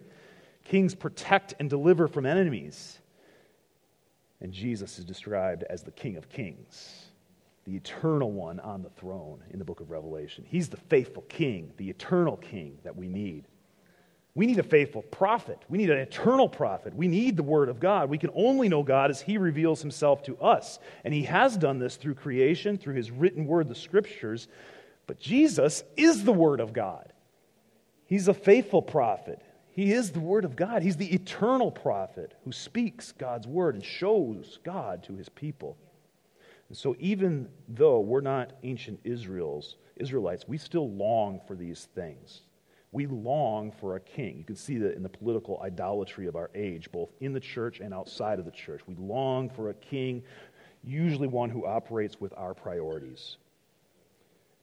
Kings 0.63 0.95
protect 0.95 1.53
and 1.59 1.69
deliver 1.69 2.07
from 2.07 2.25
enemies. 2.25 2.99
And 4.41 4.51
Jesus 4.51 4.99
is 4.99 5.05
described 5.05 5.63
as 5.63 5.83
the 5.83 5.91
King 5.91 6.17
of 6.17 6.29
Kings, 6.29 7.07
the 7.65 7.75
eternal 7.75 8.31
one 8.31 8.59
on 8.59 8.83
the 8.83 8.89
throne 8.89 9.41
in 9.51 9.59
the 9.59 9.65
book 9.65 9.79
of 9.79 9.89
Revelation. 9.89 10.45
He's 10.47 10.69
the 10.69 10.77
faithful 10.77 11.23
king, 11.23 11.71
the 11.77 11.89
eternal 11.89 12.37
king 12.37 12.77
that 12.83 12.95
we 12.95 13.07
need. 13.07 13.45
We 14.37 14.45
need 14.45 14.59
a 14.59 14.63
faithful 14.63 15.01
prophet. 15.01 15.57
We 15.67 15.79
need 15.79 15.89
an 15.89 15.97
eternal 15.97 16.47
prophet. 16.47 16.93
We 16.93 17.07
need 17.07 17.37
the 17.37 17.41
Word 17.41 17.69
of 17.69 17.79
God. 17.79 18.07
We 18.07 18.19
can 18.19 18.29
only 18.35 18.69
know 18.69 18.83
God 18.83 19.09
as 19.09 19.19
He 19.19 19.39
reveals 19.39 19.81
Himself 19.81 20.21
to 20.25 20.37
us. 20.37 20.77
And 21.03 21.11
He 21.11 21.23
has 21.23 21.57
done 21.57 21.79
this 21.79 21.95
through 21.95 22.13
creation, 22.13 22.77
through 22.77 22.93
His 22.93 23.09
written 23.09 23.47
Word, 23.47 23.67
the 23.67 23.73
Scriptures. 23.73 24.47
But 25.07 25.19
Jesus 25.19 25.83
is 25.95 26.23
the 26.23 26.31
Word 26.31 26.59
of 26.59 26.71
God. 26.71 27.11
He's 28.05 28.27
a 28.27 28.33
faithful 28.35 28.83
prophet. 28.83 29.41
He 29.71 29.91
is 29.91 30.11
the 30.11 30.19
Word 30.19 30.45
of 30.45 30.55
God. 30.55 30.83
He's 30.83 30.97
the 30.97 31.11
eternal 31.11 31.71
prophet 31.71 32.35
who 32.45 32.51
speaks 32.51 33.13
God's 33.13 33.47
Word 33.47 33.73
and 33.73 33.83
shows 33.83 34.59
God 34.63 35.03
to 35.05 35.15
His 35.15 35.29
people. 35.29 35.77
And 36.69 36.77
so, 36.77 36.95
even 36.99 37.49
though 37.67 38.01
we're 38.01 38.21
not 38.21 38.53
ancient 38.61 38.99
Israel's, 39.03 39.77
Israelites, 39.95 40.47
we 40.47 40.59
still 40.59 40.91
long 40.91 41.41
for 41.47 41.55
these 41.55 41.87
things. 41.95 42.41
We 42.97 43.05
long 43.05 43.71
for 43.71 43.95
a 43.95 43.99
king. 43.99 44.39
You 44.39 44.43
can 44.43 44.55
see 44.55 44.79
that 44.79 44.95
in 44.95 45.03
the 45.03 45.09
political 45.09 45.61
idolatry 45.61 46.25
of 46.25 46.35
our 46.35 46.49
age, 46.55 46.91
both 46.91 47.09
in 47.19 47.31
the 47.31 47.39
church 47.39 47.79
and 47.79 47.93
outside 47.93 48.39
of 48.39 48.45
the 48.45 48.49
church. 48.49 48.81
We 48.87 48.95
long 48.95 49.51
for 49.51 49.69
a 49.69 49.75
king, 49.75 50.23
usually 50.83 51.27
one 51.27 51.51
who 51.51 51.67
operates 51.67 52.19
with 52.19 52.33
our 52.35 52.55
priorities. 52.55 53.37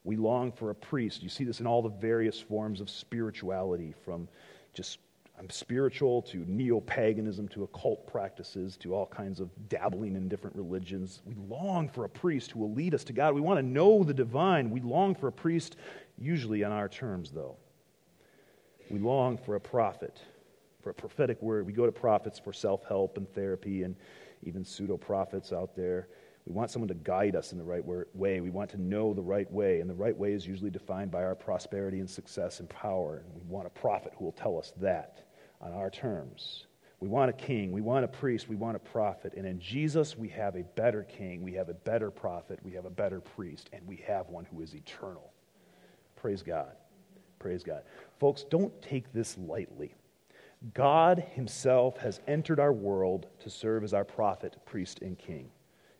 We 0.02 0.16
long 0.16 0.50
for 0.50 0.70
a 0.70 0.74
priest. 0.74 1.22
You 1.22 1.28
see 1.28 1.44
this 1.44 1.60
in 1.60 1.66
all 1.68 1.80
the 1.80 1.90
various 1.90 2.40
forms 2.40 2.80
of 2.80 2.90
spirituality, 2.90 3.94
from 4.04 4.26
just 4.72 4.98
I'm 5.38 5.48
spiritual 5.48 6.20
to 6.22 6.38
neo 6.48 6.80
paganism 6.80 7.46
to 7.50 7.62
occult 7.62 8.04
practices 8.08 8.76
to 8.78 8.96
all 8.96 9.06
kinds 9.06 9.38
of 9.38 9.48
dabbling 9.68 10.16
in 10.16 10.28
different 10.28 10.56
religions. 10.56 11.22
We 11.24 11.36
long 11.48 11.88
for 11.88 12.04
a 12.04 12.08
priest 12.08 12.50
who 12.50 12.58
will 12.58 12.74
lead 12.74 12.94
us 12.94 13.04
to 13.04 13.12
God. 13.12 13.32
We 13.32 13.40
want 13.40 13.60
to 13.60 13.64
know 13.64 14.02
the 14.02 14.12
divine. 14.12 14.70
We 14.70 14.80
long 14.80 15.14
for 15.14 15.28
a 15.28 15.32
priest, 15.32 15.76
usually 16.18 16.64
on 16.64 16.72
our 16.72 16.88
terms, 16.88 17.30
though. 17.30 17.58
We 18.90 18.98
long 18.98 19.38
for 19.38 19.54
a 19.54 19.60
prophet, 19.60 20.20
for 20.82 20.90
a 20.90 20.94
prophetic 20.94 21.40
word. 21.42 21.66
We 21.66 21.72
go 21.72 21.86
to 21.86 21.92
prophets 21.92 22.38
for 22.38 22.52
self 22.52 22.84
help 22.84 23.16
and 23.16 23.32
therapy 23.32 23.82
and 23.82 23.96
even 24.42 24.64
pseudo 24.64 24.96
prophets 24.96 25.52
out 25.52 25.74
there. 25.74 26.08
We 26.46 26.52
want 26.52 26.70
someone 26.70 26.88
to 26.88 26.94
guide 26.94 27.36
us 27.36 27.52
in 27.52 27.58
the 27.58 27.64
right 27.64 27.84
way. 27.84 28.40
We 28.40 28.50
want 28.50 28.68
to 28.70 28.80
know 28.80 29.14
the 29.14 29.22
right 29.22 29.50
way. 29.50 29.80
And 29.80 29.88
the 29.88 29.94
right 29.94 30.16
way 30.16 30.32
is 30.32 30.46
usually 30.46 30.70
defined 30.70 31.10
by 31.10 31.24
our 31.24 31.34
prosperity 31.34 32.00
and 32.00 32.10
success 32.10 32.60
and 32.60 32.68
power. 32.68 33.22
And 33.24 33.34
we 33.34 33.40
want 33.48 33.66
a 33.66 33.70
prophet 33.70 34.12
who 34.18 34.26
will 34.26 34.32
tell 34.32 34.58
us 34.58 34.74
that 34.76 35.24
on 35.62 35.72
our 35.72 35.88
terms. 35.88 36.66
We 37.00 37.08
want 37.08 37.30
a 37.30 37.32
king. 37.32 37.72
We 37.72 37.80
want 37.80 38.04
a 38.04 38.08
priest. 38.08 38.48
We 38.48 38.56
want 38.56 38.76
a 38.76 38.80
prophet. 38.80 39.32
And 39.36 39.46
in 39.46 39.58
Jesus, 39.58 40.18
we 40.18 40.28
have 40.30 40.54
a 40.56 40.62
better 40.62 41.02
king. 41.04 41.42
We 41.42 41.54
have 41.54 41.70
a 41.70 41.74
better 41.74 42.10
prophet. 42.10 42.58
We 42.62 42.72
have 42.72 42.84
a 42.84 42.90
better 42.90 43.20
priest. 43.20 43.70
And 43.72 43.86
we 43.86 43.96
have 44.06 44.28
one 44.28 44.44
who 44.44 44.60
is 44.60 44.74
eternal. 44.74 45.32
Praise 46.16 46.42
God. 46.42 46.72
Praise 47.44 47.62
God. 47.62 47.82
Folks, 48.18 48.42
don't 48.44 48.72
take 48.80 49.12
this 49.12 49.36
lightly. 49.36 49.94
God 50.72 51.22
Himself 51.34 51.98
has 51.98 52.22
entered 52.26 52.58
our 52.58 52.72
world 52.72 53.26
to 53.40 53.50
serve 53.50 53.84
as 53.84 53.92
our 53.92 54.02
prophet, 54.02 54.56
priest, 54.64 55.00
and 55.02 55.18
king. 55.18 55.50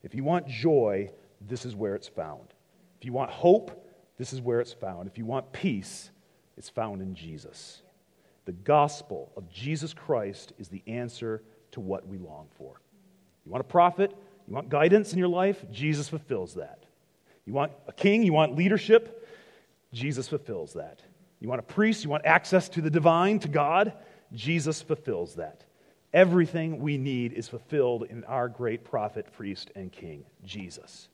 If 0.03 0.15
you 0.15 0.25
want 0.25 0.49
joy, 0.49 1.11
this 1.47 1.67
is 1.67 1.77
where 1.77 1.95
it's 1.95 2.09
found. 2.09 2.55
If 2.99 3.05
you 3.05 3.13
want 3.13 3.31
hope, 3.31 3.87
this 4.17 4.33
is 4.33 4.41
where 4.41 4.59
it's 4.59 4.73
found. 4.73 5.07
If 5.07 5.19
you 5.19 5.27
want 5.27 5.53
peace, 5.53 6.13
it's 6.57 6.71
found 6.71 7.03
in 7.03 7.15
Jesus. 7.15 7.83
The 8.47 8.53
gospel 8.53 9.31
of 9.37 9.47
Jesus 9.51 9.93
Christ 9.93 10.55
is 10.59 10.69
the 10.69 10.83
answer 10.87 11.43
to 11.73 11.81
what 11.81 12.09
we 12.09 12.17
long 12.17 12.47
for. 12.57 12.81
You 13.45 13.53
want 13.53 13.61
a 13.61 13.69
prophet? 13.69 14.15
You 14.49 14.55
want 14.55 14.71
guidance 14.71 15.13
in 15.13 15.19
your 15.19 15.29
life? 15.29 15.63
Jesus 15.71 16.09
fulfills 16.09 16.55
that. 16.55 16.85
You 17.45 17.53
want 17.53 17.73
a 17.87 17.93
king? 17.93 18.23
You 18.23 18.33
want 18.33 18.57
leadership? 18.57 19.29
Jesus 19.93 20.27
fulfills 20.27 20.73
that. 20.73 21.03
You 21.45 21.49
want 21.49 21.61
a 21.61 21.75
priest? 21.75 22.05
You 22.05 22.09
want 22.09 22.25
access 22.25 22.71
to 22.71 22.81
the 22.81 22.89
divine, 22.89 23.39
to 23.41 23.49
God? 23.49 23.93
Jesus 24.33 24.81
fulfills 24.81 25.35
that. 25.35 25.63
Everything 26.15 26.79
we 26.79 26.97
need 26.97 27.35
is 27.35 27.49
fulfilled 27.49 28.05
in 28.09 28.25
our 28.25 28.49
great 28.49 28.83
prophet, 28.83 29.31
priest, 29.31 29.71
and 29.77 29.93
king, 29.93 30.25
Jesus. 30.43 31.11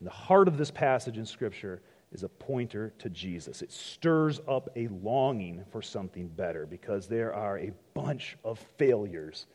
And 0.00 0.06
the 0.06 0.12
heart 0.12 0.48
of 0.48 0.58
this 0.58 0.70
passage 0.70 1.16
in 1.16 1.24
Scripture 1.24 1.80
is 2.12 2.24
a 2.24 2.28
pointer 2.28 2.92
to 2.98 3.08
Jesus. 3.08 3.62
It 3.62 3.72
stirs 3.72 4.38
up 4.46 4.68
a 4.76 4.88
longing 4.88 5.64
for 5.72 5.80
something 5.80 6.28
better 6.28 6.66
because 6.66 7.08
there 7.08 7.32
are 7.32 7.58
a 7.58 7.72
bunch 7.94 8.36
of 8.44 8.58
failures 8.76 9.46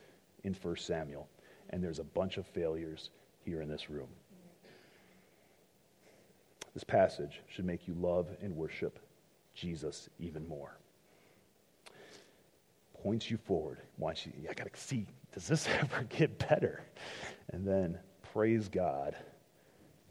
in 0.44 0.56
1 0.56 0.78
Samuel, 0.78 1.30
and 1.70 1.84
there's 1.84 2.00
a 2.00 2.04
bunch 2.04 2.38
of 2.38 2.48
failures 2.48 3.12
here 3.46 3.62
in 3.62 3.70
this 3.70 3.92
room. 3.92 4.10
This 6.74 6.84
passage 6.84 7.42
should 7.48 7.66
make 7.66 7.88
you 7.88 7.94
love 7.94 8.28
and 8.42 8.56
worship 8.56 8.98
Jesus 9.54 10.10
even 10.20 10.48
more. 10.48 10.78
Points 13.02 13.30
you 13.30 13.38
forward. 13.38 13.80
Wants 13.98 14.26
you, 14.26 14.32
I 14.50 14.54
got 14.54 14.72
to 14.72 14.80
see, 14.80 15.06
does 15.34 15.48
this 15.48 15.68
ever 15.80 16.04
get 16.04 16.40
better? 16.50 16.84
And 17.52 17.68
then 17.68 17.98
praise 18.32 18.70
God, 18.70 19.16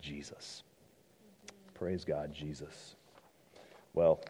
Jesus. 0.00 0.62
Praise 1.74 2.04
God, 2.04 2.32
Jesus. 2.32 2.96
Well, 3.94 4.20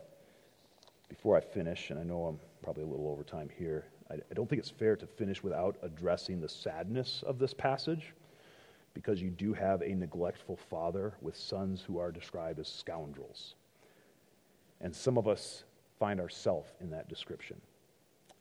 before 1.08 1.36
I 1.36 1.40
finish, 1.40 1.90
and 1.90 1.98
I 1.98 2.04
know 2.04 2.24
I'm 2.24 2.38
probably 2.62 2.84
a 2.84 2.86
little 2.86 3.08
over 3.08 3.22
time 3.22 3.48
here, 3.58 3.84
I, 4.10 4.14
I 4.14 4.34
don't 4.34 4.48
think 4.48 4.60
it's 4.60 4.70
fair 4.70 4.96
to 4.96 5.06
finish 5.06 5.42
without 5.42 5.76
addressing 5.82 6.40
the 6.40 6.48
sadness 6.48 7.22
of 7.26 7.38
this 7.38 7.52
passage 7.52 8.14
because 8.94 9.20
you 9.20 9.30
do 9.30 9.52
have 9.52 9.82
a 9.82 9.94
neglectful 9.94 10.56
father 10.56 11.14
with 11.20 11.36
sons 11.36 11.82
who 11.86 11.98
are 11.98 12.12
described 12.12 12.58
as 12.58 12.68
scoundrels. 12.68 13.54
And 14.82 14.94
some 14.94 15.16
of 15.16 15.28
us 15.28 15.64
find 15.98 16.20
ourselves 16.20 16.70
in 16.80 16.90
that 16.90 17.08
description. 17.08 17.60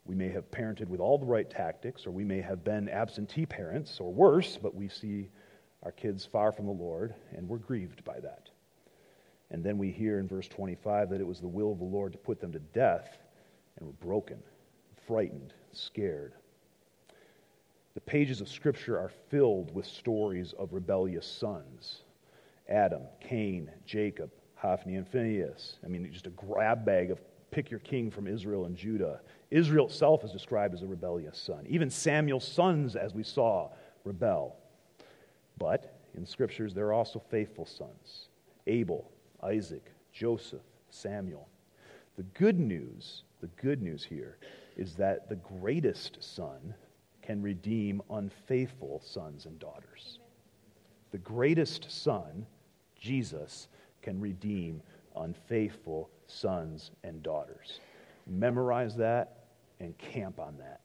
We 0.06 0.16
may 0.16 0.30
have 0.30 0.50
parented 0.50 0.88
with 0.88 1.00
all 1.00 1.20
the 1.20 1.26
right 1.26 1.50
tactics, 1.50 2.08
or 2.08 2.12
we 2.12 2.24
may 2.24 2.42
have 2.42 2.64
been 2.64 2.89
absentee 2.89 3.46
parents, 3.46 4.00
or 4.00 4.12
worse, 4.12 4.58
but 4.58 4.76
we 4.76 4.89
see 4.89 5.30
our 5.84 5.92
kids 5.92 6.26
far 6.26 6.52
from 6.52 6.66
the 6.66 6.72
Lord, 6.72 7.14
and 7.36 7.48
we're 7.48 7.58
grieved 7.58 8.04
by 8.04 8.20
that. 8.20 8.50
And 9.52 9.64
then 9.64 9.78
we 9.78 9.92
hear 9.92 10.20
in 10.20 10.28
verse 10.28 10.48
25 10.48 11.10
that 11.10 11.22
it 11.22 11.28
was 11.28 11.39
the 11.39 11.48
will 11.48 11.72
of 11.72 11.80
the 11.80 11.86
Lord 11.86 12.14
to 12.14 12.18
put 12.18 12.39
them 12.39 12.52
to 12.54 12.60
death, 12.60 13.20
and 13.78 13.86
we're 13.86 14.08
broken, 14.08 14.42
frightened, 15.06 15.54
scared. 15.72 16.34
The 17.94 18.02
pages 18.02 18.42
of 18.42 18.48
Scripture 18.48 18.98
are 18.98 19.12
filled 19.30 19.76
with 19.76 19.86
stories 19.86 20.54
of 20.58 20.74
rebellious 20.74 21.28
sons 21.28 22.04
Adam, 22.70 23.02
Cain, 23.20 23.70
Jacob, 23.86 24.32
Hophni, 24.62 24.95
and 24.95 25.07
Phinehas. 25.07 25.78
I 25.84 25.88
mean, 25.88 26.07
just 26.12 26.28
a 26.28 26.32
grab 26.32 26.86
bag 26.86 27.09
of 27.09 27.20
pick 27.49 27.72
your 27.72 27.80
king 27.80 28.12
from 28.12 28.28
Israel 28.28 28.66
and 28.66 28.76
Judah. 28.76 29.20
Israel 29.49 29.88
itself 29.88 30.24
is 30.24 30.32
described 30.32 30.76
as 30.76 30.84
a 30.84 30.86
rebellious 30.88 31.38
son. 31.38 31.66
Even 31.68 31.89
Samuel's 31.89 32.47
sons, 32.47 32.95
as 32.95 33.16
we 33.16 33.24
saw, 33.24 33.70
rebel. 34.03 34.55
But 35.57 35.97
in 36.16 36.26
Scriptures, 36.28 36.76
there 36.76 36.86
are 36.88 36.93
also 36.93 37.20
faithful 37.32 37.66
sons 37.66 38.28
Abel, 38.68 39.12
Isaac, 39.41 39.91
Joseph, 40.14 40.62
Samuel. 40.91 41.47
The 42.16 42.24
good 42.24 42.59
news, 42.59 43.24
the 43.41 43.49
good 43.59 43.82
news 43.82 44.03
here, 44.03 44.38
is 44.78 44.93
that 44.95 45.28
the 45.28 45.38
greatest 45.38 46.18
son 46.22 46.76
can 47.24 47.41
redeem 47.41 48.01
unfaithful 48.12 49.01
sons 49.03 49.47
and 49.47 49.57
daughters. 49.57 50.20
The 51.12 51.18
greatest 51.18 51.89
son, 51.89 52.45
Jesus, 52.99 53.68
can 54.02 54.20
redeem 54.20 54.82
unfaithful 55.16 56.10
sons 56.28 56.91
and 57.04 57.22
daughters. 57.22 57.80
Memorize 58.28 58.95
that 58.95 59.43
and 59.80 59.97
camp 59.97 60.39
on 60.39 60.58
that. 60.60 60.82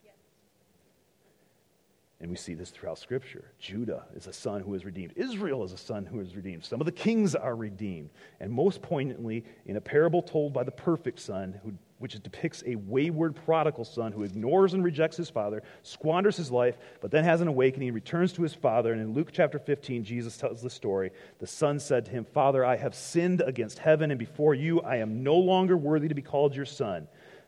And 2.19 2.31
we 2.31 2.35
see 2.35 2.55
this 2.55 2.71
throughout 2.71 2.97
Scripture. 2.97 3.51
Judah 3.59 4.05
is 4.15 4.25
a 4.25 4.33
son 4.33 4.61
who 4.61 4.73
is 4.73 4.85
redeemed. 4.85 5.13
Israel 5.15 5.63
is 5.63 5.71
a 5.71 5.77
son 5.77 6.03
who 6.03 6.19
is 6.19 6.35
redeemed. 6.35 6.65
Some 6.65 6.81
of 6.81 6.85
the 6.85 6.91
kings 6.91 7.35
are 7.35 7.55
redeemed. 7.55 8.09
And 8.39 8.51
most 8.51 8.81
poignantly, 8.81 9.45
in 9.67 9.75
a 9.75 9.81
parable 9.81 10.23
told 10.23 10.51
by 10.51 10.63
the 10.63 10.71
perfect 10.71 11.19
son, 11.19 11.59
who, 11.63 11.73
which 11.99 12.21
depicts 12.21 12.63
a 12.65 12.75
wayward 12.75 13.35
prodigal 13.35 13.83
son 13.83 14.11
who 14.11 14.23
ignores 14.23 14.73
and 14.73 14.83
rejects 14.83 15.17
his 15.17 15.29
father, 15.29 15.63
squanders 15.81 16.37
his 16.37 16.51
life, 16.51 16.77
but 17.01 17.09
then 17.09 17.23
has 17.23 17.41
an 17.41 17.47
awakening, 17.47 17.93
returns 17.93 18.31
to 18.33 18.43
his 18.43 18.53
father. 18.53 18.91
And 18.91 19.01
in 19.01 19.13
Luke 19.13 19.29
chapter 19.31 19.57
15, 19.57 20.03
Jesus 20.03 20.37
tells 20.37 20.61
the 20.61 20.69
story. 20.69 21.11
The 21.39 21.47
son 21.47 21.79
said 21.79 22.05
to 22.05 22.11
him, 22.11 22.25
Father, 22.25 22.63
I 22.63 22.75
have 22.75 22.93
sinned 22.93 23.41
against 23.41 23.79
heaven 23.79 24.11
and 24.11 24.19
before 24.19 24.53
you. 24.53 24.81
I 24.81 24.97
am 24.97 25.23
no 25.23 25.35
longer 25.35 25.75
worthy 25.75 26.07
to 26.07 26.15
be 26.15 26.21
called 26.21 26.55
your 26.55 26.65
son. 26.65 27.07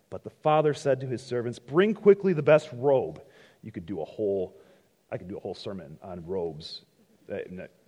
But 0.09 0.23
the 0.23 0.31
father 0.31 0.73
said 0.73 0.99
to 1.01 1.07
his 1.07 1.21
servants, 1.21 1.59
Bring 1.59 1.93
quickly 1.93 2.33
the 2.33 2.41
best 2.41 2.69
robe 2.73 3.21
you 3.61 3.71
could 3.71 3.85
do 3.85 4.01
a 4.01 4.05
whole, 4.05 4.57
I 5.11 5.17
could 5.17 5.27
do 5.27 5.37
a 5.37 5.39
whole 5.39 5.53
sermon 5.53 5.97
on 6.01 6.25
robes. 6.25 6.81
Eh, 7.31 7.43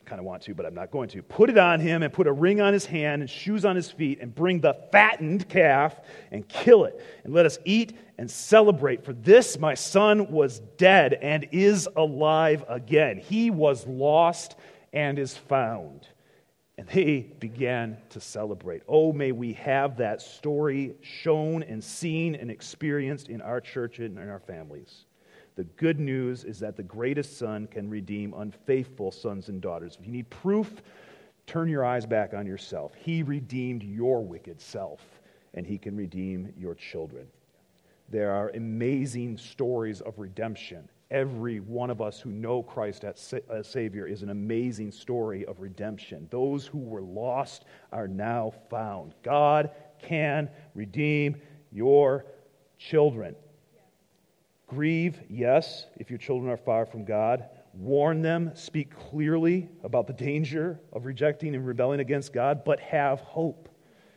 Kind 0.06 0.20
of 0.20 0.26
want 0.26 0.42
to, 0.44 0.54
but 0.54 0.66
I'm 0.66 0.74
not 0.74 0.92
going 0.92 1.10
to. 1.10 1.24
Put 1.24 1.50
it 1.50 1.58
on 1.58 1.80
him 1.80 2.04
and 2.04 2.12
put 2.12 2.28
a 2.28 2.32
ring 2.32 2.60
on 2.60 2.74
his 2.74 2.86
hand 2.86 3.22
and 3.22 3.30
shoes 3.30 3.64
on 3.66 3.76
his 3.76 3.90
feet 3.90 4.20
and 4.20 4.34
bring 4.34 4.60
the 4.60 4.74
fattened 4.92 5.48
calf 5.48 6.00
and 6.32 6.48
kill 6.48 6.86
it. 6.86 7.02
And 7.24 7.34
let 7.34 7.46
us 7.46 7.58
eat 7.66 7.98
and 8.18 8.30
celebrate. 8.30 9.06
For 9.06 9.14
this 9.14 9.58
my 9.58 9.74
son 9.74 10.32
was 10.32 10.60
dead 10.78 11.14
and 11.14 11.48
is 11.52 11.88
alive 11.96 12.66
again. 12.68 13.18
He 13.18 13.52
was 13.52 13.86
lost 13.88 14.56
and 14.92 15.18
is 15.18 15.38
found. 15.38 16.08
And 16.78 16.88
they 16.88 17.20
began 17.40 17.98
to 18.10 18.20
celebrate. 18.20 18.82
Oh, 18.88 19.14
may 19.14 19.32
we 19.32 19.54
have 19.54 19.98
that 19.98 20.22
story 20.22 20.96
shown 21.02 21.64
and 21.64 21.84
seen 21.84 22.34
and 22.36 22.50
experienced 22.50 23.30
in 23.30 23.42
our 23.42 23.62
church 23.62 24.00
and 24.00 24.18
in 24.18 24.30
our 24.30 24.40
families. 24.40 25.06
The 25.56 25.64
good 25.64 26.00
news 26.00 26.44
is 26.44 26.60
that 26.60 26.78
the 26.78 26.84
greatest 26.84 27.38
son 27.38 27.68
can 27.68 27.90
redeem 27.90 28.34
unfaithful 28.36 29.12
sons 29.12 29.50
and 29.50 29.62
daughters. 29.62 29.98
If 30.00 30.06
you 30.06 30.12
need 30.12 30.30
proof, 30.30 30.82
turn 31.46 31.68
your 31.68 31.84
eyes 31.84 32.06
back 32.06 32.34
on 32.34 32.46
yourself. 32.46 32.94
He 32.96 33.22
redeemed 33.22 33.84
your 33.84 34.24
wicked 34.24 34.62
self, 34.62 35.02
and 35.54 35.68
he 35.68 35.78
can 35.78 35.96
redeem 35.96 36.54
your 36.58 36.74
children. 36.76 37.28
There 38.10 38.32
are 38.32 38.50
amazing 38.50 39.38
stories 39.38 40.02
of 40.02 40.20
redemption. 40.20 40.88
Every 41.12 41.60
one 41.60 41.90
of 41.90 42.02
us 42.02 42.22
who 42.22 42.30
know 42.32 42.64
Christ 42.64 43.04
as 43.04 43.34
Savior 43.64 44.08
is 44.08 44.24
an 44.24 44.30
amazing 44.30 44.92
story 44.92 45.46
of 45.46 45.60
redemption. 45.60 46.28
Those 46.32 46.66
who 46.66 46.80
were 46.80 47.02
lost 47.02 47.66
are 47.92 48.08
now 48.08 48.54
found. 48.70 49.16
God 49.22 49.72
can 50.02 50.50
redeem 50.74 51.36
your 51.72 52.26
children. 52.78 53.36
Grieve, 54.72 55.20
yes, 55.30 55.88
if 55.98 56.10
your 56.10 56.18
children 56.18 56.50
are 56.50 56.56
far 56.56 56.86
from 56.86 57.04
God. 57.04 57.44
Warn 57.74 58.22
them, 58.22 58.52
speak 58.54 58.96
clearly 58.96 59.68
about 59.84 60.08
the 60.08 60.14
danger 60.14 60.80
of 60.94 61.04
rejecting 61.04 61.56
and 61.56 61.68
rebelling 61.68 62.00
against 62.00 62.32
God, 62.32 62.64
but 62.64 62.80
have 62.80 63.20
hope. 63.20 63.68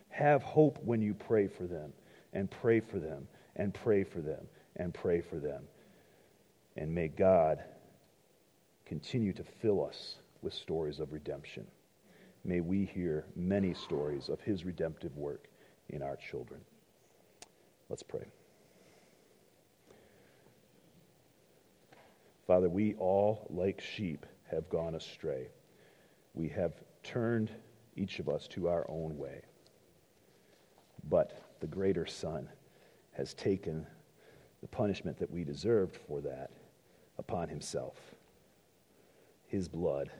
Have 0.07 0.43
hope 0.43 0.79
when 0.81 1.01
you 1.01 1.13
pray 1.13 1.49
for 1.49 1.63
them, 1.63 1.91
and 2.31 2.49
pray 2.49 2.79
for 2.79 2.99
them, 2.99 3.27
and 3.57 3.73
pray 3.73 4.05
for 4.05 4.21
them, 4.21 4.47
and 4.77 4.93
pray 4.93 5.19
for 5.19 5.39
them. 5.39 5.61
And 6.77 6.95
may 6.95 7.09
God 7.09 7.61
continue 8.85 9.33
to 9.33 9.43
fill 9.43 9.83
us 9.83 10.19
with 10.41 10.53
stories 10.53 11.01
of 11.01 11.11
redemption. 11.11 11.67
May 12.45 12.61
we 12.61 12.85
hear 12.85 13.25
many 13.35 13.73
stories 13.73 14.29
of 14.29 14.39
his 14.39 14.63
redemptive 14.63 15.17
work 15.17 15.49
in 15.89 16.01
our 16.01 16.15
children. 16.15 16.61
Let's 17.89 18.03
pray. 18.03 18.23
Father, 22.45 22.69
we 22.69 22.93
all, 22.95 23.47
like 23.49 23.81
sheep, 23.81 24.25
have 24.51 24.69
gone 24.69 24.95
astray. 24.95 25.49
We 26.33 26.49
have 26.49 26.73
turned 27.03 27.49
each 27.95 28.19
of 28.19 28.29
us 28.29 28.47
to 28.49 28.67
our 28.67 28.85
own 28.89 29.17
way. 29.17 29.41
But 31.09 31.41
the 31.59 31.67
greater 31.67 32.05
Son 32.05 32.47
has 33.13 33.33
taken 33.33 33.87
the 34.61 34.67
punishment 34.67 35.17
that 35.17 35.31
we 35.31 35.43
deserved 35.43 35.97
for 36.07 36.21
that 36.21 36.51
upon 37.17 37.49
himself. 37.49 37.95
His 39.47 39.67
blood 39.67 40.11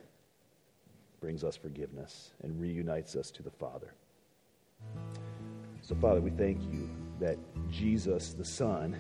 brings 1.19 1.43
us 1.43 1.55
forgiveness 1.55 2.32
and 2.41 2.59
reunites 2.59 3.15
us 3.15 3.32
to 3.32 3.43
the 3.43 3.51
Father. 3.51 3.93
So, 5.82 5.95
Father, 5.95 6.21
we 6.21 6.32
thank 6.32 6.61
you 6.71 6.89
that 7.19 7.38
Jesus, 7.69 8.34
the 8.34 8.45
Son, 8.45 8.95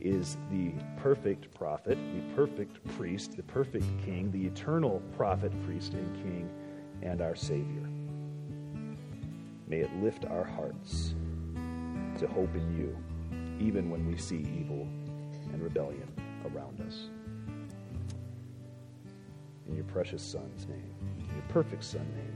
is 0.00 0.36
the 0.50 0.72
perfect 0.96 1.52
prophet, 1.54 1.98
the 2.14 2.34
perfect 2.34 2.84
priest, 2.96 3.36
the 3.36 3.42
perfect 3.42 3.84
king, 4.04 4.30
the 4.30 4.46
eternal 4.46 5.02
prophet, 5.16 5.52
priest, 5.64 5.94
and 5.94 6.14
king, 6.16 6.50
and 7.02 7.20
our 7.20 7.34
Savior. 7.36 7.88
May 9.66 9.78
it 9.78 9.94
lift 10.02 10.24
our 10.24 10.44
hearts 10.44 11.14
to 12.18 12.26
hope 12.26 12.54
in 12.54 12.76
you, 12.76 12.96
even 13.64 13.90
when 13.90 14.06
we 14.06 14.16
see 14.16 14.46
evil 14.58 14.88
and 15.52 15.62
rebellion 15.62 16.08
around 16.52 16.80
us. 16.80 17.08
In 19.68 19.76
your 19.76 19.84
precious 19.84 20.22
Son's 20.22 20.66
name, 20.66 20.92
in 21.18 21.34
your 21.34 21.44
perfect 21.48 21.84
Son 21.84 22.06
name. 22.16 22.30